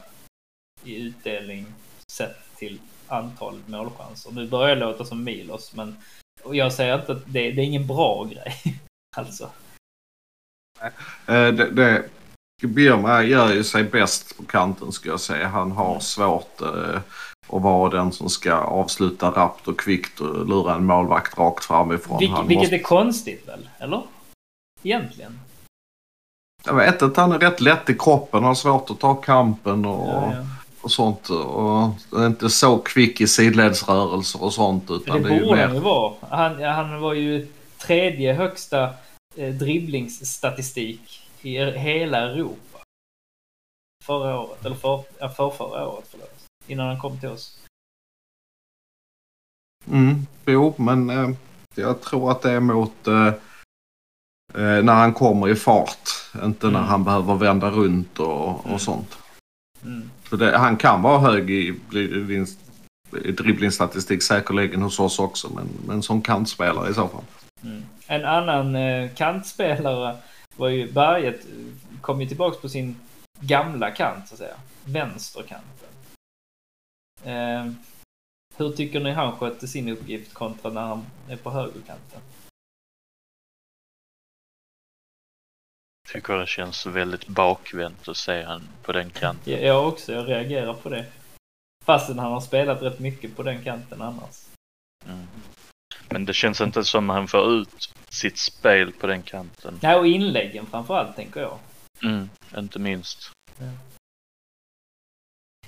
i 0.84 0.96
utdelning 0.96 1.66
sett 2.12 2.56
till 2.56 2.80
antalet 3.06 3.68
målchanser. 3.68 4.32
Nu 4.32 4.46
börjar 4.46 4.68
jag 4.68 4.78
låta 4.78 5.04
som 5.04 5.24
Milos 5.24 5.74
men 5.74 5.96
och 6.42 6.56
jag 6.56 6.72
säger 6.72 7.00
inte 7.00 7.12
att 7.12 7.24
det, 7.26 7.52
det 7.52 7.62
är 7.62 7.66
ingen 7.66 7.86
bra 7.86 8.24
grej. 8.24 8.80
alltså. 9.16 9.50
Eh, 10.82 10.92
det, 11.26 11.70
det, 11.70 12.04
Birma 12.62 13.22
gör 13.22 13.52
ju 13.52 13.64
sig 13.64 13.84
bäst 13.84 14.36
på 14.36 14.42
kanten 14.42 14.92
ska 14.92 15.08
jag 15.08 15.20
säga. 15.20 15.48
Han 15.48 15.72
har 15.72 16.00
svårt 16.00 16.60
eh, 16.60 17.00
att 17.48 17.62
vara 17.62 17.90
den 17.90 18.12
som 18.12 18.30
ska 18.30 18.54
avsluta 18.54 19.30
rappt 19.30 19.68
och 19.68 19.80
kvickt 19.80 20.20
och 20.20 20.48
lura 20.48 20.74
en 20.74 20.84
målvakt 20.84 21.38
rakt 21.38 21.64
framifrån. 21.64 22.18
Vil, 22.18 22.30
han 22.30 22.48
vilket 22.48 22.62
måste, 22.62 22.76
är 22.76 22.82
konstigt 22.82 23.48
väl? 23.48 23.68
Eller? 23.78 24.02
Egentligen. 24.82 25.40
jag 26.64 26.74
vet 26.74 27.02
inte, 27.02 27.20
han 27.20 27.32
är 27.32 27.38
rätt 27.38 27.60
lätt 27.60 27.90
i 27.90 27.94
kroppen, 27.94 28.44
har 28.44 28.54
svårt 28.54 28.90
att 28.90 29.00
ta 29.00 29.14
kampen 29.14 29.84
och, 29.84 30.08
Ja, 30.08 30.32
ja. 30.32 30.44
och 30.80 30.90
sånt. 30.90 31.28
Och 31.30 31.90
inte 32.16 32.50
så 32.50 32.78
kvick 32.78 33.20
i 33.20 33.26
sidledsrörelser 33.26 34.42
och 34.42 34.52
sånt. 34.52 34.90
Utan 34.90 35.22
det 35.22 35.28
det 35.28 35.34
är 35.34 35.40
borde 35.40 35.60
han 35.60 35.70
mer... 35.70 35.74
ju 35.74 35.80
vara. 35.80 36.14
Han, 36.30 36.62
han 36.62 37.00
var 37.00 37.14
ju 37.14 37.48
tredje 37.78 38.32
högsta 38.34 38.90
dribblingsstatistik 39.36 41.28
i 41.42 41.64
hela 41.64 42.18
Europa. 42.18 42.78
Förra 44.04 44.40
året, 44.40 44.64
eller 44.64 44.76
för, 44.76 45.04
ja, 45.18 45.28
för 45.28 45.50
förra 45.50 45.88
året 45.88 46.04
förlåt. 46.10 46.44
Innan 46.66 46.86
han 46.86 47.00
kom 47.00 47.20
till 47.20 47.28
oss. 47.28 47.58
Mm, 49.90 50.26
jo, 50.46 50.74
men 50.78 51.10
eh, 51.10 51.30
jag 51.74 52.00
tror 52.00 52.30
att 52.30 52.42
det 52.42 52.50
är 52.50 52.60
mot 52.60 53.06
eh, 53.06 53.26
eh, 54.54 54.82
när 54.84 54.94
han 54.94 55.14
kommer 55.14 55.48
i 55.48 55.54
fart. 55.54 56.08
Inte 56.44 56.66
när 56.66 56.78
Mm. 56.78 56.88
han 56.88 57.04
behöver 57.04 57.34
vända 57.34 57.70
runt 57.70 58.18
och, 58.18 58.66
och 58.66 58.80
sånt. 58.80 59.18
Mm. 59.82 60.10
Så 60.30 60.36
det, 60.36 60.58
han 60.58 60.76
kan 60.76 61.02
vara 61.02 61.18
hög 61.18 61.50
i, 61.50 61.80
i, 61.92 61.98
i 63.24 63.32
dribblingsstatistik 63.32 64.22
säkerligen 64.22 64.82
hos 64.82 65.00
oss 65.00 65.18
också. 65.18 65.54
Men, 65.54 65.68
men 65.86 66.02
som 66.02 66.22
kantspelare 66.22 66.90
i 66.90 66.94
så 66.94 67.08
fall. 67.08 67.24
En 68.06 68.24
annan 68.24 68.76
eh, 68.76 69.14
kantspelare 69.14 70.16
var 70.56 70.68
ju 70.68 70.92
Berget. 70.92 71.46
Kom 72.00 72.20
ju 72.20 72.28
tillbaks 72.28 72.60
på 72.60 72.68
sin 72.68 73.00
gamla 73.40 73.90
kant 73.90 74.28
så 74.28 74.34
att 74.34 74.38
säga. 74.38 74.56
Vänsterkanten. 74.84 75.88
Eh, 77.24 77.66
hur 78.56 78.72
tycker 78.72 79.00
ni 79.00 79.12
han 79.12 79.36
skötte 79.36 79.68
sin 79.68 79.88
uppgift 79.88 80.34
kontra 80.34 80.70
när 80.70 80.80
han 80.80 81.06
är 81.28 81.36
på 81.36 81.50
högerkanten? 81.50 82.20
Tycker 86.08 86.38
det 86.38 86.46
känns 86.46 86.86
väldigt 86.86 87.28
bakvänt 87.28 88.08
att 88.08 88.16
se 88.16 88.42
han 88.42 88.68
på 88.82 88.92
den 88.92 89.10
kanten. 89.10 89.52
Jag, 89.52 89.62
jag 89.62 89.88
också, 89.88 90.12
jag 90.12 90.28
reagerar 90.28 90.74
på 90.74 90.88
det. 90.88 91.06
Fastän 91.84 92.18
han 92.18 92.32
har 92.32 92.40
spelat 92.40 92.82
rätt 92.82 92.98
mycket 92.98 93.36
på 93.36 93.42
den 93.42 93.64
kanten 93.64 94.02
annars. 94.02 94.46
Mm. 95.06 95.26
Men 96.08 96.24
det 96.24 96.34
känns 96.34 96.60
inte 96.60 96.84
som 96.84 97.08
han 97.08 97.28
får 97.28 97.52
ut 97.52 97.94
sitt 98.16 98.38
spel 98.38 98.92
på 98.92 99.06
den 99.06 99.22
kanten. 99.22 99.78
Nej, 99.82 99.96
och 99.96 100.06
inläggen 100.06 100.66
framförallt 100.66 101.16
tänker 101.16 101.40
jag. 101.40 101.58
Mm, 102.02 102.30
inte 102.56 102.78
minst. 102.78 103.30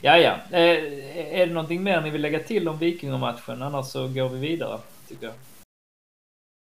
Ja, 0.00 0.16
ja. 0.18 0.38
Eh, 0.50 1.40
är 1.40 1.46
det 1.46 1.52
någonting 1.52 1.82
mer 1.82 2.00
ni 2.00 2.10
vill 2.10 2.20
lägga 2.22 2.42
till 2.42 2.68
om 2.68 2.78
Vikingamatchen? 2.78 3.62
Annars 3.62 3.86
så 3.86 4.08
går 4.08 4.28
vi 4.28 4.38
vidare, 4.38 4.80
tycker 5.08 5.26
jag. 5.26 5.34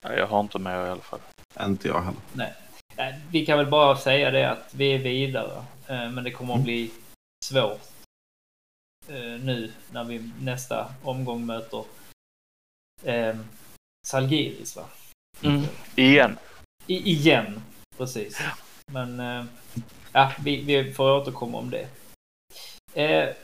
Ja, 0.04 0.14
jag 0.14 0.28
har 0.28 0.40
inte 0.40 0.60
med 0.60 0.88
i 0.88 0.90
alla 0.90 1.02
fall. 1.02 1.20
Inte 1.62 1.88
jag 1.88 2.02
heller. 2.02 2.20
Nej. 2.34 2.54
Eh, 2.98 3.16
Vi 3.32 3.46
kan 3.46 3.58
väl 3.58 3.68
bara 3.70 3.96
säga 3.98 4.32
det 4.32 4.50
att 4.52 4.74
vi 4.74 4.94
är 4.94 5.00
vidare. 5.00 5.64
eh, 5.88 6.10
Men 6.12 6.24
det 6.24 6.32
kommer 6.32 6.54
att 6.56 6.64
bli 6.64 6.92
svårt 7.46 7.82
eh, 9.08 9.16
nu 9.42 9.72
när 9.92 10.04
vi 10.04 10.32
nästa 10.42 10.94
omgång 11.04 11.46
möter 11.46 11.86
eh, 13.04 13.36
Salgiris, 14.08 14.76
va? 14.76 14.86
Mm. 15.44 15.64
Igen. 15.96 16.38
I, 16.88 17.12
igen, 17.12 17.64
precis. 17.98 18.42
Men 18.92 19.20
eh, 19.20 19.46
ja, 20.12 20.32
vi, 20.44 20.62
vi 20.62 20.94
får 20.94 21.12
återkomma 21.12 21.58
om 21.58 21.70
det. 21.70 21.88
Eh, 22.94 23.36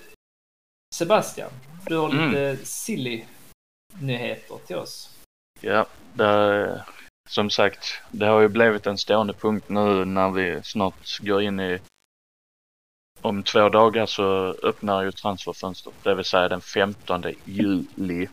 Sebastian, 0.96 1.52
du 1.86 1.98
har 1.98 2.10
Mm. 2.10 2.30
lite 2.30 2.66
silly 2.66 3.26
nyheter 4.00 4.58
till 4.68 4.76
oss. 4.76 5.10
Ja, 5.62 5.86
det, 6.14 6.86
som 7.30 7.50
sagt, 7.50 8.02
det 8.12 8.26
har 8.26 8.42
ju 8.42 8.48
blivit 8.48 8.88
en 8.88 8.98
stående 8.98 9.34
punkt 9.34 9.70
nu 9.70 10.06
när 10.06 10.30
vi 10.32 10.62
snart 10.64 11.20
går 11.20 11.42
in 11.42 11.60
i 11.60 11.80
om 13.22 13.44
två 13.44 13.70
dagar 13.70 14.06
så 14.06 14.54
öppnar 14.64 15.04
ju 15.04 15.12
transferfönstret, 15.12 15.96
det 16.04 16.16
vill 16.16 16.26
säga 16.26 16.48
den 16.50 16.62
15 16.62 17.24
juli. 17.46 18.28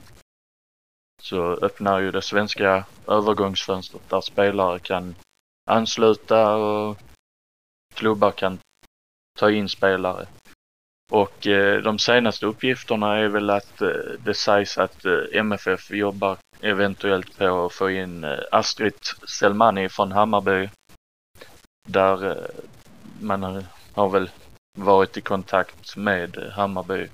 Så 1.20 1.42
öppnar 1.42 2.00
ju 2.00 2.10
det 2.10 2.22
svenska 2.22 2.84
övergångsfönstret 3.08 4.10
där 4.10 4.20
spelare 4.20 4.78
kan 4.78 5.14
ansluta 5.70 6.56
och 6.56 6.98
klubbar 7.94 8.30
kan 8.30 8.58
ta 9.38 9.50
in 9.50 9.68
spelare. 9.68 10.26
Och 11.10 11.46
eh, 11.46 11.82
de 11.82 11.98
senaste 11.98 12.46
uppgifterna 12.46 13.16
är 13.18 13.28
väl 13.28 13.50
att 13.50 13.82
eh, 13.82 13.88
det 14.24 14.34
sägs 14.34 14.78
att 14.78 15.04
eh, 15.04 15.18
MFF 15.32 15.90
jobbar 15.90 16.36
eventuellt 16.60 17.38
på 17.38 17.66
att 17.66 17.72
få 17.72 17.90
in 17.90 18.24
eh, 18.24 18.38
Astrid 18.52 18.94
Selmani 19.28 19.88
från 19.88 20.12
Hammarby. 20.12 20.68
Där 21.88 22.30
eh, 22.30 22.36
man 23.20 23.42
har, 23.42 23.64
har 23.94 24.08
väl 24.08 24.30
varit 24.78 25.16
i 25.16 25.20
kontakt 25.20 25.96
med 25.96 26.38
eh, 26.38 26.50
Hammarby. 26.50 27.08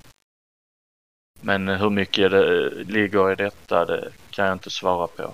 Men 1.41 1.67
hur 1.67 1.89
mycket 1.89 2.31
det 2.31 2.65
eh, 2.65 2.71
ligger 2.71 3.31
i 3.31 3.35
detta 3.35 3.85
det 3.85 4.11
kan 4.29 4.45
jag 4.45 4.55
inte 4.55 4.69
svara 4.69 5.07
på. 5.07 5.33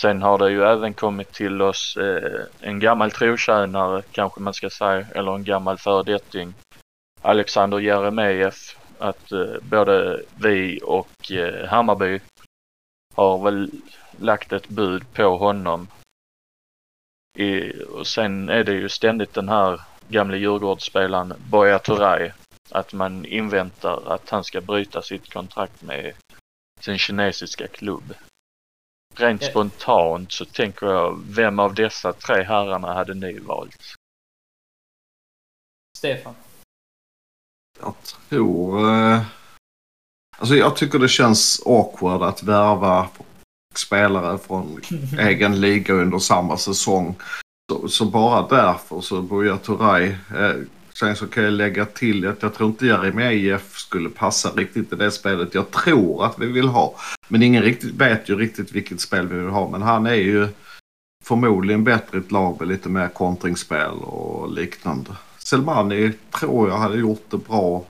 Sen 0.00 0.22
har 0.22 0.38
det 0.38 0.50
ju 0.50 0.62
även 0.62 0.94
kommit 0.94 1.32
till 1.32 1.62
oss 1.62 1.96
eh, 1.96 2.40
en 2.60 2.80
gammal 2.80 3.10
trotjänare 3.10 4.02
kanske 4.12 4.40
man 4.40 4.54
ska 4.54 4.70
säga, 4.70 5.06
eller 5.14 5.34
en 5.34 5.44
gammal 5.44 5.78
föredetting. 5.78 6.54
Alexander 7.22 7.78
Jeremejeff. 7.78 8.76
Att 8.98 9.32
eh, 9.32 9.54
både 9.62 10.22
vi 10.42 10.80
och 10.82 11.32
eh, 11.32 11.68
Hammarby 11.68 12.20
har 13.14 13.44
väl 13.44 13.70
lagt 14.18 14.52
ett 14.52 14.68
bud 14.68 15.12
på 15.12 15.36
honom. 15.36 15.88
I, 17.38 17.72
och 17.84 18.06
sen 18.06 18.48
är 18.48 18.64
det 18.64 18.72
ju 18.72 18.88
ständigt 18.88 19.34
den 19.34 19.48
här 19.48 19.80
gamle 20.08 20.36
Djurgårdsspelaren 20.36 21.34
Boya 21.50 21.78
Turay. 21.78 22.30
Att 22.74 22.92
man 22.92 23.26
inväntar 23.26 24.12
att 24.14 24.30
han 24.30 24.44
ska 24.44 24.60
bryta 24.60 25.02
sitt 25.02 25.32
kontrakt 25.32 25.82
med 25.82 26.12
sin 26.80 26.98
kinesiska 26.98 27.68
klubb. 27.68 28.14
Rent 29.14 29.42
Ja. 29.42 29.48
spontant 29.50 30.32
så 30.32 30.44
tänker 30.44 30.86
jag, 30.86 31.22
vem 31.28 31.58
av 31.58 31.74
dessa 31.74 32.12
tre 32.12 32.42
herrarna 32.42 32.94
hade 32.94 33.14
ni 33.14 33.38
valt? 33.38 33.94
Stefan? 35.98 36.34
Jag 37.80 37.94
tror... 38.28 38.90
Eh, 38.94 39.22
alltså 40.38 40.54
jag 40.54 40.76
tycker 40.76 40.98
det 40.98 41.08
känns 41.08 41.62
awkward 41.66 42.22
att 42.22 42.42
värva 42.42 43.08
spelare 43.74 44.38
från 44.38 44.80
egen 45.18 45.60
liga 45.60 45.94
under 45.94 46.18
samma 46.18 46.56
säsong. 46.56 47.16
Så, 47.72 47.88
så 47.88 48.04
bara 48.04 48.48
därför 48.48 49.00
så 49.00 49.22
Buya 49.22 49.58
Turay. 49.58 50.06
Eh, 50.36 50.56
sen 50.98 51.16
så 51.16 51.26
kan 51.26 51.44
jag 51.44 51.52
lägga 51.52 51.86
till 51.86 52.28
att 52.28 52.42
jag 52.42 52.54
tror 52.54 52.68
inte 52.68 52.86
Jeremejeff 52.86 53.78
skulle 53.78 54.08
passa 54.08 54.50
riktigt 54.50 54.92
i 54.92 54.96
det 54.96 55.10
spelet 55.10 55.54
jag 55.54 55.70
tror 55.70 56.24
att 56.24 56.38
vi 56.38 56.46
vill 56.46 56.68
ha. 56.68 56.94
Men 57.28 57.42
ingen 57.42 57.62
riktigt 57.62 57.94
vet 57.94 58.28
ju 58.28 58.36
riktigt 58.36 58.72
vilket 58.72 59.00
spel 59.00 59.28
vi 59.28 59.38
vill 59.38 59.48
ha. 59.48 59.68
Men 59.68 59.82
han 59.82 60.06
är 60.06 60.14
ju 60.14 60.48
förmodligen 61.24 61.84
bättre 61.84 62.18
i 62.18 62.20
ett 62.20 62.32
lag 62.32 62.56
med 62.60 62.68
lite 62.68 62.88
mer 62.88 63.08
kontringsspel 63.08 63.92
och 63.92 64.52
liknande. 64.52 65.10
Selmani 65.38 66.12
tror 66.30 66.68
jag 66.68 66.78
hade 66.78 66.98
gjort 66.98 67.24
det 67.30 67.36
bra 67.36 67.84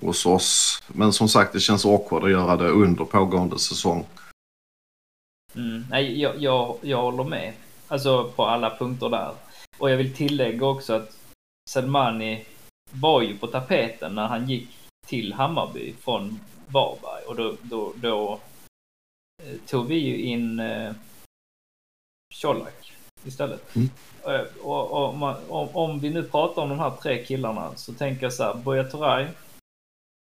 hos 0.00 0.26
oss. 0.26 0.82
Men 0.86 1.12
som 1.12 1.28
sagt 1.28 1.52
det 1.52 1.60
känns 1.60 1.84
awkward 1.84 2.24
att 2.24 2.30
göra 2.30 2.56
det 2.56 2.68
under 2.68 3.04
pågående 3.04 3.58
säsong. 3.58 4.06
Mm, 5.54 5.84
nej, 5.90 6.20
jag, 6.20 6.38
jag, 6.38 6.76
jag 6.80 7.02
håller 7.02 7.24
med. 7.24 7.52
Alltså 7.88 8.32
på 8.36 8.46
alla 8.46 8.76
punkter 8.76 9.08
där. 9.08 9.32
Och 9.78 9.90
jag 9.90 9.96
vill 9.96 10.14
tillägga 10.14 10.66
också 10.66 10.92
att 10.92 11.21
Selmani 11.70 12.44
var 12.90 13.22
ju 13.22 13.38
på 13.38 13.46
tapeten 13.46 14.14
när 14.14 14.26
han 14.26 14.50
gick 14.50 14.68
till 15.06 15.32
Hammarby 15.32 15.94
från 16.00 16.40
Varberg. 16.66 17.24
Och 17.28 17.36
då, 17.36 17.56
då, 17.62 17.92
då 17.96 18.40
eh, 19.42 19.56
tog 19.66 19.86
vi 19.86 19.94
ju 19.94 20.22
in 20.22 20.60
eh, 20.60 20.92
Colak 22.42 22.92
istället. 23.24 23.76
Mm. 23.76 23.90
Eh, 24.24 24.62
Och, 24.62 24.90
och, 24.90 25.08
om 25.08 25.18
man, 25.18 25.36
om, 25.48 25.68
om 25.72 25.98
vi 25.98 26.10
nu 26.10 26.22
pratar 26.22 26.62
om 26.62 26.68
de 26.68 26.78
här 26.78 26.90
tre 26.90 27.24
killarna 27.24 27.76
så 27.76 27.92
tänker 27.92 28.22
jag 28.22 28.32
så 28.32 28.42
här, 28.42 28.54
Buya 28.54 28.84
Turay. 28.84 29.26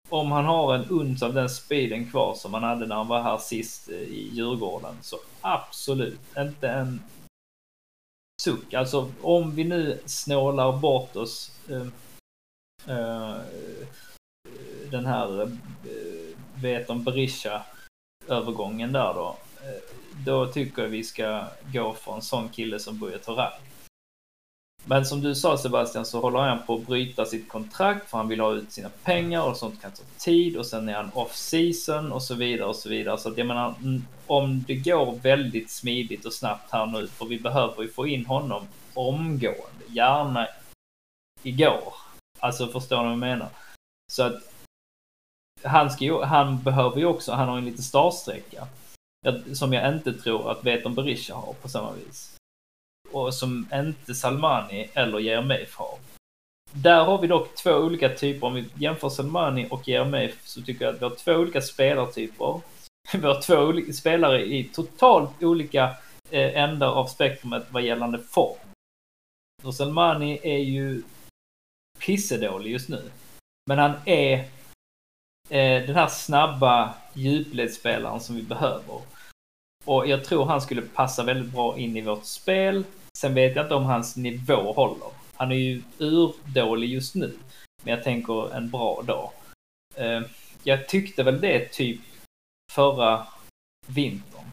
Om 0.09 0.33
han 0.33 0.45
har 0.45 0.75
en 0.75 0.85
uns 0.89 1.23
av 1.23 1.35
den 1.35 1.49
speeden 1.49 2.11
kvar 2.11 2.35
som 2.35 2.55
han 2.55 2.63
hade 2.63 2.87
när 2.87 2.97
han 2.97 3.09
var 3.09 3.23
här 3.23 3.39
sist 3.39 3.89
eh, 3.89 3.95
i 3.95 4.31
Djurgården 4.33 4.97
så 5.03 5.17
absolut 5.41 6.21
inte 6.39 6.69
en 6.69 7.03
suck. 8.43 8.75
Alltså 8.75 9.13
om 9.23 9.55
vi 9.55 9.65
nu 9.65 10.01
snålar 10.05 10.79
bort 10.79 11.17
oss 11.17 11.53
eh, 11.71 11.87
eh, 12.97 13.37
den 14.91 15.07
här 15.07 15.43
eh, 15.43 15.49
vet 16.63 16.91
om 16.91 17.05
Berisha 17.05 17.63
övergången 18.29 18.93
där 18.93 19.15
då. 19.15 19.37
Eh, 19.63 19.83
då 20.25 20.47
tycker 20.47 20.83
jag 20.83 20.89
vi 20.89 21.05
ska 21.05 21.45
gå 21.73 21.95
för 21.95 22.15
en 22.15 22.23
sån 22.23 22.49
kille 22.49 22.79
som 22.79 22.99
Buya 22.99 23.19
Turay. 23.19 23.53
Men 24.85 25.07
som 25.07 25.21
du 25.21 25.35
sa 25.35 25.59
Sebastian 25.59 26.07
så 26.07 26.21
håller 26.21 26.39
han 26.39 26.67
på 26.67 26.75
att 26.75 26.87
bryta 26.87 27.25
sitt 27.25 27.49
kontrakt 27.49 28.11
för 28.11 28.19
han 28.19 28.29
vill 28.29 28.41
ha 28.41 28.53
ut 28.53 28.73
sina 28.73 28.89
pengar 29.05 29.43
och 29.43 29.57
sånt 29.57 29.83
kan 29.83 29.91
ta 29.91 30.03
tid 30.19 30.57
och 30.57 30.67
sen 30.67 30.89
är 30.89 30.95
han 30.95 31.11
off 31.15 31.37
season 31.37 32.13
och 32.13 32.23
så 32.23 32.35
vidare 32.35 32.69
och 32.69 32.77
så 32.77 32.89
vidare. 32.89 33.19
Så 33.19 33.29
att 33.29 33.39
jag 33.39 33.47
menar 33.47 33.75
mm, 33.83 34.05
om 34.27 34.65
det 34.67 34.75
går 34.75 35.13
väldigt 35.23 35.71
smidigt 35.71 36.25
och 36.25 36.33
snabbt 36.33 36.73
här 36.73 36.87
nu 36.87 37.07
för 37.07 37.27
vi 37.27 37.39
behöver 37.39 37.83
ju 37.83 37.89
få 37.89 38.07
in 38.07 38.27
honom 38.27 38.69
omgående, 38.95 39.85
gärna 39.89 40.47
igår. 41.43 41.95
Alltså 42.39 42.67
förstår 42.67 42.97
ni 42.97 43.03
vad 43.03 43.13
jag 43.13 43.19
menar? 43.19 43.49
Så 44.13 44.23
att 44.23 44.53
han, 45.63 45.91
ska 45.91 46.05
ju, 46.05 46.23
han 46.23 46.63
behöver 46.63 46.99
ju 46.99 47.07
också, 47.07 47.33
han 47.33 47.49
har 47.49 47.59
en 47.59 47.65
liten 47.65 47.83
startsträcka. 47.83 48.69
Som 49.53 49.73
jag 49.73 49.95
inte 49.95 50.13
tror 50.13 50.51
att 50.51 50.65
Veton 50.65 50.95
Berisha 50.95 51.35
har 51.35 51.53
på 51.53 51.69
samma 51.69 51.93
vis. 51.93 52.38
Och 53.13 53.35
som 53.35 53.69
inte 53.75 54.15
Salmani 54.15 54.91
eller 54.95 55.19
Jeremejeff 55.19 55.77
har. 55.77 55.99
Där 56.73 57.05
har 57.05 57.19
vi 57.21 57.27
dock 57.27 57.55
två 57.55 57.71
olika 57.71 58.09
typer. 58.09 58.47
Om 58.47 58.55
vi 58.55 58.65
jämför 58.75 59.09
Salmani 59.09 59.67
och 59.71 59.89
Jeremejeff 59.89 60.41
så 60.45 60.63
tycker 60.63 60.85
jag 60.85 60.95
att 60.95 61.01
vi 61.01 61.05
har 61.05 61.15
två 61.15 61.33
olika 61.33 61.61
spelartyper. 61.61 62.61
Vi 63.13 63.27
har 63.27 63.41
två 63.41 63.57
olika 63.57 63.93
spelare 63.93 64.47
i 64.47 64.65
totalt 64.65 65.43
olika 65.43 65.85
eh, 66.31 66.57
ändar 66.57 66.89
av 66.89 67.07
spektrumet 67.07 67.67
vad 67.71 67.83
gällande 67.83 68.19
form. 68.19 68.59
Och 69.63 69.75
Salmani 69.75 70.41
är 70.43 70.59
ju 70.59 71.03
pissedålig 71.99 72.71
just 72.71 72.89
nu. 72.89 73.11
Men 73.67 73.79
han 73.79 73.93
är 74.05 74.39
eh, 75.49 75.87
den 75.87 75.95
här 75.95 76.09
snabba 76.09 76.95
djupledsspelaren 77.13 78.21
som 78.21 78.37
vi 78.37 78.43
behöver. 78.43 79.01
Och 79.89 80.07
jag 80.07 80.25
tror 80.25 80.45
han 80.45 80.61
skulle 80.61 80.83
passa 80.83 81.23
väldigt 81.23 81.53
bra 81.53 81.79
in 81.79 81.97
i 81.97 82.01
vårt 82.01 82.25
spel. 82.25 82.85
Sen 83.19 83.35
vet 83.35 83.57
jag 83.57 83.65
inte 83.65 83.75
om 83.75 83.85
hans 83.85 84.17
nivå 84.17 84.73
håller. 84.73 85.09
Han 85.37 85.53
är 85.53 85.57
ju 85.57 85.83
urdålig 85.99 86.89
just 86.89 87.15
nu. 87.15 87.39
Men 87.83 87.95
jag 87.95 88.05
tänker 88.05 88.55
en 88.55 88.71
bra 88.71 89.03
dag. 89.03 89.31
Eh, 89.95 90.23
jag 90.63 90.89
tyckte 90.89 91.23
väl 91.23 91.41
det 91.41 91.73
typ 91.73 92.01
förra 92.73 93.27
vintern. 93.87 94.45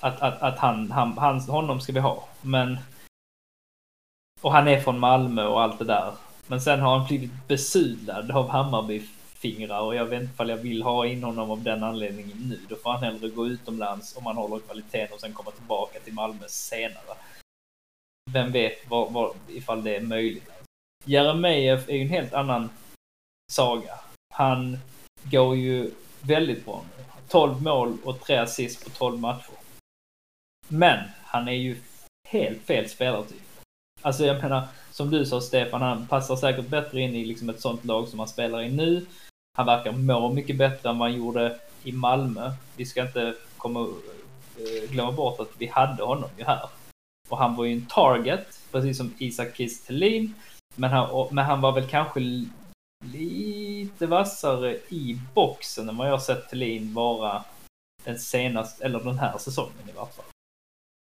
Att, 0.00 0.20
att, 0.22 0.42
att 0.42 0.58
han, 0.58 0.90
han, 0.90 1.18
han, 1.18 1.40
honom 1.40 1.80
ska 1.80 1.92
vi 1.92 2.00
ha. 2.00 2.28
Men... 2.40 2.78
Och 4.40 4.52
han 4.52 4.68
är 4.68 4.80
från 4.80 4.98
Malmö 4.98 5.46
och 5.46 5.62
allt 5.62 5.78
det 5.78 5.84
där. 5.84 6.12
Men 6.46 6.60
sen 6.60 6.80
har 6.80 6.98
han 6.98 7.06
blivit 7.06 7.48
besudlad 7.48 8.30
av 8.30 8.48
Hammarby 8.48 9.08
fingrar 9.44 9.80
och 9.80 9.94
jag 9.94 10.06
vet 10.06 10.20
inte 10.20 10.32
ifall 10.32 10.48
jag 10.48 10.56
vill 10.56 10.82
ha 10.82 11.06
in 11.06 11.24
honom 11.24 11.50
av 11.50 11.62
den 11.62 11.82
anledningen 11.82 12.38
nu. 12.48 12.60
Då 12.68 12.76
får 12.76 12.90
han 12.90 13.02
hellre 13.02 13.28
gå 13.28 13.46
utomlands 13.46 14.16
om 14.16 14.26
han 14.26 14.36
håller 14.36 14.58
kvaliteten 14.58 15.14
och 15.14 15.20
sen 15.20 15.32
komma 15.32 15.50
tillbaka 15.50 16.00
till 16.00 16.12
Malmö 16.12 16.48
senare. 16.48 17.16
Vem 18.30 18.52
vet 18.52 18.90
var, 18.90 19.10
var, 19.10 19.34
ifall 19.48 19.84
det 19.84 19.96
är 19.96 20.00
möjligt. 20.00 20.50
Jeremejeff 21.04 21.88
är 21.88 21.92
ju 21.92 22.02
en 22.02 22.08
helt 22.08 22.34
annan 22.34 22.70
saga. 23.52 24.00
Han 24.34 24.78
går 25.22 25.56
ju 25.56 25.90
väldigt 26.20 26.64
bra 26.64 26.82
nu. 26.96 27.04
12 27.28 27.62
mål 27.62 27.96
och 28.04 28.20
3 28.20 28.36
assist 28.36 28.84
på 28.84 28.90
12 28.90 29.18
matcher. 29.20 29.54
Men 30.68 31.08
han 31.22 31.48
är 31.48 31.52
ju 31.52 31.76
helt 32.28 32.62
fel 32.62 32.88
spelartyp. 32.88 33.42
Alltså 34.02 34.24
jag 34.24 34.42
menar, 34.42 34.66
som 34.90 35.10
du 35.10 35.26
sa 35.26 35.40
Stefan, 35.40 35.82
han 35.82 36.06
passar 36.06 36.36
säkert 36.36 36.68
bättre 36.68 37.00
in 37.00 37.14
i 37.14 37.24
liksom 37.24 37.50
ett 37.50 37.60
sånt 37.60 37.84
lag 37.84 38.08
som 38.08 38.18
han 38.18 38.28
spelar 38.28 38.62
i 38.62 38.70
nu. 38.70 39.06
Han 39.56 39.66
verkar 39.66 39.92
må 39.92 40.32
mycket 40.32 40.56
bättre 40.56 40.90
än 40.90 40.98
vad 40.98 41.10
han 41.10 41.18
gjorde 41.18 41.58
i 41.84 41.92
Malmö. 41.92 42.52
Vi 42.76 42.86
ska 42.86 43.02
inte 43.02 43.34
komma, 43.56 43.80
eh, 44.56 44.90
glömma 44.90 45.12
bort 45.12 45.40
att 45.40 45.50
vi 45.58 45.66
hade 45.66 46.02
honom 46.02 46.30
ju 46.38 46.44
här. 46.44 46.68
Och 47.28 47.38
han 47.38 47.56
var 47.56 47.64
ju 47.64 47.72
en 47.72 47.86
target, 47.86 48.60
precis 48.72 48.96
som 48.96 49.14
Isak 49.18 49.56
Kiss 49.56 49.84
Thelin. 49.84 50.34
Men 50.74 50.90
han, 50.90 51.28
men 51.30 51.44
han 51.44 51.60
var 51.60 51.72
väl 51.72 51.88
kanske 51.88 52.20
lite 53.04 54.06
vassare 54.06 54.76
i 54.88 55.20
boxen 55.34 55.88
än 55.88 55.96
vad 55.96 56.08
jag 56.08 56.22
sett 56.22 56.48
Thelin 56.48 56.94
vara 56.94 57.44
den 58.04 58.18
senaste, 58.18 58.84
eller 58.84 59.00
den 59.00 59.18
här 59.18 59.38
säsongen 59.38 59.88
i 59.88 59.92
vart 59.92 60.14
fall. 60.14 60.24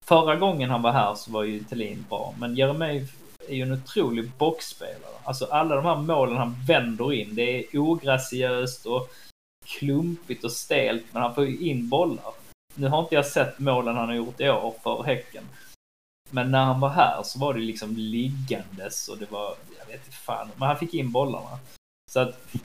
Förra 0.05 0.35
gången 0.35 0.69
han 0.69 0.81
var 0.81 0.91
här 0.91 1.15
så 1.15 1.31
var 1.31 1.43
ju 1.43 1.63
Thelin 1.63 2.05
bra, 2.09 2.33
men 2.39 2.55
Jeremejeff 2.55 3.22
är 3.49 3.55
ju 3.55 3.61
en 3.61 3.71
otrolig 3.71 4.31
boxspelare. 4.37 5.13
Alltså 5.23 5.45
alla 5.45 5.75
de 5.75 5.85
här 5.85 5.95
målen 5.95 6.37
han 6.37 6.55
vänder 6.67 7.13
in, 7.13 7.35
det 7.35 7.59
är 7.59 7.77
ograciöst 7.77 8.85
och 8.85 9.13
klumpigt 9.65 10.43
och 10.43 10.51
stelt, 10.51 11.03
men 11.11 11.21
han 11.21 11.35
får 11.35 11.45
ju 11.45 11.57
in 11.57 11.89
bollar. 11.89 12.33
Nu 12.75 12.87
har 12.87 12.99
inte 12.99 13.15
jag 13.15 13.25
sett 13.25 13.59
målen 13.59 13.95
han 13.95 14.07
har 14.07 14.15
gjort 14.15 14.41
i 14.41 14.49
år 14.49 14.73
för 14.83 15.03
Häcken. 15.03 15.43
Men 16.29 16.51
när 16.51 16.65
han 16.65 16.79
var 16.79 16.89
här 16.89 17.23
så 17.23 17.39
var 17.39 17.53
det 17.53 17.59
liksom 17.59 17.95
liggandes 17.95 19.07
och 19.07 19.17
det 19.17 19.31
var, 19.31 19.55
jag 19.79 19.85
vet 19.85 20.05
inte 20.05 20.17
fan, 20.17 20.49
men 20.55 20.67
han 20.67 20.77
fick 20.77 20.93
in 20.93 21.11
bollarna. 21.11 21.59
Så 22.11 22.19
att, 22.19 22.55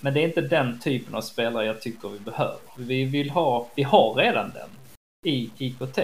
men 0.00 0.14
det 0.14 0.20
är 0.20 0.28
inte 0.28 0.40
den 0.40 0.80
typen 0.80 1.14
av 1.14 1.20
spelare 1.20 1.66
jag 1.66 1.80
tycker 1.80 2.08
vi 2.08 2.18
behöver. 2.18 2.60
Vi 2.76 3.04
vill 3.04 3.30
ha, 3.30 3.68
vi 3.74 3.82
har 3.82 4.14
redan 4.14 4.50
den 4.50 4.70
i 5.26 5.50
IKT. 5.58 5.98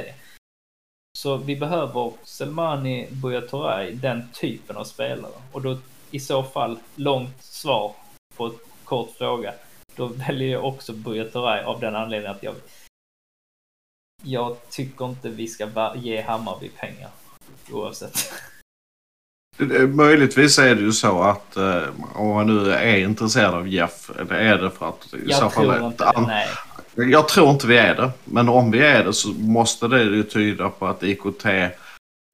Så 1.17 1.37
vi 1.37 1.57
behöver 1.57 2.13
Selmani, 2.25 3.09
Buya 3.11 3.41
Turay, 3.41 3.95
den 3.95 4.29
typen 4.33 4.77
av 4.77 4.85
spelare. 4.85 5.33
Och 5.53 5.63
då 5.63 5.79
i 6.11 6.21
så 6.21 6.43
fall, 6.43 6.79
långt 6.95 7.43
svar 7.43 7.95
på 8.37 8.47
ett 8.47 8.61
kort 8.85 9.11
fråga. 9.19 9.55
Då 9.95 10.07
väljer 10.07 10.49
jag 10.49 10.65
också 10.65 10.93
Buya 10.93 11.25
Turay 11.25 11.65
av 11.65 11.81
den 11.81 11.97
anledningen 11.97 12.37
att 12.37 12.43
jag 12.43 12.55
jag 14.23 14.57
tycker 14.71 15.05
inte 15.05 15.29
vi 15.29 15.49
ska 15.49 15.95
ge 15.97 16.21
Hammarby 16.21 16.69
pengar. 16.69 17.11
Oavsett. 17.71 18.33
Möjligtvis 19.89 20.59
är 20.59 20.75
det 20.75 20.83
ju 20.83 20.93
så 20.93 21.23
att 21.23 21.57
eh, 21.57 21.83
om 22.15 22.29
man 22.29 22.47
nu 22.47 22.73
är 22.73 22.97
intresserad 22.97 23.55
av 23.55 23.69
Jeff, 23.69 24.11
eller 24.11 24.35
är 24.35 24.59
det 24.59 24.71
för 24.71 24.89
att... 24.89 25.15
Jag 25.27 25.53
tror 25.53 25.87
inte 25.87 26.13
det, 26.17 26.21
nej. 26.21 26.49
Jag 26.97 27.29
tror 27.29 27.51
inte 27.51 27.67
vi 27.67 27.77
är 27.77 27.95
det. 27.95 28.11
Men 28.25 28.49
om 28.49 28.71
vi 28.71 28.79
är 28.79 29.05
det 29.05 29.13
så 29.13 29.29
måste 29.29 29.89
det 29.89 30.03
ju 30.03 30.23
tyda 30.23 30.69
på 30.69 30.87
att 30.87 31.03
IKT 31.03 31.47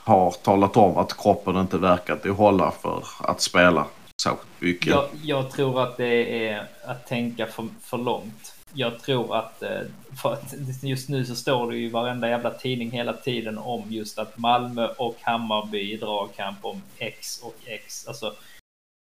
har 0.03 0.31
talat 0.31 0.77
om 0.77 0.97
att 0.97 1.17
kroppen 1.23 1.57
inte 1.57 1.79
verkar 1.79 2.31
hålla 2.31 2.71
för 2.71 3.05
att 3.21 3.41
spela 3.41 3.87
särskilt 4.23 4.61
mycket. 4.61 4.87
Jag, 4.87 5.09
jag 5.23 5.51
tror 5.51 5.83
att 5.83 5.97
det 5.97 6.47
är 6.49 6.67
att 6.85 7.07
tänka 7.07 7.47
för, 7.47 7.67
för 7.81 7.99
långt. 7.99 8.55
Jag 8.75 9.01
tror 9.01 9.37
att, 9.37 9.63
eh, 9.63 9.81
för 10.23 10.33
att 10.33 10.55
just 10.83 11.09
nu 11.09 11.25
så 11.25 11.35
står 11.35 11.71
det 11.71 11.77
ju 11.77 11.87
i 11.87 11.91
varenda 11.91 12.29
jävla 12.29 12.51
tidning 12.51 12.91
hela 12.91 13.13
tiden 13.13 13.59
om 13.59 13.83
just 13.89 14.19
att 14.19 14.39
Malmö 14.39 14.89
och 14.97 15.17
Hammarby 15.21 15.93
i 15.93 15.97
dragkamp 15.97 16.59
om 16.63 16.83
X 16.99 17.41
och 17.43 17.57
X. 17.67 18.07
Alltså, 18.09 18.35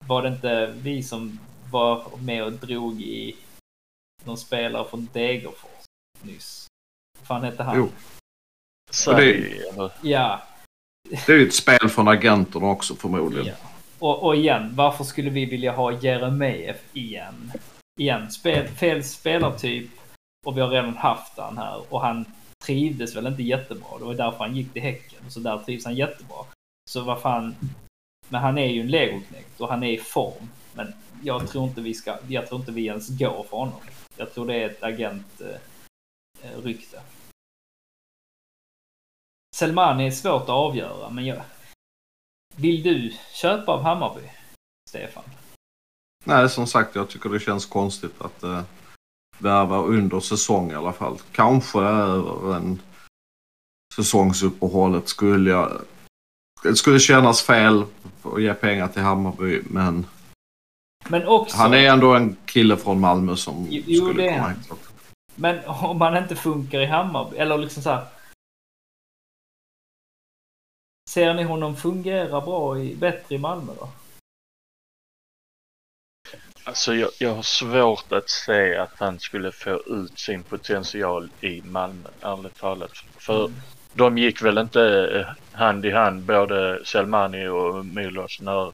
var 0.06 0.22
det 0.22 0.28
inte 0.28 0.74
vi 0.82 1.02
som 1.02 1.38
var 1.70 2.04
med 2.18 2.44
och 2.44 2.52
drog 2.52 3.02
i 3.02 3.36
någon 4.26 4.38
spelare 4.38 4.88
från 4.88 5.08
Degerfors 5.12 5.84
nyss? 6.22 6.66
Vad 7.18 7.26
fan 7.26 7.44
hette 7.44 7.62
han? 7.62 7.76
Jo. 7.76 7.90
Sarri, 8.90 9.62
eller? 9.72 9.92
Ja, 10.02 10.42
Det 11.26 11.28
är 11.32 11.36
ju 11.36 11.46
ett 11.46 11.54
spel 11.54 11.88
från 11.88 12.08
agenterna 12.08 12.66
också 12.66 12.94
förmodligen. 12.94 13.46
Ja. 13.46 13.54
Och, 13.98 14.22
och 14.22 14.36
igen, 14.36 14.72
varför 14.74 15.04
skulle 15.04 15.30
vi 15.30 15.44
vilja 15.44 15.72
ha 15.72 15.92
Jeremejeff 15.92 16.80
igen? 16.92 17.52
Igen, 18.00 18.30
spel, 18.30 18.68
fel 18.68 19.04
spelartyp 19.04 19.90
och 20.46 20.56
vi 20.56 20.60
har 20.60 20.68
redan 20.68 20.96
haft 20.96 21.38
han 21.38 21.58
här 21.58 21.82
och 21.88 22.00
han 22.00 22.24
trivdes 22.64 23.16
väl 23.16 23.26
inte 23.26 23.42
jättebra. 23.42 23.98
Det 23.98 24.04
var 24.04 24.14
därför 24.14 24.38
han 24.38 24.56
gick 24.56 24.72
till 24.72 24.82
Häcken. 24.82 25.30
Så 25.30 25.40
där 25.40 25.58
trivs 25.58 25.84
han 25.84 25.94
jättebra. 25.94 26.36
Så 26.90 27.00
vad 27.00 27.20
fan. 27.20 27.56
Men 28.28 28.40
han 28.40 28.58
är 28.58 28.66
ju 28.66 28.80
en 28.80 28.88
legoknekt 28.88 29.60
och 29.60 29.68
han 29.68 29.82
är 29.82 29.92
i 29.92 29.98
form. 29.98 30.48
Men 30.74 30.94
jag 31.22 31.48
tror 31.48 31.64
inte 31.64 31.80
vi 31.80 31.94
ska, 31.94 32.16
jag 32.28 32.48
tror 32.48 32.60
inte 32.60 32.72
vi 32.72 32.86
ens 32.86 33.18
går 33.18 33.46
för 33.50 33.56
honom. 33.56 33.80
Jag 34.16 34.34
tror 34.34 34.46
det 34.46 34.54
är 34.54 34.70
ett 34.70 34.82
agentrykte. 34.82 35.60
Eh, 36.42 37.02
eh, 37.02 37.02
Selmani 39.56 40.06
är 40.06 40.10
svårt 40.10 40.42
att 40.42 40.48
avgöra, 40.48 41.10
men 41.10 41.26
jag... 41.26 41.42
Vill 42.56 42.82
du 42.82 43.12
köpa 43.32 43.72
av 43.72 43.82
Hammarby, 43.82 44.30
Stefan? 44.88 45.24
Nej, 46.24 46.50
som 46.50 46.66
sagt, 46.66 46.94
jag 46.94 47.08
tycker 47.08 47.30
det 47.30 47.40
känns 47.40 47.66
konstigt 47.66 48.20
att 48.20 48.42
eh, 48.42 48.62
värva 49.38 49.78
under 49.78 50.20
säsong 50.20 50.70
i 50.70 50.74
alla 50.74 50.92
fall. 50.92 51.18
Kanske 51.32 51.80
över 51.80 52.56
en 52.56 52.82
säsongsuppehållet 53.94 55.08
skulle 55.08 55.50
jag... 55.50 55.80
Det 56.62 56.76
skulle 56.76 56.98
kännas 57.00 57.42
fel 57.42 57.84
att 58.22 58.42
ge 58.42 58.54
pengar 58.54 58.88
till 58.88 59.02
Hammarby, 59.02 59.62
men 59.64 60.06
men 61.08 61.26
också... 61.28 61.56
han 61.56 61.74
är 61.74 61.90
ändå 61.90 62.14
en 62.14 62.36
kille 62.46 62.76
från 62.76 63.00
Malmö 63.00 63.36
som 63.36 63.66
Jo, 63.70 64.06
skulle 64.06 64.22
det 64.22 64.34
komma 64.34 64.48
hit. 64.48 64.72
Men 65.34 65.64
om 65.66 66.00
han 66.00 66.16
inte 66.16 66.36
funkar 66.36 66.80
i 66.80 66.86
Hammarby, 66.86 67.36
eller 67.36 67.58
liksom 67.58 67.82
så 67.82 67.90
här. 67.90 68.06
Ser 71.10 71.34
ni 71.34 71.42
honom 71.42 71.76
fungera 71.76 72.40
bra 72.40 72.78
i, 72.78 72.96
bättre 72.96 73.34
i 73.34 73.38
Malmö 73.38 73.72
då? 73.78 73.88
Alltså 76.64 76.94
jag, 76.94 77.10
jag 77.18 77.34
har 77.34 77.42
svårt 77.42 78.12
att 78.12 78.30
se 78.30 78.76
att 78.76 78.92
han 78.98 79.18
skulle 79.20 79.52
få 79.52 79.82
ut 79.86 80.18
sin 80.18 80.42
potential 80.42 81.28
i 81.40 81.62
Malmö, 81.62 82.08
ärligt 82.20 82.58
talat. 82.58 82.92
För 83.16 83.44
Mm. 83.44 83.60
de 83.94 84.18
gick 84.18 84.42
väl 84.42 84.58
inte 84.58 84.82
eh, 85.14 85.58
hand 85.58 85.86
i 85.86 85.90
hand, 85.90 86.22
både 86.22 86.84
Selmani 86.84 87.48
och 87.48 87.86
Milos, 87.86 88.40
när 88.40 88.72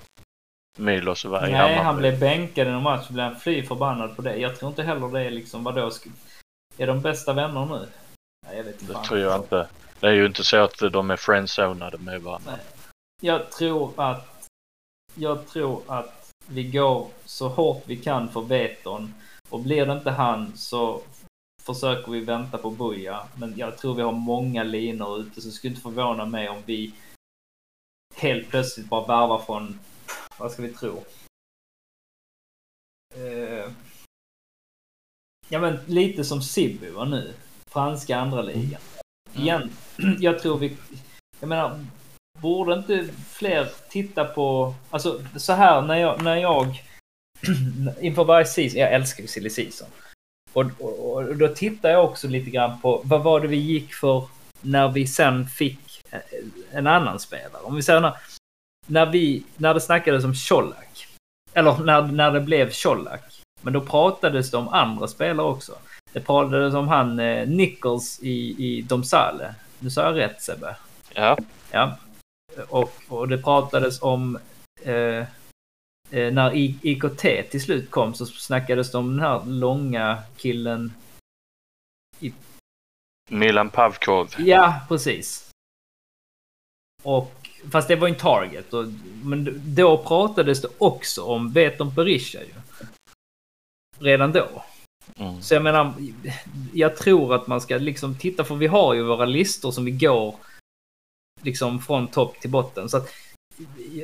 Milos 0.78 1.24
var 1.24 1.38
i 1.48 1.50
Nej, 1.50 1.52
Hammarby. 1.60 1.82
han 1.82 1.96
blev 1.96 2.20
bänkad 2.20 2.68
i 2.68 2.70
någon 2.70 2.82
match 2.82 3.06
och 3.08 3.14
blev 3.14 3.34
fly 3.38 3.62
förbannad 3.62 4.16
på 4.16 4.22
det. 4.22 4.36
Jag 4.36 4.56
tror 4.58 4.68
inte 4.68 4.82
heller 4.82 5.08
det 5.08 5.20
är 5.20 5.30
liksom, 5.30 5.64
vadå, 5.64 5.90
är 6.78 6.86
de 6.86 7.00
bästa 7.00 7.32
vänner 7.32 7.66
nu? 7.66 7.86
Nej, 8.46 8.56
jag 8.56 8.64
vet 8.64 8.74
inte 8.82 8.86
Det 8.86 8.92
fan. 8.92 9.04
tror 9.04 9.20
jag 9.20 9.40
inte. 9.40 9.68
Det 10.00 10.06
är 10.08 10.12
ju 10.12 10.26
inte 10.26 10.44
så 10.44 10.56
att 10.56 10.78
de 10.92 11.10
är 11.10 11.16
friendzonade 11.16 11.98
med 11.98 12.22
varandra. 12.22 12.52
Jag 13.22 13.50
tror 13.50 13.92
att, 13.96 14.50
jag 15.14 15.46
tror 15.46 15.82
att 15.86 16.30
vi 16.46 16.64
går 16.70 17.08
så 17.24 17.48
hårt 17.48 17.82
vi 17.86 17.96
kan 17.96 18.28
för 18.28 18.40
Veton. 18.40 19.14
Och 19.50 19.60
blir 19.60 19.86
det 19.86 19.92
inte 19.92 20.10
han 20.10 20.56
så 20.56 21.02
försöker 21.62 22.12
vi 22.12 22.20
vänta 22.20 22.58
på 22.58 22.70
Buja. 22.70 23.22
Men 23.36 23.54
jag 23.56 23.78
tror 23.78 23.94
vi 23.94 24.02
har 24.02 24.12
många 24.12 24.62
linor 24.62 25.20
ute 25.20 25.40
så 25.40 25.48
det 25.48 25.52
skulle 25.52 25.70
inte 25.70 25.82
förvåna 25.82 26.24
mig 26.26 26.48
om 26.48 26.62
vi 26.66 26.94
helt 28.16 28.48
plötsligt 28.50 28.88
bara 28.88 29.06
värvar 29.06 29.38
från, 29.38 29.78
vad 30.38 30.52
ska 30.52 30.62
vi 30.62 30.74
tro? 30.74 31.04
Eh, 33.14 33.70
ja 35.48 35.60
men 35.60 35.78
lite 35.86 36.24
som 36.24 36.42
Sibu 36.42 36.90
var 36.90 37.06
nu. 37.06 37.34
Franska 37.70 38.16
andra 38.16 38.42
ligan. 38.42 38.80
Igen, 39.34 39.70
jag 40.18 40.38
tror 40.38 40.58
vi, 40.58 40.76
jag 41.40 41.48
menar, 41.48 41.84
borde 42.38 42.74
inte 42.74 43.08
fler 43.28 43.68
titta 43.88 44.24
på, 44.24 44.74
alltså 44.90 45.24
så 45.36 45.52
här 45.52 45.82
när 45.82 45.96
jag, 45.96 46.22
när 46.22 46.36
jag 46.36 46.82
inför 48.00 48.24
varje 48.24 48.46
season, 48.46 48.80
jag 48.80 48.92
älskar 48.92 49.22
ju 49.22 49.28
silly 49.28 49.50
season. 49.50 49.88
Och, 50.52 50.64
och, 50.78 51.12
och 51.12 51.36
då 51.36 51.48
tittar 51.48 51.90
jag 51.90 52.04
också 52.04 52.28
lite 52.28 52.50
grann 52.50 52.80
på 52.80 53.02
vad 53.04 53.22
var 53.22 53.40
det 53.40 53.48
vi 53.48 53.56
gick 53.56 53.94
för 53.94 54.28
när 54.60 54.88
vi 54.88 55.06
sen 55.06 55.46
fick 55.46 56.02
eh, 56.10 56.20
en 56.70 56.86
annan 56.86 57.18
spelare. 57.20 57.62
Om 57.62 57.76
vi 57.76 57.82
säger 57.82 58.00
när, 58.00 58.16
när, 58.86 59.06
vi, 59.06 59.44
när 59.56 59.74
det 59.74 59.80
snackades 59.80 60.24
om 60.24 60.34
Colak. 60.48 61.06
Eller 61.52 61.78
när, 61.78 62.02
när 62.02 62.30
det 62.30 62.40
blev 62.40 62.70
Colak. 62.82 63.42
Men 63.60 63.72
då 63.72 63.80
pratades 63.80 64.50
det 64.50 64.56
om 64.56 64.68
andra 64.68 65.08
spelare 65.08 65.46
också. 65.46 65.72
Det 66.12 66.20
pratades 66.20 66.74
om 66.74 66.88
han 66.88 67.18
eh, 67.18 67.48
Nichols 67.48 68.20
i, 68.22 68.66
i 68.66 68.82
Domsale. 68.82 69.54
Nu 69.78 69.90
sa 69.90 70.02
jag 70.02 70.16
rätt 70.16 70.42
Sebbe? 70.42 70.76
Ja. 71.14 71.38
Ja. 71.70 71.96
Och, 72.68 72.92
och 73.08 73.28
det 73.28 73.38
pratades 73.38 74.02
om 74.02 74.38
eh, 74.82 75.26
eh, 76.10 76.32
när 76.32 76.54
I, 76.54 76.78
IKT 76.82 77.50
till 77.50 77.62
slut 77.62 77.90
kom 77.90 78.14
så 78.14 78.26
snackades 78.26 78.90
det 78.90 78.98
om 78.98 79.10
den 79.10 79.20
här 79.20 79.44
långa 79.46 80.22
killen. 80.36 80.92
Milan 83.28 83.70
Pavkov. 83.70 84.34
Ja, 84.38 84.80
precis. 84.88 85.50
Och 87.02 87.41
fast 87.70 87.88
det 87.88 87.96
var 87.96 88.08
en 88.08 88.14
target. 88.14 88.72
Och, 88.72 88.84
men 89.24 89.62
då 89.74 89.98
pratades 89.98 90.62
det 90.62 90.68
också 90.78 91.22
om 91.22 91.52
Veton 91.52 91.94
Berisha 91.94 92.38
ju. 92.40 92.54
Redan 93.98 94.32
då. 94.32 94.62
Mm. 95.16 95.42
Så 95.42 95.54
jag 95.54 95.62
menar, 95.62 95.94
jag 96.72 96.96
tror 96.96 97.34
att 97.34 97.46
man 97.46 97.60
ska 97.60 97.76
liksom 97.76 98.14
titta, 98.18 98.44
för 98.44 98.54
vi 98.54 98.66
har 98.66 98.94
ju 98.94 99.02
våra 99.02 99.24
listor 99.24 99.70
som 99.70 99.84
vi 99.84 99.90
går 99.90 100.34
liksom 101.42 101.82
från 101.82 102.08
topp 102.08 102.40
till 102.40 102.50
botten. 102.50 102.88
Så 102.88 102.96
att 102.96 103.08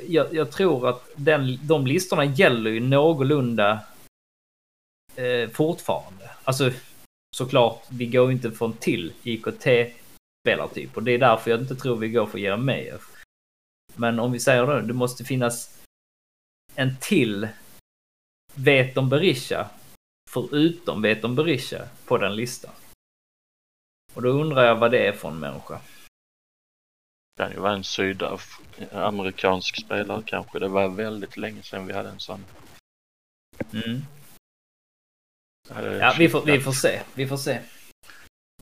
jag, 0.06 0.34
jag 0.34 0.50
tror 0.50 0.88
att 0.88 1.08
den, 1.16 1.58
de 1.62 1.86
listorna 1.86 2.24
gäller 2.24 2.70
ju 2.70 2.80
någorlunda 2.80 3.80
eh, 5.16 5.50
fortfarande. 5.50 6.30
Alltså 6.44 6.70
såklart, 7.36 7.86
vi 7.90 8.06
går 8.06 8.26
ju 8.26 8.32
inte 8.32 8.50
från 8.50 8.72
till 8.72 9.12
IKT-spelartyp 9.22 10.96
och 10.96 11.02
det 11.02 11.12
är 11.12 11.18
därför 11.18 11.50
jag 11.50 11.60
inte 11.60 11.76
tror 11.76 11.96
vi 11.96 12.08
går 12.08 12.26
för 12.26 12.38
Jeremejeff. 12.38 13.17
Men 13.98 14.18
om 14.18 14.32
vi 14.32 14.40
säger 14.40 14.66
då, 14.66 14.80
det 14.80 14.94
måste 14.94 15.24
finnas 15.24 15.80
en 16.74 16.96
till 17.00 17.48
Veton 18.54 19.08
Berisha 19.08 19.70
förutom 20.30 21.02
Veton 21.02 21.34
Berisha 21.34 21.88
på 22.06 22.18
den 22.18 22.36
listan. 22.36 22.72
Och 24.14 24.22
då 24.22 24.28
undrar 24.28 24.64
jag 24.64 24.76
vad 24.76 24.90
det 24.90 25.06
är 25.06 25.12
för 25.12 25.28
en 25.28 25.38
människa. 25.38 25.80
Det 27.36 27.42
kan 27.42 27.52
ju 27.52 27.58
vara 27.58 27.72
en 27.72 27.84
sydamerikansk 27.84 29.80
spelare 29.80 30.22
kanske. 30.26 30.58
Det 30.58 30.68
var 30.68 30.88
väldigt 30.88 31.36
länge 31.36 31.62
sedan 31.62 31.86
vi 31.86 31.92
hade 31.92 32.08
en 32.08 32.20
sån. 32.20 32.44
Mm. 33.72 34.02
Ja, 36.00 36.14
vi 36.18 36.28
får, 36.28 36.42
vi 36.44 36.60
får 36.60 36.72
se. 36.72 37.02
Vi 37.14 37.26
får 37.28 37.36
se. 37.36 37.60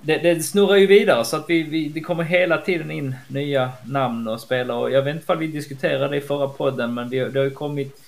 Det, 0.03 0.19
det 0.19 0.43
snurrar 0.43 0.77
ju 0.77 0.87
vidare 0.87 1.25
så 1.25 1.37
att 1.37 1.51
vi, 1.51 1.63
vi, 1.63 1.89
det 1.89 2.01
kommer 2.01 2.23
hela 2.25 2.59
tiden 2.59 2.91
in 2.91 3.15
nya 3.29 3.73
namn 3.87 4.29
och 4.29 4.41
spelare. 4.41 4.93
Jag 4.93 5.03
vet 5.03 5.17
inte 5.17 5.33
om 5.33 5.39
vi 5.39 5.47
diskuterade 5.47 6.09
det 6.09 6.17
i 6.17 6.21
förra 6.21 6.49
podden, 6.49 6.95
men 6.95 7.09
vi, 7.09 7.19
det 7.19 7.39
har 7.39 7.45
ju 7.45 7.51
kommit 7.51 8.03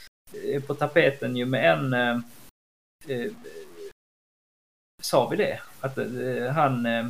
eh, 0.45 0.63
på 0.63 0.75
tapeten 0.75 1.37
ju 1.37 1.47
med 1.47 1.73
en... 1.73 1.93
Eh, 1.93 2.21
eh, 3.09 3.33
sa 5.03 5.29
vi 5.29 5.37
det? 5.37 5.61
Att 5.81 5.99
eh, 5.99 6.53
han... 6.55 6.87
Eh, 6.87 7.07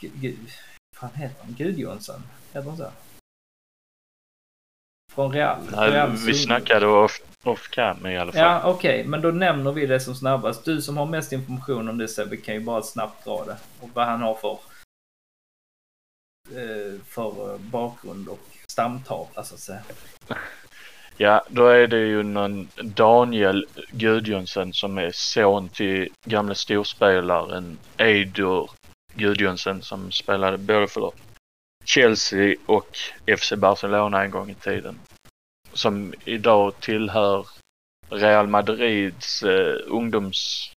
Vad 0.00 1.10
fan 1.10 1.10
heter 1.14 1.44
han? 1.44 1.54
Gudjonsson? 1.54 2.22
Heter 2.52 2.68
han 2.68 2.76
så? 2.76 2.90
Från 5.16 5.32
Real? 5.32 5.58
Nej, 5.72 5.90
Real 5.90 6.10
vi 6.10 6.34
snackade 6.34 6.86
off, 6.86 7.20
off 7.42 7.68
cam 7.68 8.06
i 8.06 8.18
alla 8.18 8.32
fall. 8.32 8.40
Ja, 8.40 8.60
okej, 8.64 9.04
men 9.04 9.20
då 9.20 9.28
nämner 9.28 9.72
vi 9.72 9.86
det 9.86 10.00
som 10.00 10.14
snabbast. 10.14 10.64
Du 10.64 10.82
som 10.82 10.96
har 10.96 11.06
mest 11.06 11.32
information 11.32 11.88
om 11.88 11.98
det 11.98 12.08
Sebbe 12.08 12.36
kan 12.36 12.54
ju 12.54 12.60
bara 12.60 12.82
snabbt 12.82 13.24
dra 13.24 13.44
det. 13.44 13.56
Och 13.80 13.88
vad 13.94 14.06
han 14.06 14.22
har 14.22 14.34
för, 14.34 14.58
eh, 16.50 17.00
för 17.08 17.52
eh, 17.52 17.58
bakgrund 17.60 18.28
och 18.28 18.40
stamtavla 18.66 19.44
så 19.44 19.54
att 19.54 19.60
säga. 19.60 19.82
Ja, 21.18 21.44
då 21.48 21.66
är 21.66 21.86
det 21.86 22.06
ju 22.06 22.22
någon 22.22 22.68
Daniel 22.82 23.66
Gudjonsen 23.90 24.72
som 24.72 24.98
är 24.98 25.10
son 25.14 25.68
till 25.68 26.08
gamla 26.24 26.54
storspelaren 26.54 27.78
Eidur 27.96 28.70
Gudjonsen 29.14 29.82
som 29.82 30.12
spelade 30.12 30.58
både 30.58 30.88
för 30.88 31.12
Chelsea 31.86 32.56
och 32.66 32.98
FC 33.38 33.52
Barcelona 33.52 34.22
en 34.22 34.30
gång 34.30 34.50
i 34.50 34.54
tiden. 34.54 34.98
Som 35.72 36.14
idag 36.24 36.80
tillhör 36.80 37.46
Real 38.08 38.46
Madrids 38.46 39.42
eh, 39.42 39.76
ungdomslag. 39.86 40.70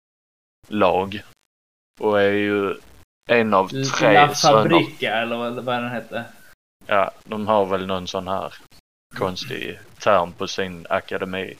Och 2.00 2.20
är 2.20 2.32
ju 2.32 2.74
en 3.30 3.54
av 3.54 3.68
tre 3.68 4.12
La. 4.12 4.28
Fabrica 4.34 5.14
eller 5.14 5.36
vad, 5.36 5.64
vad 5.64 5.82
den 5.82 5.90
hette. 5.90 6.24
Ja, 6.86 7.10
de 7.24 7.46
har 7.46 7.66
väl 7.66 7.86
någon 7.86 8.06
sån 8.06 8.28
här 8.28 8.54
konstig 9.16 9.78
term 9.98 10.32
på 10.32 10.48
sin 10.48 10.86
akademi. 10.90 11.56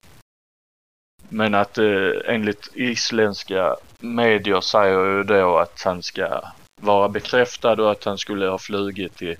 Men 1.28 1.54
att 1.54 1.78
eh, 1.78 2.10
enligt 2.24 2.68
isländska 2.74 3.76
medier 3.98 4.60
säger 4.60 5.04
ju 5.04 5.22
då 5.22 5.58
att 5.58 5.82
han 5.82 6.02
ska 6.02 6.42
vara 6.80 7.08
bekräftad 7.08 7.82
och 7.82 7.90
att 7.90 8.04
han 8.04 8.18
skulle 8.18 8.46
ha 8.46 8.58
flugit 8.58 9.16
till 9.16 9.36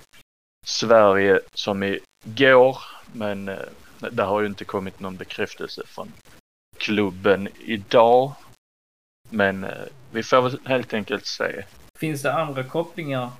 Sverige 0.66 1.40
som 1.54 1.82
igår. 1.82 2.78
Men 3.12 3.48
eh, 3.48 3.58
det 4.10 4.22
har 4.22 4.40
ju 4.40 4.46
inte 4.46 4.64
kommit 4.64 5.00
någon 5.00 5.16
bekräftelse 5.16 5.82
från 5.86 6.12
klubben 6.76 7.48
idag. 7.64 8.32
Men 9.30 9.64
eh, 9.64 9.70
vi 10.10 10.22
får 10.22 10.42
väl 10.42 10.58
helt 10.64 10.94
enkelt 10.94 11.26
se. 11.26 11.64
Finns 11.98 12.22
det 12.22 12.32
andra 12.34 12.64
kopplingar 12.64 13.30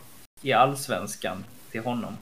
i 0.42 0.52
allsvenskan 0.52 1.44
till 1.70 1.80
honom? 1.80 2.16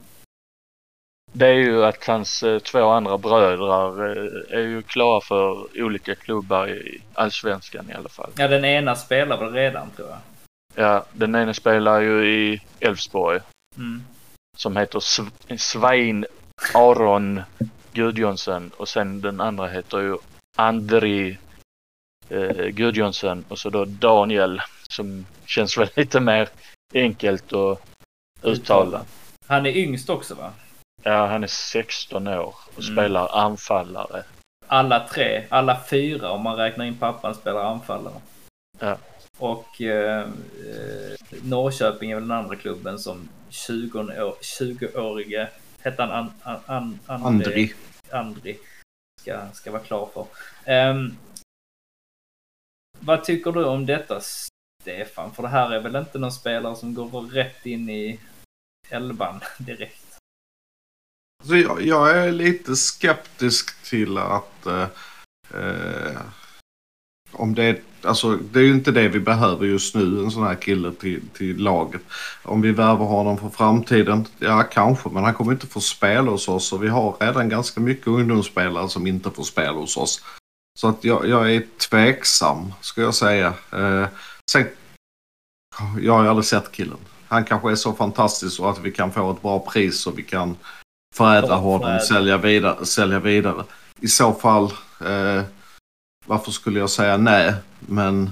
Det 1.31 1.47
är 1.47 1.53
ju 1.53 1.85
att 1.85 2.05
hans 2.05 2.43
eh, 2.43 2.59
två 2.59 2.89
andra 2.89 3.17
bröder 3.17 4.53
är 4.53 4.61
ju 4.61 4.81
klara 4.81 5.21
för 5.21 5.67
olika 5.81 6.15
klubbar 6.15 6.67
i 6.69 7.01
allsvenskan 7.13 7.89
i 7.89 7.93
alla 7.93 8.09
fall. 8.09 8.31
Ja, 8.37 8.47
den 8.47 8.65
ena 8.65 8.95
spelar 8.95 9.37
väl 9.37 9.53
redan 9.53 9.89
tror 9.89 10.09
jag. 10.09 10.17
Ja, 10.79 11.05
den 11.13 11.35
ena 11.35 11.53
spelar 11.53 11.99
ju 12.01 12.25
i 12.29 12.61
Elfsborg 12.79 13.39
Mm. 13.77 14.03
som 14.57 14.77
heter 14.77 14.99
Sv- 14.99 15.57
Svein 15.57 16.25
Aron 16.73 17.41
Gudjonsen 17.93 18.71
och 18.77 18.89
sen 18.89 19.21
den 19.21 19.41
andra 19.41 19.67
heter 19.67 19.99
ju 19.99 20.17
Andri 20.57 21.37
eh, 22.29 22.65
Gudjonsen 22.67 23.45
och 23.47 23.59
så 23.59 23.69
då 23.69 23.85
Daniel 23.85 24.61
som 24.89 25.25
känns 25.45 25.77
väl 25.77 25.89
lite 25.95 26.19
mer 26.19 26.49
enkelt 26.93 27.53
att 27.53 27.81
uttala. 28.41 29.01
Han 29.47 29.65
är 29.65 29.77
yngst 29.77 30.09
också 30.09 30.35
va? 30.35 30.51
Ja, 31.03 31.25
han 31.27 31.43
är 31.43 31.47
16 31.47 32.27
år 32.27 32.55
och 32.75 32.83
Mm. 32.83 32.95
spelar 32.95 33.37
anfallare. 33.37 34.23
Alla 34.67 35.07
tre, 35.07 35.45
alla 35.49 35.81
fyra 35.89 36.29
om 36.31 36.43
man 36.43 36.55
räknar 36.55 36.85
in 36.85 36.97
pappan 36.97 37.35
spelar 37.35 37.63
anfallare. 37.63 38.13
Ja. 38.79 38.97
Och 39.37 39.81
eh, 39.81 40.21
eh, 40.21 41.17
Norrköping 41.43 42.11
är 42.11 42.15
väl 42.15 42.27
den 42.27 42.37
andra 42.37 42.55
klubben 42.55 42.99
som 42.99 43.29
20 43.49 43.99
år, 43.99 44.35
20-årige, 44.41 45.49
hette 45.79 46.01
han 46.01 46.11
an, 46.11 46.31
an, 46.43 46.59
an, 46.65 46.99
Andri, 47.05 47.23
Andri. 47.25 47.73
Andri 48.11 48.59
ska, 49.21 49.49
ska 49.53 49.71
vara 49.71 49.83
klar 49.83 50.09
för. 50.13 50.27
Ehm, 50.65 51.17
vad 52.99 53.23
tycker 53.23 53.51
du 53.51 53.65
om 53.65 53.85
detta 53.85 54.21
Stefan? 54.81 55.33
För 55.33 55.43
det 55.43 55.49
här 55.49 55.71
är 55.71 55.79
väl 55.79 55.95
inte 55.95 56.19
någon 56.19 56.31
spelare 56.31 56.75
som 56.75 56.93
går 56.93 57.21
rätt 57.21 57.65
in 57.65 57.89
i 57.89 58.19
elvan 58.89 59.39
direkt? 59.59 60.17
Alltså 61.39 61.55
jag, 61.55 61.81
jag 61.81 62.17
är 62.17 62.31
lite 62.31 62.75
skeptisk 62.75 63.83
till 63.83 64.17
att... 64.17 64.65
Eh, 64.65 64.87
eh, 65.53 66.21
om 67.37 67.55
det, 67.55 67.81
alltså, 68.01 68.35
det 68.51 68.59
är 68.59 68.63
ju 68.63 68.73
inte 68.73 68.91
det 68.91 69.07
vi 69.07 69.19
behöver 69.19 69.65
just 69.65 69.95
nu, 69.95 70.23
en 70.23 70.31
sån 70.31 70.43
här 70.43 70.55
kille 70.55 70.91
till, 70.91 71.21
till 71.33 71.57
laget. 71.57 72.01
Om 72.43 72.61
vi 72.61 72.71
värvar 72.71 73.05
honom 73.05 73.37
för 73.37 73.49
framtiden, 73.49 74.25
ja 74.39 74.63
kanske, 74.63 75.09
men 75.09 75.23
han 75.23 75.33
kommer 75.33 75.51
inte 75.51 75.67
få 75.67 75.81
spela 75.81 76.31
hos 76.31 76.47
oss 76.47 76.73
och 76.73 76.83
vi 76.83 76.87
har 76.87 77.15
redan 77.19 77.49
ganska 77.49 77.81
mycket 77.81 78.07
ungdomsspelare 78.07 78.89
som 78.89 79.07
inte 79.07 79.31
får 79.31 79.43
spela 79.43 79.77
hos 79.77 79.97
oss. 79.97 80.21
Så 80.79 80.87
att 80.87 81.03
jag, 81.03 81.27
jag 81.27 81.55
är 81.55 81.63
tveksam, 81.89 82.73
ska 82.81 83.01
jag 83.01 83.15
säga. 83.15 83.53
Eh, 83.73 84.07
sen, 84.51 84.65
jag 86.01 86.13
har 86.13 86.23
ju 86.23 86.29
aldrig 86.29 86.45
sett 86.45 86.71
killen. 86.71 86.97
Han 87.27 87.45
kanske 87.45 87.71
är 87.71 87.75
så 87.75 87.93
fantastisk 87.93 88.55
så 88.55 88.69
att 88.69 88.79
vi 88.79 88.91
kan 88.91 89.11
få 89.11 89.31
ett 89.31 89.41
bra 89.41 89.59
pris 89.59 90.07
och 90.07 90.19
vi 90.19 90.23
kan 90.23 90.55
förädla 91.15 91.55
honom, 91.55 91.99
sälja 91.99 92.37
vidare, 92.37 92.85
sälja 92.85 93.19
vidare. 93.19 93.63
I 94.01 94.07
så 94.07 94.33
fall, 94.33 94.63
eh, 95.05 95.41
varför 96.27 96.51
skulle 96.51 96.79
jag 96.79 96.89
säga 96.89 97.17
nej? 97.17 97.53
Men 97.79 98.29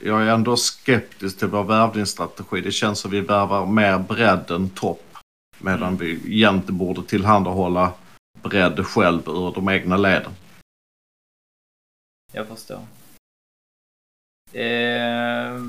jag 0.00 0.22
är 0.22 0.26
ändå 0.26 0.56
skeptisk 0.56 1.38
till 1.38 1.48
vår 1.48 1.64
värvningsstrategi. 1.64 2.60
Det 2.60 2.72
känns 2.72 2.98
som 2.98 3.10
vi 3.10 3.20
värvar 3.20 3.66
mer 3.66 3.98
bredd 3.98 4.50
än 4.50 4.70
topp. 4.70 5.04
Medan 5.58 5.96
vi 5.96 6.10
egentligen 6.10 6.78
borde 6.78 7.02
tillhandahålla 7.02 7.92
bredd 8.42 8.86
själv 8.86 9.22
ur 9.26 9.52
de 9.54 9.68
egna 9.68 9.96
leden. 9.96 10.32
Jag 12.32 12.46
förstår. 12.46 12.80
Eh, 14.52 15.60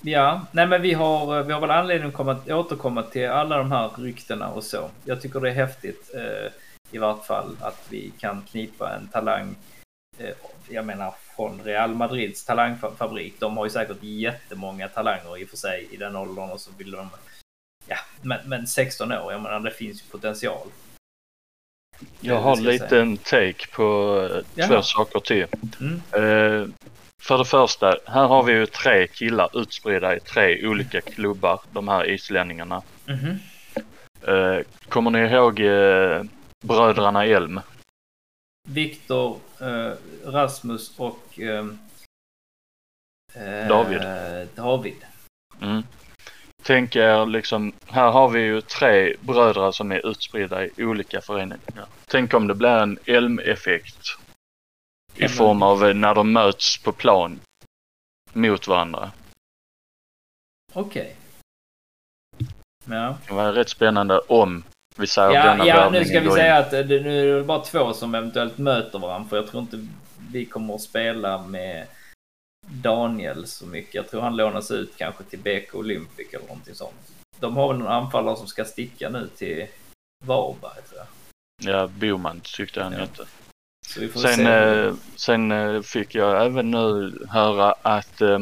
ja, 0.00 0.46
nej 0.52 0.66
men 0.66 0.82
vi 0.82 0.92
har, 0.92 1.42
vi 1.42 1.52
har 1.52 1.60
väl 1.60 1.70
anledning 1.70 2.08
att 2.08 2.14
komma, 2.14 2.36
återkomma 2.46 3.02
till 3.02 3.28
alla 3.28 3.58
de 3.58 3.72
här 3.72 3.90
ryktena 3.96 4.48
och 4.48 4.64
så. 4.64 4.90
Jag 5.04 5.22
tycker 5.22 5.40
det 5.40 5.50
är 5.50 5.54
häftigt 5.54 6.10
eh, 6.14 6.52
i 6.90 6.98
vart 6.98 7.26
fall 7.26 7.56
att 7.60 7.86
vi 7.88 8.12
kan 8.18 8.42
knipa 8.42 8.94
en 8.94 9.08
talang. 9.08 9.56
Eh, 10.18 10.34
jag 10.68 10.84
menar 10.84 11.14
från 11.36 11.60
Real 11.64 11.94
Madrids 11.94 12.44
talangfabrik. 12.44 13.34
De 13.38 13.56
har 13.56 13.64
ju 13.64 13.70
säkert 13.70 14.02
jättemånga 14.02 14.88
talanger 14.88 15.38
i 15.38 15.44
och 15.44 15.48
för 15.48 15.56
sig 15.56 15.88
i 15.90 15.96
den 15.96 16.16
åldern 16.16 16.50
och 16.50 16.60
så 16.60 16.70
vill 16.78 16.90
de. 16.90 17.08
Ja, 17.86 17.96
men, 18.22 18.38
men 18.44 18.66
16 18.66 19.12
år, 19.12 19.32
jag 19.32 19.40
menar 19.42 19.60
det 19.60 19.70
finns 19.70 20.02
ju 20.02 20.06
potential. 20.10 20.68
Jag 22.20 22.40
har 22.40 22.56
lite 22.56 23.00
en 23.00 23.16
take 23.16 23.66
på 23.72 23.82
eh, 24.32 24.44
Jaha. 24.54 24.68
två 24.68 24.82
saker 24.82 25.20
till. 25.20 25.46
Mm. 25.80 25.94
Eh, 25.94 26.68
för 27.22 27.38
det 27.38 27.44
första, 27.44 27.96
här 28.06 28.26
har 28.26 28.42
vi 28.42 28.52
ju 28.52 28.66
tre 28.66 29.06
killar 29.06 29.60
utspridda 29.60 30.16
i 30.16 30.20
tre 30.20 30.66
olika 30.68 31.00
klubbar, 31.00 31.60
de 31.72 31.88
här 31.88 32.10
islänningarna. 32.10 32.82
Mhm. 33.06 33.38
Eh, 34.26 34.64
kommer 34.88 35.10
ni 35.10 35.18
ihåg 35.18 35.60
eh, 35.60 36.22
bröderna 36.64 37.24
Elm? 37.24 37.60
Viktor, 38.72 39.40
eh, 39.60 39.92
Rasmus 40.24 40.98
och 40.98 41.40
eh, 41.40 41.66
eh, 43.34 43.68
David. 43.68 44.02
David. 44.54 45.04
Mm. 45.60 45.82
Tänk 46.62 46.96
er 46.96 47.26
liksom, 47.26 47.72
här 47.86 48.10
har 48.10 48.28
vi 48.28 48.40
ju 48.40 48.60
tre 48.60 49.16
bröder 49.20 49.70
som 49.70 49.92
är 49.92 50.06
utspridda 50.06 50.66
i 50.66 50.70
olika 50.78 51.20
föreningar. 51.20 51.86
Tänk 52.06 52.34
om 52.34 52.46
det 52.46 52.54
blir 52.54 52.78
en 52.78 52.98
Elm-effekt 53.04 54.18
i 55.14 55.28
form 55.28 55.62
av 55.62 55.96
när 55.96 56.14
de 56.14 56.32
möts 56.32 56.78
på 56.78 56.92
plan 56.92 57.40
mot 58.32 58.68
varandra. 58.68 59.12
Okej. 60.72 61.16
Ja. 62.84 63.18
Det 63.26 63.34
var 63.34 63.52
rätt 63.52 63.68
spännande 63.68 64.18
om 64.18 64.64
vi 64.98 65.06
säger 65.06 65.30
Ja, 65.30 65.44
denna 65.46 65.66
ja 65.66 65.90
nu 65.90 66.04
ska 66.04 66.20
vi 66.20 66.30
säga 66.30 66.58
in. 66.58 66.62
att 66.66 66.72
eh, 66.72 66.80
det, 66.80 67.00
nu 67.00 67.30
är 67.32 67.38
det 67.38 67.44
bara 67.44 67.60
två 67.64 67.92
som 67.92 68.14
eventuellt 68.14 68.58
möter 68.58 68.98
varandra. 68.98 69.28
För 69.28 69.36
jag 69.36 69.46
tror 69.46 69.62
inte 69.62 69.86
vi 70.32 70.44
kommer 70.44 70.74
att 70.74 70.80
spela 70.80 71.38
med 71.42 71.86
Daniel 72.66 73.46
så 73.46 73.66
mycket. 73.66 73.94
Jag 73.94 74.10
tror 74.10 74.20
han 74.20 74.36
lånas 74.36 74.70
ut 74.70 74.92
kanske 74.96 75.24
till 75.24 75.38
BK 75.38 75.74
Olympic 75.74 76.28
eller 76.34 76.46
någonting 76.46 76.74
sånt. 76.74 77.12
De 77.40 77.56
har 77.56 77.68
väl 77.68 77.78
någon 77.78 77.88
anfallare 77.92 78.36
som 78.36 78.46
ska 78.46 78.64
sticka 78.64 79.08
nu 79.10 79.28
till 79.36 79.66
Varberg 80.24 80.82
tror 80.88 80.98
jag. 81.00 81.06
Ja, 81.74 81.86
Boman 81.86 82.40
tyckte 82.44 82.82
han 82.82 82.92
Ja. 82.92 83.06
vi 83.98 84.08
får 84.08 84.20
Sen, 84.20 84.34
se. 84.34 84.44
eh, 84.44 84.94
sen 85.16 85.52
eh, 85.52 85.82
fick 85.82 86.14
jag 86.14 86.46
även 86.46 86.70
nu 86.70 87.18
höra 87.30 87.74
att 87.82 88.20
eh, 88.20 88.38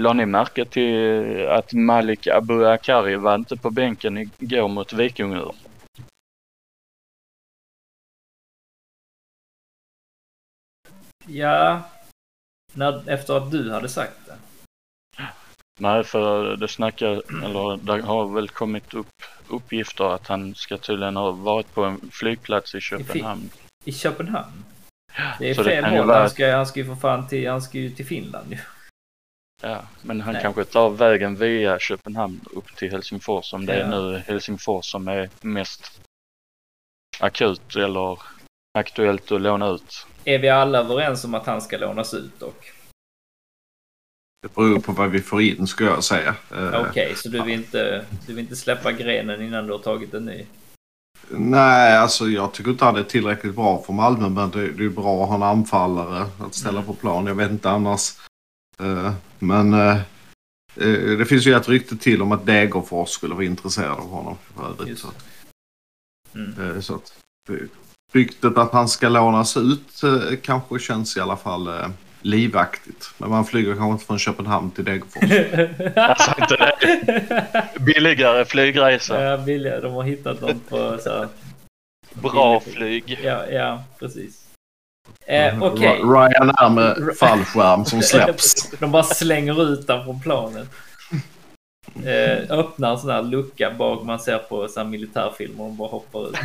La 0.00 0.12
ni 0.12 0.26
märke 0.26 0.64
till 0.64 1.48
att 1.48 1.72
Malik 1.72 2.26
Abubakari 2.26 3.16
var 3.16 3.34
inte 3.34 3.56
på 3.56 3.70
bänken 3.70 4.18
igår 4.18 4.68
mot 4.68 4.92
Vikingör? 4.92 5.54
Ja, 11.26 11.82
när, 12.74 13.10
efter 13.10 13.36
att 13.36 13.50
du 13.50 13.72
hade 13.72 13.88
sagt 13.88 14.26
det. 14.26 14.36
Nej, 15.80 16.04
för 16.04 16.56
det 16.56 16.68
snackar, 16.68 17.10
eller 17.44 17.76
det 17.76 18.02
har 18.02 18.34
väl 18.34 18.48
kommit 18.48 18.94
upp 18.94 19.22
uppgifter 19.48 20.04
att 20.14 20.26
han 20.26 20.54
ska 20.54 20.76
tydligen 20.76 21.16
ha 21.16 21.30
varit 21.30 21.74
på 21.74 21.84
en 21.84 22.10
flygplats 22.12 22.74
i 22.74 22.80
Köpenhamn. 22.80 23.50
I 23.84 23.92
Köpenhamn? 23.92 24.64
Det 25.38 25.50
är 25.50 25.54
Så 25.54 25.62
det 25.62 25.70
fel 25.70 25.92
ju 25.92 25.98
håll. 25.98 26.06
vara- 26.06 26.18
Han 26.20 26.30
ska, 26.30 26.52
han 26.56 26.66
ska 26.66 26.80
ju 26.80 26.86
för 26.86 26.94
fan 26.94 27.28
till, 27.28 27.50
han 27.50 27.62
ska 27.62 27.78
ju 27.78 27.90
till 27.90 28.06
Finland 28.06 28.52
ju. 28.52 28.58
Ja, 29.60 29.82
men 30.02 30.20
han 30.20 30.32
Nej. 30.34 30.42
kanske 30.42 30.64
tar 30.64 30.90
vägen 30.90 31.36
via 31.36 31.78
Köpenhamn 31.78 32.40
upp 32.52 32.76
till 32.76 32.90
Helsingfors 32.90 33.54
om 33.54 33.66
det 33.66 33.78
Ja. 33.78 33.84
är 33.84 33.88
nu 33.88 34.18
Helsingfors 34.26 34.84
som 34.86 35.08
är 35.08 35.30
mest 35.40 36.00
akut 37.20 37.76
eller 37.76 38.18
aktuellt 38.78 39.32
att 39.32 39.40
låna 39.40 39.68
ut. 39.68 40.06
Är 40.24 40.38
vi 40.38 40.48
alla 40.48 40.78
överens 40.78 41.24
om 41.24 41.34
att 41.34 41.46
han 41.46 41.62
ska 41.62 41.78
lånas 41.78 42.14
ut 42.14 42.40
dock? 42.40 42.72
Det 44.42 44.54
beror 44.54 44.80
på 44.80 44.92
vad 44.92 45.10
vi 45.10 45.20
får 45.20 45.42
in 45.42 45.66
skulle 45.66 45.90
jag 45.90 46.04
säga. 46.04 46.34
Eh, 46.56 46.80
Okej, 46.88 47.14
så 47.16 47.28
du 47.28 47.42
vill, 47.42 47.54
inte, 47.54 48.04
du 48.26 48.34
vill 48.34 48.44
inte 48.44 48.56
släppa 48.56 48.92
grenen 48.92 49.42
innan 49.42 49.66
du 49.66 49.72
har 49.72 49.78
tagit 49.78 50.14
en 50.14 50.24
ny? 50.24 50.46
Nej, 51.28 51.96
alltså 51.96 52.26
jag 52.26 52.52
tycker 52.52 52.70
inte 52.70 52.84
han 52.84 52.96
är 52.96 53.02
tillräckligt 53.02 53.54
bra 53.54 53.82
för 53.82 53.92
Malmö 53.92 54.28
men 54.28 54.50
det, 54.50 54.72
det 54.72 54.84
är 54.84 54.88
bra 54.88 55.22
att 55.22 55.28
ha 55.28 55.34
en 55.36 55.42
anfallare 55.42 56.26
att 56.40 56.54
ställa 56.54 56.78
Mm. 56.78 56.86
på 56.86 56.94
plan. 56.94 57.26
Jag 57.26 57.34
vet 57.34 57.50
inte 57.50 57.70
annars. 57.70 58.12
Eh, 58.82 59.12
men 59.38 59.74
eh, 59.74 59.96
eh, 60.76 61.18
det 61.18 61.24
finns 61.24 61.46
ju 61.46 61.54
ett 61.54 61.68
rykte 61.68 61.96
till 61.96 62.22
om 62.22 62.32
att 62.32 62.46
Degerfors 62.46 63.08
skulle 63.08 63.34
vara 63.34 63.44
intresserad 63.44 63.98
av 63.98 64.08
honom. 64.08 64.36
Så 64.96 65.08
att, 65.08 65.14
Mm. 66.34 66.82
så 66.82 66.94
att, 66.94 67.12
ryktet 68.12 68.58
att 68.58 68.72
han 68.72 68.88
ska 68.88 69.08
lånas 69.08 69.56
ut 69.56 70.02
kanske 70.42 70.78
känns 70.78 71.16
i 71.16 71.20
alla 71.20 71.36
fall 71.36 71.68
livaktigt. 72.22 73.10
Men 73.18 73.30
man 73.30 73.44
flyger 73.44 73.74
kanske 73.74 73.92
inte 73.92 74.04
från 74.04 74.18
Köpenhamn 74.18 74.70
till 74.70 74.84
Degerfors. 74.84 75.22
Alltså 75.96 76.34
inte 76.40 76.56
det. 76.56 77.80
Billigare 77.80 78.44
flygresa. 78.44 79.22
Ja, 79.22 79.36
billiga. 79.36 79.80
De 79.80 79.92
har 79.92 80.02
hittat 80.02 80.40
dem 80.40 80.60
på 80.68 80.98
så 81.02 81.10
här. 81.10 81.28
Bra 82.14 82.60
flyg. 82.60 83.20
Ja, 83.22 83.46
ja 83.46 83.84
precis. 83.98 84.49
Eh, 85.26 85.62
Okej. 85.62 86.00
Ra- 86.02 86.28
Ryanair 86.28 86.70
med 86.70 87.16
fallskärm 87.20 87.84
som 87.84 88.02
släpps. 88.02 88.70
De 88.70 88.92
bara 88.92 89.02
slänger 89.02 89.62
ut 89.72 89.86
den 89.86 90.04
från 90.04 90.20
planet. 90.20 90.68
Eh, 92.04 92.50
öppnar 92.58 92.90
en 92.92 92.98
sån 92.98 93.10
här 93.10 93.22
lucka 93.22 93.70
bak 93.70 94.02
man 94.04 94.20
ser 94.20 94.38
på 94.38 94.68
så 94.68 94.84
militärfilmer. 94.84 95.64
De 95.64 95.76
bara 95.76 95.88
hoppar 95.88 96.28
ut. 96.28 96.36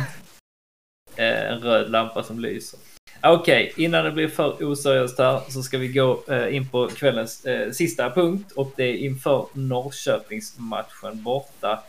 Eh, 1.16 1.52
en 1.52 1.58
röd 1.60 1.90
lampa 1.90 2.22
som 2.22 2.40
lyser. 2.40 2.80
Okej, 3.22 3.72
innan 3.76 4.04
det 4.04 4.10
blir 4.12 4.28
för 4.28 4.64
oseriöst 4.64 5.18
här 5.18 5.40
så 5.48 5.62
ska 5.62 5.78
vi 5.78 5.88
gå 5.88 6.22
eh, 6.28 6.56
in 6.56 6.68
på 6.68 6.88
kvällens 6.88 7.44
eh, 7.44 7.70
sista 7.72 8.10
punkt 8.10 8.52
och 8.52 8.72
det 8.76 8.84
är 8.84 8.94
inför 8.96 9.46
Norrköpingsmatchen 9.52 11.22
borta. 11.22 11.82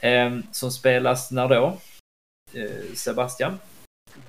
Eh, 0.00 0.38
som 0.52 0.70
spelas 0.70 1.30
när 1.30 1.48
då? 1.48 1.78
Eh, 2.54 2.94
Sebastian? 2.94 3.58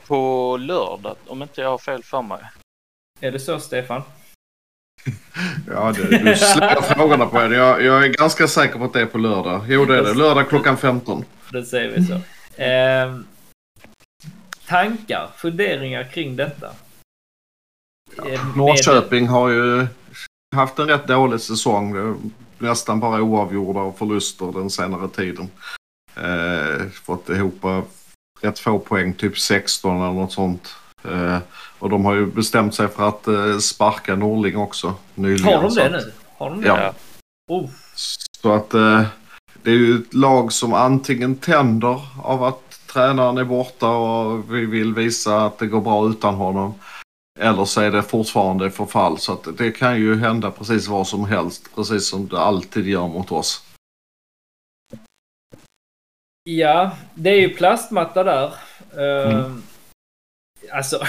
På 0.07 0.57
lördag, 0.57 1.15
om 1.27 1.41
inte 1.41 1.61
jag 1.61 1.69
har 1.69 1.77
fel 1.77 2.03
för 2.03 2.21
mig. 2.21 2.39
Är 3.19 3.31
det 3.31 3.39
så 3.39 3.59
Stefan? 3.59 4.01
Ja, 5.67 5.91
det, 5.91 6.17
du 6.17 6.35
slänger 6.35 6.81
frågorna 6.81 7.25
på 7.25 7.37
en. 7.39 7.51
Jag, 7.51 7.81
jag 7.83 8.03
är 8.05 8.07
ganska 8.07 8.47
säker 8.47 8.77
på 8.79 8.85
att 8.85 8.93
det 8.93 9.01
är 9.01 9.05
på 9.05 9.17
lördag. 9.17 9.65
Jo, 9.67 9.85
det 9.85 9.97
är 9.97 10.03
det. 10.03 10.13
Lördag 10.13 10.49
klockan 10.49 10.77
15. 10.77 11.25
Det 11.51 11.65
säger 11.65 11.89
vi 11.97 12.05
så. 12.05 12.13
Eh, 12.63 13.19
tankar, 14.67 15.29
funderingar 15.35 16.03
kring 16.03 16.35
detta? 16.35 16.67
Eh, 18.17 18.25
med- 18.25 18.57
Norrköping 18.57 19.27
har 19.27 19.49
ju 19.49 19.87
haft 20.55 20.79
en 20.79 20.87
rätt 20.87 21.07
dålig 21.07 21.39
säsong. 21.39 22.17
Nästan 22.57 22.99
bara 22.99 23.21
oavgjorda 23.21 23.79
och 23.79 23.97
förluster 23.97 24.51
den 24.51 24.69
senare 24.69 25.07
tiden. 25.09 25.49
Eh, 26.15 26.87
fått 26.89 27.29
ihop 27.29 27.65
rätt 28.41 28.59
få 28.59 28.79
poäng, 28.79 29.13
typ 29.13 29.39
16 29.39 30.01
eller 30.01 30.13
något 30.13 30.31
sånt. 30.31 30.75
Eh, 31.03 31.37
och 31.79 31.89
de 31.89 32.05
har 32.05 32.13
ju 32.13 32.25
bestämt 32.25 32.75
sig 32.75 32.87
för 32.87 33.07
att 33.07 33.27
eh, 33.27 33.57
sparka 33.57 34.15
Norling 34.15 34.57
också 34.57 34.93
nyligen. 35.15 35.53
Har 35.53 35.63
de 35.63 35.75
det 35.75 35.89
nu? 35.89 36.11
Har 36.37 36.49
de 36.49 36.61
det? 36.61 36.67
Ja. 36.67 36.93
Oh, 37.47 37.69
Så 38.41 38.53
att 38.53 38.73
eh, 38.73 39.03
det 39.63 39.71
är 39.71 39.75
ju 39.75 39.95
ett 39.95 40.13
lag 40.13 40.51
som 40.51 40.73
antingen 40.73 41.35
tänder 41.35 42.01
av 42.23 42.43
att 42.43 42.79
tränaren 42.93 43.37
är 43.37 43.43
borta 43.43 43.89
och 43.89 44.53
vi 44.53 44.65
vill 44.65 44.93
visa 44.93 45.45
att 45.45 45.59
det 45.59 45.67
går 45.67 45.81
bra 45.81 46.09
utan 46.09 46.35
honom. 46.35 46.73
Eller 47.39 47.65
så 47.65 47.81
är 47.81 47.91
det 47.91 48.03
fortfarande 48.03 48.71
förfall. 48.71 49.17
Så 49.17 49.33
att 49.33 49.57
det 49.57 49.71
kan 49.71 49.99
ju 49.99 50.15
hända 50.15 50.51
precis 50.51 50.87
vad 50.87 51.07
som 51.07 51.25
helst. 51.25 51.75
Precis 51.75 52.07
som 52.07 52.27
det 52.27 52.39
alltid 52.39 52.87
gör 52.87 53.07
mot 53.07 53.31
oss. 53.31 53.63
Ja, 56.43 56.97
det 57.15 57.29
är 57.29 57.39
ju 57.39 57.49
plastmatta 57.55 58.23
där. 58.23 58.53
Mm. 58.93 59.45
Ehm, 59.45 59.63
Alltså... 60.71 60.99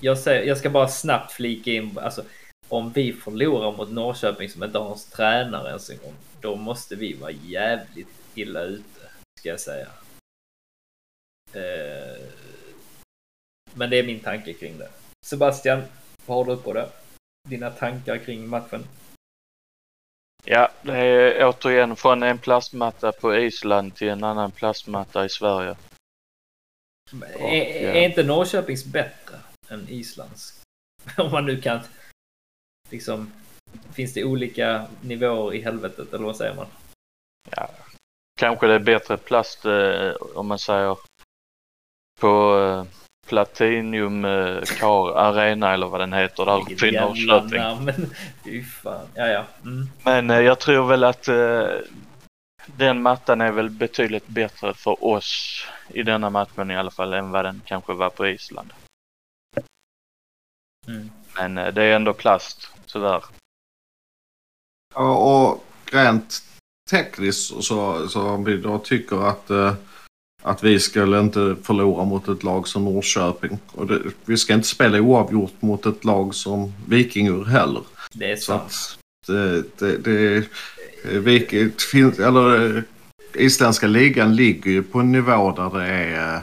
Jag, 0.00 0.18
säger, 0.18 0.42
jag 0.42 0.58
ska 0.58 0.70
bara 0.70 0.88
snabbt 0.88 1.32
flika 1.32 1.70
in. 1.70 1.98
Alltså, 1.98 2.24
om 2.68 2.92
vi 2.92 3.12
förlorar 3.12 3.76
mot 3.76 3.90
Norrköping 3.90 4.48
som 4.48 4.62
inte 4.62 4.78
har 4.78 4.88
någon 4.88 4.98
tränare 4.98 5.68
ens 5.68 5.90
en 5.90 5.98
gång. 5.98 6.14
Då 6.40 6.56
måste 6.56 6.96
vi 6.96 7.12
vara 7.12 7.30
jävligt 7.30 8.08
illa 8.34 8.62
ute, 8.62 9.00
ska 9.40 9.48
jag 9.48 9.60
säga. 9.60 9.88
Eh, 11.52 12.22
men 13.74 13.90
det 13.90 13.96
är 13.98 14.06
min 14.06 14.20
tanke 14.20 14.52
kring 14.52 14.78
det. 14.78 14.90
Sebastian, 15.26 15.82
vad 16.26 16.46
har 16.46 16.56
du 16.56 16.62
på 16.62 16.72
det? 16.72 16.88
Dina 17.48 17.70
tankar 17.70 18.18
kring 18.18 18.48
matchen? 18.48 18.84
Ja, 20.44 20.70
det 20.82 20.96
är 20.96 21.48
återigen 21.48 21.96
från 21.96 22.22
en 22.22 22.38
plastmatta 22.38 23.12
på 23.12 23.36
Island 23.36 23.94
till 23.94 24.08
en 24.08 24.24
annan 24.24 24.50
plastmatta 24.50 25.24
i 25.24 25.28
Sverige. 25.28 25.76
Är, 27.38 27.64
är 27.94 28.08
inte 28.08 28.22
Norrköpings 28.22 28.84
bättre 28.84 29.36
än 29.68 29.86
Islands? 29.88 30.62
Om 31.16 31.32
man 31.32 31.46
nu 31.46 31.60
kan... 31.60 31.80
Liksom... 32.90 33.32
Finns 33.92 34.14
det 34.14 34.24
olika 34.24 34.86
nivåer 35.00 35.54
i 35.54 35.62
helvetet, 35.62 36.12
eller 36.12 36.24
vad 36.24 36.36
säger 36.36 36.54
man? 36.54 36.66
Ja, 37.50 37.70
kanske 38.38 38.66
det 38.66 38.74
är 38.74 38.78
bättre 38.78 39.16
plast 39.16 39.64
eh, 39.64 40.12
om 40.34 40.46
man 40.46 40.58
säger 40.58 40.98
på 42.20 42.58
eh, 42.58 43.01
Platinum 43.26 44.24
eh, 44.24 44.62
Car 44.62 45.16
Arena 45.16 45.72
eller 45.72 45.86
vad 45.86 46.00
den 46.00 46.12
heter 46.12 46.44
där 46.44 46.60
uppe 46.60 46.86
i 46.86 47.00
Norrköping. 47.00 48.64
fan. 48.82 49.06
Ja, 49.14 49.26
ja. 49.26 49.44
Mm. 49.64 49.88
Men 50.04 50.30
eh, 50.30 50.40
jag 50.40 50.58
tror 50.58 50.86
väl 50.86 51.04
att 51.04 51.28
eh, 51.28 51.66
den 52.66 53.02
mattan 53.02 53.40
är 53.40 53.52
väl 53.52 53.70
betydligt 53.70 54.26
bättre 54.26 54.74
för 54.74 55.04
oss 55.04 55.62
i 55.88 56.02
denna 56.02 56.30
matchen 56.30 56.70
i 56.70 56.76
alla 56.76 56.90
fall 56.90 57.12
än 57.12 57.30
vad 57.30 57.44
den 57.44 57.62
kanske 57.64 57.92
var 57.92 58.10
på 58.10 58.26
Island. 58.26 58.72
Mm. 60.86 61.10
Men 61.34 61.58
eh, 61.58 61.74
det 61.74 61.82
är 61.82 61.96
ändå 61.96 62.12
plast, 62.12 62.70
tyvärr. 62.86 63.24
Ja, 64.94 65.16
och 65.16 65.64
rent 65.92 66.42
tekniskt 66.90 67.64
så, 67.64 68.08
så 68.08 68.28
om 68.28 68.44
vi 68.44 68.56
då 68.56 68.78
tycker 68.78 69.28
att, 69.28 69.50
eh, 69.50 69.74
att 70.42 70.64
vi 70.64 70.80
skulle 70.80 71.20
inte 71.20 71.56
förlora 71.62 72.04
mot 72.04 72.28
ett 72.28 72.42
lag 72.42 72.68
som 72.68 72.84
Norrköping. 72.84 73.58
Och 73.72 73.86
det, 73.86 74.00
vi 74.24 74.36
ska 74.36 74.54
inte 74.54 74.68
spela 74.68 75.00
oavgjort 75.00 75.62
mot 75.62 75.86
ett 75.86 76.04
lag 76.04 76.34
som 76.34 76.72
Vikingur 76.88 77.44
heller. 77.44 77.82
Det 78.12 78.32
är 78.32 78.36
Så 78.36 78.42
sant. 78.42 78.62
att 78.62 78.98
det, 79.26 79.64
det, 79.78 79.96
det, 79.98 80.48
Vik, 81.18 81.50
det 81.50 81.82
finns, 81.82 82.18
eller 82.18 82.84
isländska 83.34 83.86
ligan 83.86 84.36
ligger 84.36 84.70
ju 84.70 84.82
på 84.82 84.98
en 84.98 85.12
nivå 85.12 85.52
där 85.56 85.78
det 85.80 85.86
är 85.86 86.40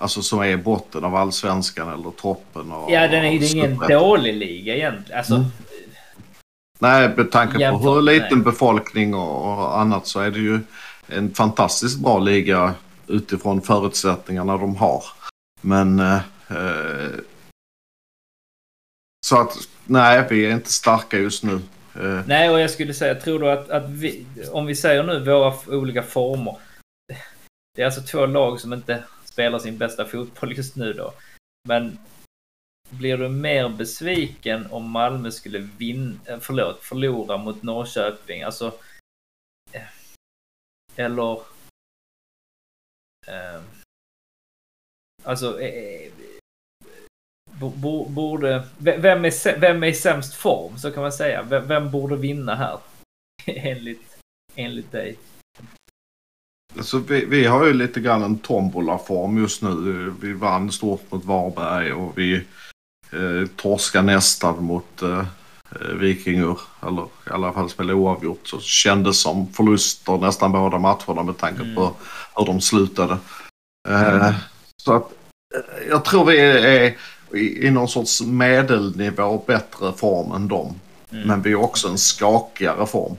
Alltså 0.00 0.22
som 0.22 0.40
är 0.40 0.56
botten 0.56 1.04
av 1.04 1.14
allsvenskan 1.16 1.88
eller 1.88 2.10
toppen 2.10 2.72
av 2.72 2.90
Ja, 2.90 3.08
den 3.08 3.24
är 3.24 3.32
ju 3.32 3.46
ingen 3.46 3.78
dålig 3.88 4.34
liga 4.34 4.76
egentligen. 4.76 5.18
Alltså, 5.18 5.34
Mm. 5.34 5.46
Nej, 6.80 7.10
med 7.16 7.30
tanke 7.30 7.70
på 7.70 7.78
hur 7.78 8.02
liten 8.02 8.42
befolkning 8.42 9.14
och, 9.14 9.58
och 9.58 9.80
annat 9.80 10.06
så 10.06 10.20
är 10.20 10.30
det 10.30 10.38
ju 10.38 10.60
en 11.06 11.34
fantastiskt 11.34 11.98
bra 11.98 12.18
liga 12.18 12.74
utifrån 13.08 13.62
förutsättningarna 13.62 14.56
de 14.56 14.76
har. 14.76 15.04
Men 15.60 15.98
eh, 15.98 16.22
eh, 16.48 17.20
så 19.26 19.40
att 19.40 19.68
nej, 19.84 20.26
vi 20.30 20.46
är 20.46 20.54
inte 20.54 20.72
starka 20.72 21.18
just 21.18 21.44
nu. 21.44 21.60
Eh, 21.94 22.26
Nej, 22.26 22.50
och 22.50 22.60
jag 22.60 22.70
skulle 22.70 22.94
säga, 22.94 23.14
tror 23.14 23.38
du 23.38 23.50
att, 23.50 23.70
att 23.70 23.90
vi, 23.90 24.26
om 24.52 24.66
vi 24.66 24.74
säger 24.74 25.02
nu 25.02 25.24
våra 25.24 25.76
olika 25.76 26.02
former. 26.02 26.56
Det 27.74 27.82
är 27.82 27.86
alltså 27.86 28.02
två 28.02 28.26
lag 28.26 28.60
som 28.60 28.72
inte 28.72 29.04
spelar 29.24 29.58
sin 29.58 29.78
bästa 29.78 30.04
fotboll 30.04 30.56
just 30.56 30.76
nu 30.76 30.92
då. 30.92 31.12
Men 31.68 31.98
blir 32.90 33.18
du 33.18 33.28
mer 33.28 33.68
besviken 33.68 34.66
om 34.70 34.90
Malmö 34.90 35.30
skulle 35.30 35.58
vinna, 35.58 36.18
eh, 36.24 36.38
förlåt, 36.40 36.78
förlora 36.82 37.36
mot 37.36 37.62
Norrköping? 37.62 38.42
Alltså, 38.42 38.72
eh, 39.72 39.82
eller... 40.96 41.40
Eh, 43.28 43.62
alltså, 45.24 45.60
eh, 45.60 45.68
eh 45.68 46.12
Borde, 48.08 48.64
vem 48.78 49.24
är, 49.24 49.60
vem 49.60 49.82
är 49.82 49.86
i 49.86 49.94
sämst 49.94 50.34
form, 50.34 50.78
så 50.78 50.90
kan 50.90 51.02
man 51.02 51.12
säga. 51.12 51.42
Vem, 51.42 51.68
vem 51.68 51.90
borde 51.90 52.16
vinna 52.16 52.54
här? 52.54 52.78
enligt, 53.46 54.18
enligt 54.54 54.92
dig. 54.92 55.16
alltså 56.76 56.98
vi, 56.98 57.24
vi 57.24 57.44
har 57.44 57.66
ju 57.66 57.72
lite 57.72 58.00
grann 58.00 58.22
en 58.22 58.38
tombola-form 58.38 59.38
just 59.38 59.62
nu. 59.62 60.14
Vi 60.20 60.32
vann 60.32 60.72
stort 60.72 61.10
mot 61.10 61.24
Varberg 61.24 61.92
och 61.92 62.18
vi 62.18 62.36
eh, 63.12 63.48
torskar 63.56 64.02
nästan 64.02 64.64
mot 64.64 65.02
eh, 65.02 65.26
Vikingur. 65.94 66.60
Eller 66.82 67.02
i 67.02 67.30
alla 67.30 67.52
fall 67.52 67.70
spelade 67.70 67.94
oavgjort. 67.94 68.46
Så 68.48 68.60
kändes 68.60 69.20
som 69.20 69.52
förluster 69.52 70.18
nästan 70.18 70.52
båda 70.52 70.78
matcherna 70.78 71.22
med 71.22 71.36
tanke 71.36 71.62
Mm. 71.62 71.74
på 71.74 71.94
hur 72.36 72.46
de 72.46 72.60
slutade. 72.60 73.18
Eh, 73.88 74.34
så 74.82 74.92
att 74.94 75.12
eh, 75.54 75.88
jag 75.88 76.04
tror 76.04 76.24
vi 76.24 76.38
är 76.40 76.96
i, 77.36 77.70
någon 77.70 77.88
sorts 77.88 78.22
medelnivå 78.22 79.44
bättre 79.46 79.92
form 79.92 80.32
än 80.32 80.48
dem. 80.48 80.74
Mm. 81.12 81.28
Men 81.28 81.42
vi 81.42 81.50
är 81.52 81.56
också 81.62 81.88
en 81.88 81.98
skakigare 81.98 82.86
form. 82.86 83.16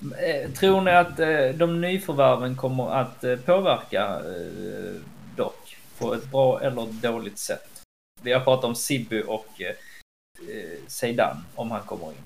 Eh, 0.00 0.50
Tror 0.50 0.80
ni 0.80 0.90
att 0.90 1.20
eh, 1.20 1.48
de 1.54 1.80
nyförvärven 1.80 2.56
kommer 2.56 2.90
att 2.90 3.24
eh, 3.24 3.36
påverka 3.36 4.04
eh, 4.06 5.00
dock 5.36 5.76
på 5.98 6.14
ett 6.14 6.30
bra 6.30 6.60
eller 6.60 6.86
dåligt 7.02 7.38
sätt? 7.38 7.82
Vi 8.22 8.32
har 8.32 8.40
pratat 8.40 8.64
om 8.64 8.74
Sibby 8.74 9.22
och 9.26 9.46
eh, 9.60 9.66
eh, 9.68 9.74
Zeidan, 10.86 11.36
om 11.54 11.70
han 11.70 11.82
kommer 11.82 12.06
in. 12.06 12.22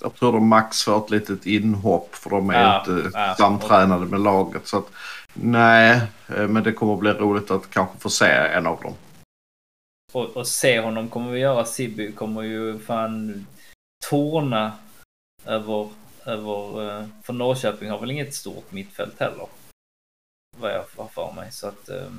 Jag 0.00 0.14
tror 0.14 0.32
de 0.32 0.48
max 0.48 0.82
får 0.84 1.04
ett 1.04 1.10
litet 1.10 1.46
inhopp 1.46 2.14
för 2.14 2.30
de 2.30 2.50
är 2.50 2.62
Ja, 2.62 2.78
inte 2.80 3.10
ja. 3.18 3.34
samtränade 3.38 4.06
med 4.06 4.20
laget. 4.20 4.66
Så 4.66 4.78
att, 4.78 4.86
nej, 5.34 6.00
eh, 6.28 6.48
men 6.48 6.62
det 6.62 6.72
kommer 6.72 6.96
bli 6.96 7.10
roligt 7.12 7.50
att 7.50 7.70
kanske 7.70 7.98
få 7.98 8.10
se 8.10 8.26
en 8.30 8.66
av 8.66 8.80
dem. 8.82 8.94
Och, 10.12 10.36
och 10.36 10.48
se 10.48 10.80
honom 10.80 11.08
kommer 11.08 11.30
vi 11.30 11.38
göra. 11.40 11.64
Sibby 11.64 12.12
kommer 12.12 12.42
ju 12.42 12.78
fan 12.78 13.46
torna 14.10 14.72
över, 15.44 15.90
över... 16.24 16.98
eh, 17.00 17.06
För 17.22 17.32
Norrköping 17.32 17.90
har 17.90 17.98
väl 17.98 18.10
inget 18.10 18.34
stort 18.34 18.72
mittfält 18.72 19.20
heller. 19.20 19.46
Vad 20.56 20.70
jag 20.70 20.84
har 20.96 21.08
för 21.08 21.32
mig. 21.32 21.52
Så 21.52 21.68
att... 21.68 21.88
eh, 21.88 21.96
eh, 21.96 22.10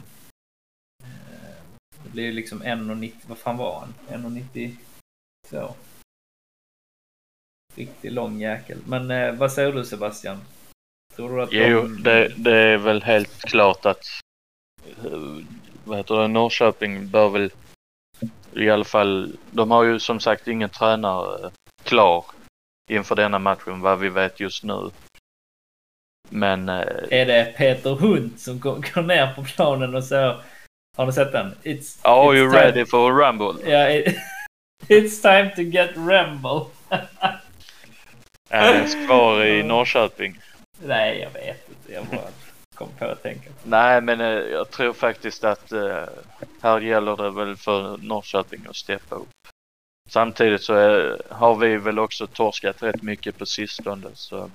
Det 2.05 2.11
blir 2.11 2.31
liksom 2.31 2.63
1,90... 2.63 3.11
Vad 3.27 3.37
fan 3.37 3.57
var 3.57 3.79
han? 3.79 3.93
1,92. 4.23 5.73
Riktigt 7.75 8.13
lång 8.13 8.41
jäkel. 8.41 8.77
Men 8.87 9.11
eh, 9.11 9.33
vad 9.33 9.51
säger 9.51 9.71
du 9.71 9.85
Sebastian? 9.85 10.37
Tror 11.15 11.35
du 11.35 11.43
att 11.43 11.49
Jo, 11.51 11.81
de... 11.81 12.03
det, 12.03 12.33
det 12.37 12.57
är 12.57 12.77
väl 12.77 13.03
helt 13.03 13.41
klart 13.41 13.85
att 13.85 14.05
eh, 15.03 15.43
vad 15.83 15.97
heter 15.97 16.15
det, 16.15 16.27
Norrköping 16.27 17.09
bör 17.09 17.29
väl 17.29 17.51
i 18.55 18.69
alla 18.69 18.83
fall, 18.83 19.37
de 19.51 19.71
har 19.71 19.83
ju 19.83 19.99
som 19.99 20.19
sagt 20.19 20.47
ingen 20.47 20.69
tränare 20.69 21.45
eh, 21.45 21.51
klar 21.83 22.25
inför 22.91 23.15
denna 23.15 23.39
matchen 23.39 23.81
vad 23.81 23.99
vi 23.99 24.09
vet 24.09 24.39
just 24.39 24.63
nu. 24.63 24.89
Men 26.29 26.69
eh, 26.69 26.85
Är 27.11 27.25
det 27.25 27.53
Peter 27.57 27.95
Hunt 27.95 28.39
som 28.39 28.59
går, 28.59 29.01
ner 29.01 29.33
på 29.33 29.43
planen 29.43 29.95
och 29.95 30.03
säger... 30.03 30.41
Har 30.95 31.05
du 31.05 31.11
sett 31.11 31.31
den? 31.31 31.55
It's, 31.63 31.99
are 32.01 32.33
it's 32.33 32.37
you 32.37 32.51
time- 32.51 32.61
ready 32.63 32.85
for 32.85 33.11
a 33.11 33.13
rumble? 33.27 33.71
Ja, 33.71 33.89
it, 33.89 34.17
it's 34.87 35.21
time 35.21 35.51
to 35.55 35.61
get 35.61 35.89
Rambo. 35.95 36.67
Är 38.49 38.73
ens 38.73 38.95
kvar 39.07 39.43
i 39.43 39.63
Norrköping? 39.67 40.39
Nej, 40.83 41.19
jag 41.19 41.29
vet 41.29 41.69
inte. 41.69 41.93
Jag 41.93 42.05
bara 42.05 42.29
kom 42.75 42.89
på 42.99 43.05
att 43.05 43.23
tänka. 43.23 43.49
Nej, 43.63 44.01
men 44.01 44.21
eh, 44.21 44.27
jag 44.27 44.71
tror 44.71 44.93
faktiskt 44.93 45.43
att 45.43 45.71
eh, 45.71 46.03
här 46.61 46.81
gäller 46.81 47.15
det 47.17 47.29
väl 47.29 47.55
för 47.55 47.97
Norrköping 47.97 48.61
att 48.69 48.75
steppa 48.75 49.15
upp. 49.15 49.29
Samtidigt 50.09 50.61
så 50.63 50.77
eh, 50.77 51.15
har 51.29 51.55
vi 51.55 51.77
väl 51.77 51.99
också 51.99 52.27
torskat 52.27 52.83
rätt 52.83 53.01
mycket 53.01 53.37
på 53.37 53.45
sistone 53.45 54.07
så 54.13 54.49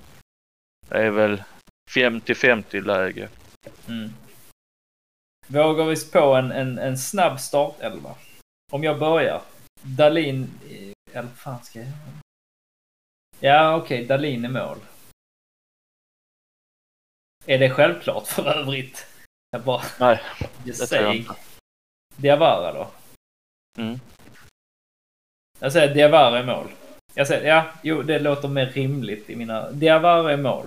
det 0.88 0.98
är 0.98 1.10
väl 1.10 1.42
50-50 1.90 2.80
läge. 2.80 3.28
Mm. 3.88 4.12
Vågar 5.52 5.84
vi 5.84 6.10
på 6.12 6.34
en, 6.34 6.52
en, 6.52 6.78
en 6.78 6.98
snabb 6.98 7.40
startelva? 7.40 8.14
Om 8.72 8.84
jag 8.84 8.98
börjar. 8.98 9.42
Dalin... 9.82 10.50
eh, 10.70 11.18
Eller 11.18 11.28
fan 11.28 11.64
ska 11.64 11.78
jag? 11.78 11.88
Ja, 13.40 13.76
okej. 13.76 14.04
Dalin 14.04 14.44
i 14.44 14.48
mål. 14.48 14.78
Är 17.46 17.58
det 17.58 17.70
självklart 17.70 18.26
för 18.26 18.48
övrigt? 18.58 19.06
Jag 19.50 19.62
bara... 19.62 19.82
Nej. 20.00 20.20
det 20.64 20.72
tror 20.72 21.02
jag 21.02 21.16
inte. 21.16 21.34
Diawara 22.16 22.72
då? 22.72 22.90
Mm. 23.78 24.00
Jag 25.58 25.72
säger 25.72 25.94
Diawara 25.94 26.40
i 26.40 26.44
mål. 26.44 26.68
Jag 27.14 27.26
säger, 27.26 27.48
ja, 27.48 27.72
jo, 27.82 28.02
det 28.02 28.18
låter 28.18 28.48
mer 28.48 28.66
rimligt 28.66 29.30
i 29.30 29.36
mina... 29.36 29.70
Diawara 29.70 30.32
i 30.32 30.36
mål. 30.36 30.66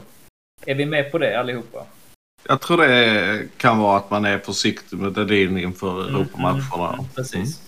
Är 0.65 0.75
vi 0.75 0.85
med 0.85 1.11
på 1.11 1.17
det 1.17 1.39
allihopa? 1.39 1.85
Jag 2.45 2.61
tror 2.61 2.77
det 2.77 3.49
kan 3.57 3.79
vara 3.79 3.97
att 3.97 4.09
man 4.11 4.25
är 4.25 4.39
försiktig 4.39 4.97
med 4.97 5.13
Dedin 5.13 5.57
inför 5.57 6.01
Mm, 6.01 6.15
Europamatcherna. 6.15 6.93
mm, 6.93 7.05
precis. 7.15 7.61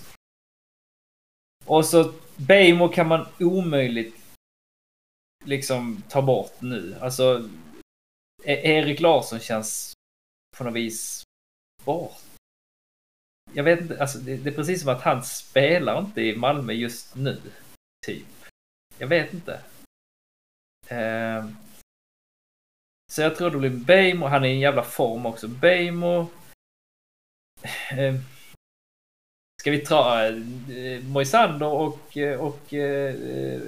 Och 1.64 1.84
så 1.86 2.12
Bejmo 2.36 2.88
kan 2.88 3.08
man 3.08 3.26
omöjligt 3.38 4.16
liksom 5.44 6.02
ta 6.08 6.22
bort 6.22 6.60
nu. 6.60 6.96
Alltså, 7.00 7.48
E- 8.44 8.70
Erik 8.76 9.00
Larsson 9.00 9.40
känns 9.40 9.92
på 10.56 10.64
något 10.64 10.74
vis 10.74 11.22
bort. 11.84 12.16
Jag 13.52 13.64
vet 13.64 13.80
inte, 13.80 14.00
alltså 14.00 14.18
det, 14.18 14.36
det 14.36 14.50
är 14.50 14.54
precis 14.54 14.80
som 14.82 14.88
att 14.92 15.02
han 15.02 15.22
spelar 15.22 15.98
inte 16.00 16.20
i 16.20 16.36
Malmö 16.36 16.72
just 16.72 17.14
nu. 17.16 17.40
Typ. 18.06 18.26
Jag 18.98 19.06
vet 19.08 19.32
inte. 19.34 19.60
Ehm. 20.88 21.56
Så 23.16 23.22
jag 23.22 23.36
tror 23.36 23.50
det 23.50 23.58
blir 23.58 23.70
Bejmo, 23.70 24.26
han 24.26 24.44
är 24.44 24.48
i 24.48 24.52
en 24.52 24.58
jävla 24.58 24.82
form 24.82 25.26
också. 25.26 25.48
Bejmo. 25.48 26.26
Ehm. 27.90 28.18
Ska 29.60 29.70
vi 29.70 29.86
ta 29.86 30.24
eh, 30.24 31.02
Moisander 31.04 31.66
och, 31.66 32.16
eh, 32.16 32.40
och 32.40 32.74
eh, 32.74 33.14
eh, 33.14 33.62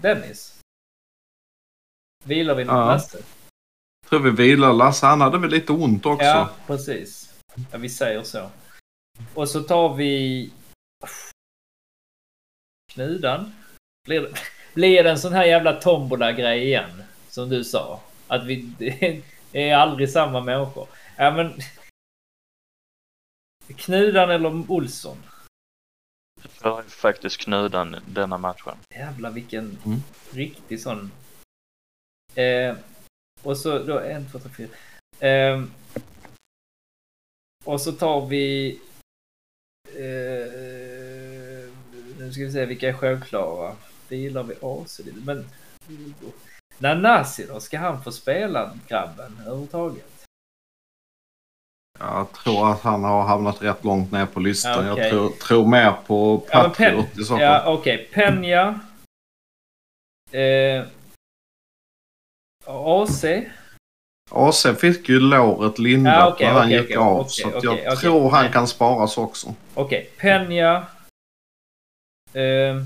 Dennis? 0.00 0.60
Vilar 2.24 2.54
vi 2.54 2.62
Ja. 2.62 2.86
Lasse? 2.86 3.22
tror 4.08 4.20
vi 4.20 4.30
vilar 4.30 4.72
Lasse. 4.72 5.06
Han 5.06 5.20
hade 5.20 5.38
väl 5.38 5.50
lite 5.50 5.72
ont 5.72 6.06
också. 6.06 6.24
Ja, 6.24 6.50
precis. 6.66 7.34
Ja, 7.72 7.78
vi 7.78 7.88
säger 7.88 8.22
så. 8.22 8.50
Och 9.34 9.48
så 9.48 9.62
tar 9.62 9.94
vi 9.94 10.52
Knudan. 12.92 13.52
Blir 14.04 14.28
blir 14.74 15.04
det 15.04 15.10
en 15.10 15.18
sån 15.18 15.32
här 15.32 15.44
jävla 15.44 15.72
tombola-grej 15.72 16.64
igen? 16.64 17.05
Som 17.36 17.48
du 17.48 17.64
sa. 17.64 18.00
Att 18.26 18.46
vi 18.46 19.22
är 19.52 19.74
aldrig 19.74 20.10
samma 20.10 20.40
människor. 20.40 20.88
Ja, 21.16 21.30
men... 21.30 21.52
Knudan 23.76 24.30
eller 24.30 24.70
Olsson? 24.70 25.16
Jag 26.62 26.78
är 26.78 26.82
faktiskt 26.82 27.40
Knudan 27.40 27.96
denna 28.06 28.38
matchen. 28.38 28.78
Jävlar 28.90 29.30
vilken 29.30 29.78
Mm. 29.84 30.00
riktig 30.32 30.80
sån. 30.80 31.10
Eh, 32.34 32.76
och 33.42 33.58
så 33.58 33.78
då 33.78 33.98
en, 33.98 34.30
två, 34.30 34.38
tre, 34.38 34.50
fyra. 34.56 34.68
Eh, 35.28 35.64
och 37.64 37.80
så 37.80 37.92
tar 37.92 38.26
vi... 38.26 38.80
Eh, 39.88 40.46
nu 42.18 42.32
ska 42.32 42.44
vi 42.44 42.52
se 42.52 42.66
vilka 42.66 42.88
är 42.88 42.92
självklara. 42.92 43.76
Det 44.08 44.16
gillar 44.16 44.42
vi 44.42 44.54
AC. 44.62 45.00
Men... 45.24 45.48
Nanasi 46.78 47.46
då? 47.46 47.60
Ska 47.60 47.78
han 47.78 48.02
få 48.02 48.12
spela 48.12 48.72
grabben 48.88 49.38
överhuvudtaget? 49.46 50.12
Jag 51.98 52.32
tror 52.32 52.72
att 52.72 52.80
han 52.80 53.04
har 53.04 53.22
hamnat 53.22 53.62
rätt 53.62 53.84
långt 53.84 54.12
ner 54.12 54.26
på 54.26 54.40
listan. 54.40 54.86
Ja, 54.86 54.92
okej. 54.92 55.04
Jag 55.04 55.12
tror, 55.12 55.30
tror 55.30 55.66
mer 55.66 55.92
på 56.06 56.42
Ja, 56.50 56.62
Patriot 56.62 57.06
Pen- 57.12 57.20
i 57.20 57.24
så 57.24 57.32
fall. 57.32 57.42
Ja, 57.42 57.64
okej. 57.66 58.08
Penja. 58.12 58.80
Eh, 60.30 60.84
AC. 62.66 63.24
AC 64.30 64.66
fick 64.78 65.08
ju 65.08 65.20
låret 65.20 65.78
lindat 65.78 66.14
Ja, 66.14 66.32
okej, 66.32 66.46
när 66.46 66.54
han 66.54 66.64
okej, 66.66 66.80
gick 66.80 66.96
av. 66.96 67.24
så 67.24 67.52
jag 67.84 67.98
tror 68.00 68.30
han 68.30 68.52
kan 68.52 68.68
sparas 68.68 69.18
också. 69.18 69.54
Okej, 69.74 70.10
Penja. 70.18 70.86
Eh, 72.32 72.82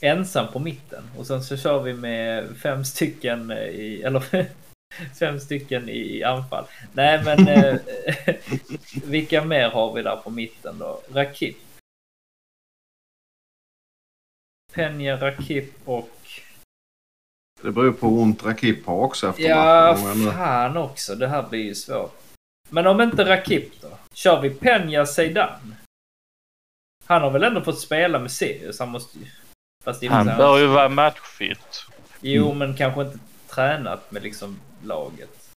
ensam 0.00 0.52
på 0.52 0.58
mitten. 0.58 1.04
Och 1.18 1.26
sen 1.26 1.42
så 1.42 1.56
kör 1.56 1.82
vi 1.82 1.94
med 1.94 2.56
fem 2.56 2.84
stycken 2.84 3.50
i, 3.50 4.02
eller 4.04 4.22
fem 5.18 5.40
stycken 5.40 5.88
i 5.88 6.22
anfall. 6.22 6.64
Nej 6.92 7.24
men 7.24 7.48
eh, 7.48 7.76
vilka 9.04 9.44
mer 9.44 9.68
har 9.70 9.94
vi 9.94 10.02
där 10.02 10.16
på 10.16 10.30
mitten 10.30 10.78
då? 10.78 11.00
Rakip. 11.12 11.56
Penja, 14.72 15.16
Rakip 15.16 15.74
och... 15.84 16.10
Det 17.62 17.70
beror 17.70 17.92
på 17.92 18.08
hur 18.08 18.18
ont 18.18 18.44
Rakip 18.44 18.86
har 18.86 18.96
också 18.96 19.28
efter 19.28 19.42
Ja, 19.42 19.96
matchen. 20.02 20.32
Fan 20.32 20.76
också. 20.76 21.14
Det 21.14 21.28
här 21.28 21.48
blir 21.48 21.62
ju 21.64 21.74
svårt. 21.74 22.20
Men 22.68 22.86
om 22.86 23.00
inte 23.00 23.24
Rakip 23.24 23.80
då? 23.80 23.88
Kör 24.14 24.40
vi 24.40 24.50
Penja 24.50 25.06
Zeidan? 25.06 25.74
Han 27.04 27.22
har 27.22 27.30
väl 27.30 27.42
ändå 27.42 27.60
fått 27.64 27.80
spela 27.80 28.18
med 28.18 28.30
Sirius? 28.30 28.78
Han 28.78 28.88
måste 28.88 29.18
ju... 29.18 29.26
Han 30.10 30.26
bör 30.26 30.58
ju 30.58 30.66
vara 30.66 30.88
matchfit. 30.88 31.86
Jo, 32.20 32.54
men 32.54 32.76
kanske 32.76 33.02
inte 33.02 33.18
tränat 33.48 34.10
med 34.12 34.22
liksom 34.22 34.60
laget. 34.84 35.50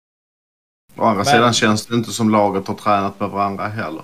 Å 0.97 1.03
andra 1.05 1.15
Men- 1.15 1.25
sidan 1.25 1.53
känns 1.53 1.87
det 1.87 1.95
inte 1.95 2.11
som 2.13 2.31
laget 2.31 2.69
har 2.69 2.75
tränat 2.75 3.21
med 3.21 3.29
varandra 3.29 3.69
heller. 3.69 4.03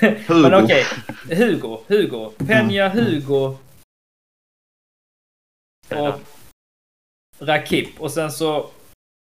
Hugo. 0.00 0.48
Men 0.50 0.64
okej, 0.64 0.84
Hugo, 1.28 1.80
Hugo. 1.86 2.30
Penja, 2.46 2.88
Hugo 2.88 3.58
och 5.90 6.20
Rakip. 7.38 8.00
Och 8.00 8.12
sen 8.12 8.32
så... 8.32 8.70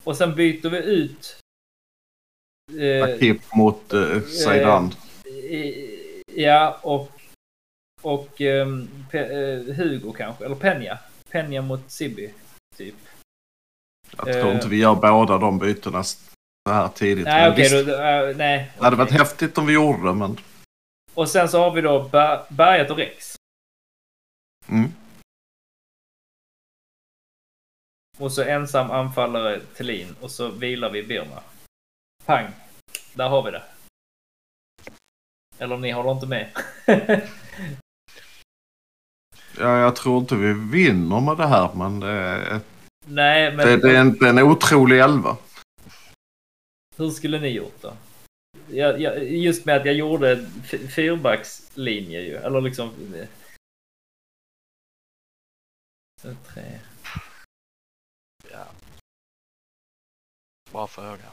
Och 0.03 0.17
sen 0.17 0.36
byter 0.36 0.69
vi 0.69 0.78
ut... 0.78 1.39
eh, 2.71 3.07
Rakip 3.07 3.41
mot 3.55 3.93
uh, 3.93 4.21
Zeidan. 4.21 4.91
i- 5.26 6.21
Ja, 6.28 6.80
och... 6.84 7.11
Och 8.06 8.41
ehm, 8.41 8.89
eh, 9.12 9.76
Hugo 9.76 10.14
kanske, 10.14 10.45
eller 10.45 10.56
Penja. 10.56 10.99
Penja 11.30 11.62
mot 11.62 11.91
Sibi, 11.91 12.34
typ. 12.76 12.95
Jag 14.18 14.26
tror 14.26 14.49
eh, 14.49 14.56
inte 14.56 14.68
vi 14.68 14.78
gör 14.80 14.95
båda 14.95 15.38
de 15.38 15.60
bytena 15.60 16.03
så 16.03 16.18
här 16.68 16.88
tidigt. 16.88 17.26
Nej, 17.26 17.51
okej. 17.51 17.64
visst, 17.64 17.88
då, 17.88 17.93
äh, 17.93 18.36
nej. 18.36 18.72
Det 18.78 18.84
hade 18.84 18.95
varit 18.95 19.12
häftigt 19.12 19.58
om 19.58 19.66
vi 19.66 19.74
gjorde 19.74 20.08
det, 20.08 20.14
men... 20.14 20.38
Och 21.14 21.30
sen 21.30 21.49
så 21.49 21.60
har 21.60 21.72
vi 21.72 21.82
då 21.82 22.10
Ber- 22.10 22.45
Berget 22.49 22.91
och 22.91 22.97
Rex. 22.97 23.36
Mm. 24.68 24.91
Och 28.18 28.32
så 28.32 28.43
ensam 28.43 28.91
anfallare 28.91 29.60
Thelin 29.60 30.16
och 30.22 30.32
så 30.32 30.49
vilar 30.49 30.89
vi 30.89 31.03
Birma. 31.03 31.43
Pang! 32.26 32.47
Där 33.14 33.30
har 33.30 33.43
vi 33.43 33.51
det. 33.51 33.64
Eller 35.58 35.76
om 35.76 35.82
ni 35.82 35.91
håller 35.91 36.12
inte 36.12 36.28
med? 36.28 36.49
Ja, 39.60 39.80
jag 39.80 39.95
tror 39.95 40.20
inte 40.20 40.36
vi 40.36 40.53
vinner 40.53 41.22
med 41.22 41.38
det 41.38 41.47
här, 41.47 41.74
men 41.76 41.99
det 41.99 42.08
är, 42.08 42.60
Nej, 43.08 43.56
men 43.56 43.68
det, 43.68 43.78
det 43.78 43.95
är, 43.95 44.01
en, 44.01 44.14
det 44.14 44.26
är 44.26 44.30
en 44.30 44.39
otrolig 44.39 44.99
elva. 44.99 45.38
hur 46.97 47.10
skulle 47.10 47.39
ni 47.39 47.47
gjort 47.49 47.82
då? 47.82 47.93
Jag, 48.70 49.01
jag, 49.01 49.24
just 49.24 49.66
med 49.66 49.76
att 49.78 49.86
jag 49.86 49.95
gjorde 49.95 50.45
fyrbackslinje 50.95 52.22
ju, 52.22 52.36
eller 52.36 52.62
liksom... 52.62 52.91
Så, 56.22 56.36
tre. 56.47 56.80
Bra 60.72 60.88
fråga. 60.88 61.24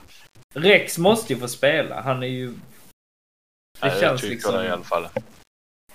Rex 0.55 0.99
måste 0.99 1.33
ju 1.33 1.39
få 1.39 1.49
spela. 1.49 2.01
Han 2.01 2.23
är 2.23 2.27
ju... 2.27 2.49
Det 2.51 2.59
Ja, 3.81 3.89
jag 3.89 4.01
känns 4.01 4.21
tycker 4.21 4.35
liksom... 4.35 4.55
det 4.55 4.67
i 4.67 4.71
alla 4.71 4.85
fall. 4.85 5.09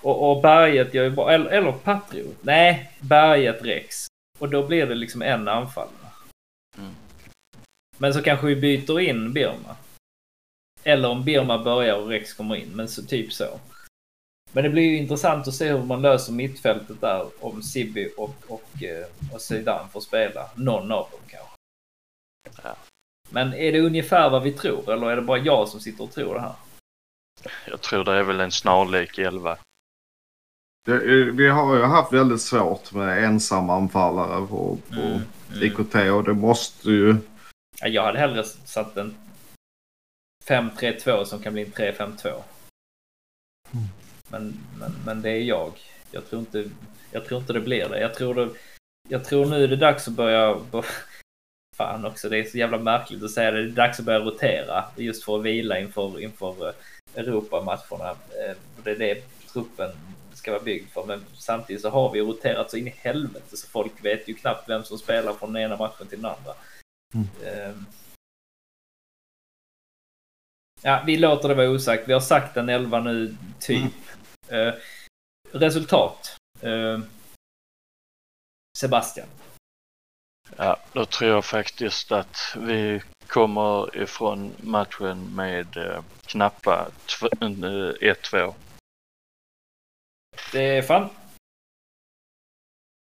Och, 0.02 0.30
och 0.30 0.42
berget 0.42 0.94
gör 0.94 1.04
ju 1.04 1.10
bra. 1.10 1.30
Eller, 1.30 1.50
eller 1.50 1.72
Patriot. 1.72 2.36
Nej, 2.42 2.92
berget 3.00 3.64
Rex. 3.64 4.06
Och 4.38 4.48
då 4.48 4.66
blir 4.66 4.86
det 4.86 4.94
liksom 4.94 5.22
en 5.22 5.48
anfallare. 5.48 5.92
Mm. 6.78 6.94
Men 7.98 8.14
så 8.14 8.22
kanske 8.22 8.46
vi 8.46 8.56
byter 8.56 9.00
in 9.00 9.32
Birma. 9.32 9.76
Eller 10.84 11.08
om 11.08 11.24
Birma 11.24 11.58
börjar 11.58 11.96
och 11.96 12.08
Rex 12.08 12.34
kommer 12.34 12.56
in. 12.56 12.68
Men 12.74 12.88
så, 12.88 13.02
typ 13.02 13.32
så. 13.32 13.60
Men 14.52 14.64
det 14.64 14.70
blir 14.70 14.82
ju 14.82 14.96
intressant 14.96 15.48
att 15.48 15.54
se 15.54 15.72
hur 15.72 15.82
man 15.82 16.02
löser 16.02 16.32
mittfältet 16.32 17.00
där. 17.00 17.26
Om 17.40 17.62
Sibi 17.62 18.10
och, 18.16 18.34
och, 18.48 18.82
eh, 18.82 19.06
och 19.34 19.40
Zidane 19.40 19.88
får 19.92 20.00
spela. 20.00 20.50
Någon 20.54 20.92
av 20.92 21.08
dem 21.10 21.20
kanske. 21.26 21.56
Ja. 22.62 22.76
Men 23.30 23.54
är 23.54 23.72
det 23.72 23.80
ungefär 23.80 24.30
vad 24.30 24.42
vi 24.42 24.52
tror? 24.52 24.92
Eller 24.92 25.10
är 25.10 25.16
det 25.16 25.22
bara 25.22 25.38
jag 25.38 25.68
som 25.68 25.80
sitter 25.80 26.04
och 26.04 26.12
tror 26.12 26.34
det 26.34 26.40
här? 26.40 26.54
Jag 27.66 27.80
tror 27.80 28.04
det 28.04 28.12
är 28.12 28.22
väl 28.22 28.40
en 28.40 28.52
snarlik 28.52 29.18
elva. 29.18 29.58
Det, 30.88 31.24
vi 31.30 31.48
har 31.48 31.76
ju 31.76 31.82
haft 31.82 32.12
väldigt 32.12 32.40
svårt 32.40 32.92
med 32.92 33.24
ensamma 33.24 33.76
anfallare 33.76 34.46
på, 34.46 34.78
på 34.88 35.00
Mm, 35.00 35.20
mm. 35.52 35.62
IKT 35.62 35.94
och 35.94 36.24
det 36.24 36.34
måste 36.34 36.90
ju... 36.90 37.16
Ja, 37.80 37.88
Jag 37.88 38.02
hade 38.02 38.18
hellre 38.18 38.44
satt 38.44 38.96
en 38.96 39.14
5-3-2 40.46 41.24
som 41.24 41.42
kan 41.42 41.52
bli 41.52 41.62
en 41.64 41.72
3-5-2. 41.72 42.42
Men, 44.28 44.54
men, 44.78 44.92
men 45.06 45.22
det 45.22 45.30
är 45.30 45.42
jag. 45.42 45.72
Jag 46.10 46.26
tror, 46.30 46.40
inte, 46.40 46.70
jag 47.10 47.24
tror 47.26 47.40
inte 47.40 47.52
det 47.52 47.60
blir 47.60 47.88
det. 47.88 48.00
Jag 48.00 48.14
tror, 48.14 48.34
det, 48.34 48.50
jag 49.08 49.24
tror 49.24 49.46
nu 49.46 49.64
är 49.64 49.68
det 49.68 49.76
dags 49.76 50.08
att 50.08 50.14
börja... 50.14 50.56
fan 51.76 52.04
också, 52.04 52.28
det 52.28 52.38
är 52.38 52.44
så 52.44 52.58
jävla 52.58 52.78
märkligt 52.78 53.22
att 53.22 53.30
säga 53.30 53.50
det. 53.50 53.62
Det 53.62 53.70
är 53.70 53.86
dags 53.86 53.98
att 53.98 54.06
börja 54.06 54.20
rotera 54.20 54.84
just 54.96 55.24
för 55.24 55.38
att 55.38 55.44
vila 55.44 55.78
inför, 55.78 56.20
inför 56.20 56.68
eh, 56.68 56.74
Europamatcherna. 57.14 58.10
Eh, 58.10 58.56
Det 58.84 58.90
är 58.90 58.98
det 58.98 59.22
truppen 59.52 59.90
ska 60.38 60.50
vara 60.52 60.62
byggd 60.62 60.90
för. 60.90 61.04
Men 61.06 61.24
samtidigt 61.34 61.82
så 61.82 61.90
har 61.90 62.12
vi 62.12 62.20
roterat 62.20 62.70
så 62.70 62.76
in 62.76 62.86
i 62.88 62.94
helvete 62.98 63.56
så 63.56 63.68
folk 63.68 64.04
vet 64.04 64.28
ju 64.28 64.34
knappt 64.34 64.68
vem 64.68 64.84
som 64.84 64.98
spelar 64.98 65.34
från 65.34 65.52
den 65.52 65.62
ena 65.62 65.76
matchen 65.76 66.06
till 66.06 66.22
den 66.22 66.30
andra. 66.38 66.54
Eh, 67.44 67.74
Ja, 70.82 71.02
vi 71.06 71.16
låter 71.16 71.48
det 71.48 71.54
vara 71.54 71.70
osagt. 71.70 72.08
Vi 72.08 72.12
har 72.12 72.20
sagt 72.20 72.56
en 72.56 72.68
11 72.68 73.00
nu, 73.00 73.36
typ. 73.60 73.92
Eh, 74.48 74.74
resultat. 75.52 76.36
Eh, 76.60 76.98
Sebastian. 78.78 79.26
Ja, 80.56 80.76
då 80.92 81.04
tror 81.04 81.30
jag 81.30 81.44
faktiskt 81.44 82.12
att 82.12 82.36
vi 82.56 83.02
kommer 83.26 83.96
ifrån 84.02 84.52
matchen 84.62 85.34
med 85.36 85.76
eh, 85.76 86.02
knappa 86.26 86.90
tv- 87.06 87.28
eh, 87.40 88.12
1-2. 88.14 88.54
Stefan. 90.48 91.08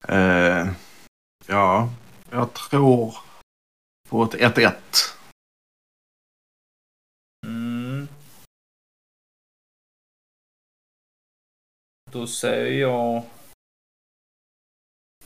Eh, 0.08 0.72
ja, 1.46 1.88
jag 2.30 2.54
tror 2.54 3.14
på 4.08 4.24
ett 4.24 4.34
1-1. 4.34 4.72
Mm. 7.46 8.08
Då 12.10 12.26
säger 12.26 12.80
jag... 12.80 13.16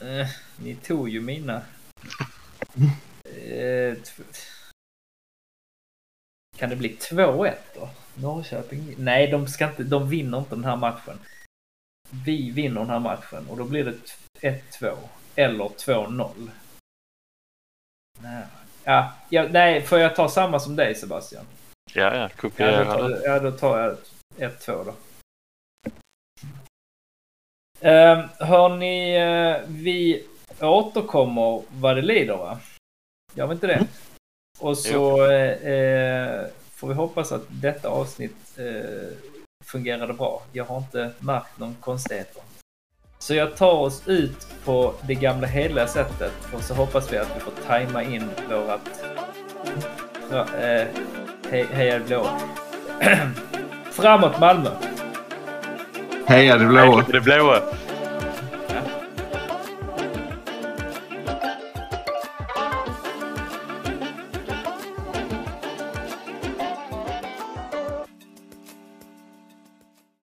Eh, 0.00 0.28
ni 0.58 0.76
tog 0.76 1.08
ju 1.08 1.20
mina. 1.20 1.62
Eh, 3.24 3.96
kan 6.56 6.70
det 6.70 6.76
bli 6.76 6.96
2-1 7.00 7.54
då? 7.74 7.90
Norrköping? 8.14 8.94
Nej, 8.98 9.30
de, 9.30 9.48
ska 9.48 9.68
inte, 9.68 9.84
de 9.84 10.08
vinner 10.08 10.38
inte 10.38 10.54
den 10.54 10.64
här 10.64 10.76
matchen. 10.76 11.18
Vi 12.24 12.50
vinner 12.50 12.80
den 12.80 12.90
här 12.90 12.98
matchen 12.98 13.46
och 13.50 13.56
då 13.56 13.64
blir 13.64 13.84
det 13.84 13.94
1-2 14.40 14.96
eller 15.34 15.64
2-0. 15.64 16.50
Nej. 18.20 18.44
Ja, 18.84 19.12
ja, 19.28 19.48
nej, 19.50 19.82
får 19.82 19.98
jag 19.98 20.16
ta 20.16 20.28
samma 20.28 20.60
som 20.60 20.76
dig 20.76 20.94
Sebastian? 20.94 21.44
Ja, 21.94 22.14
ja, 22.14 22.20
Ja, 22.20 22.28
kopiera 22.36 22.84
då 22.84 23.08
tar, 23.08 23.20
ja, 23.24 23.40
då 23.40 23.52
tar 23.52 23.78
jag 23.78 23.96
1-2 24.50 24.84
då. 24.84 24.94
Uh, 27.88 28.26
hörni, 28.38 29.16
eh, 29.16 29.68
vi 29.68 30.26
återkommer 30.60 31.62
vad 31.72 31.96
det 31.96 32.02
lider 32.02 32.36
va? 32.36 32.58
Gör 33.34 33.46
vi 33.46 33.54
inte 33.54 33.66
det? 33.66 33.86
Och 34.58 34.78
så 34.78 35.30
eh, 35.30 35.72
eh, 35.72 36.46
får 36.70 36.88
vi 36.88 36.94
hoppas 36.94 37.32
att 37.32 37.46
detta 37.48 37.88
avsnitt 37.88 38.58
eh, 38.58 39.33
fungerade 39.66 40.12
bra. 40.12 40.42
Jag 40.52 40.64
har 40.64 40.78
inte 40.78 41.10
märkt 41.20 41.58
någon 41.58 41.76
konstigheter. 41.80 42.42
Så 43.18 43.34
jag 43.34 43.56
tar 43.56 43.72
oss 43.72 44.02
ut 44.06 44.46
på 44.64 44.94
det 45.06 45.14
gamla 45.14 45.46
hederliga 45.46 45.86
sättet 45.86 46.32
och 46.54 46.62
så 46.62 46.74
hoppas 46.74 47.12
vi 47.12 47.18
att 47.18 47.36
vi 47.36 47.40
får 47.40 47.52
tajma 47.66 48.02
in 48.02 48.30
vårat 48.50 49.04
fra, 50.30 50.40
eh, 50.40 50.86
he, 51.50 51.64
heja 51.64 51.98
det 51.98 52.04
blå. 52.04 52.26
Framåt 53.90 54.40
Malmö! 54.40 54.70
Heja 56.26 56.56
det 56.56 56.66
blåa! 56.66 57.04
Det 57.08 57.20
blåa. 57.20 57.60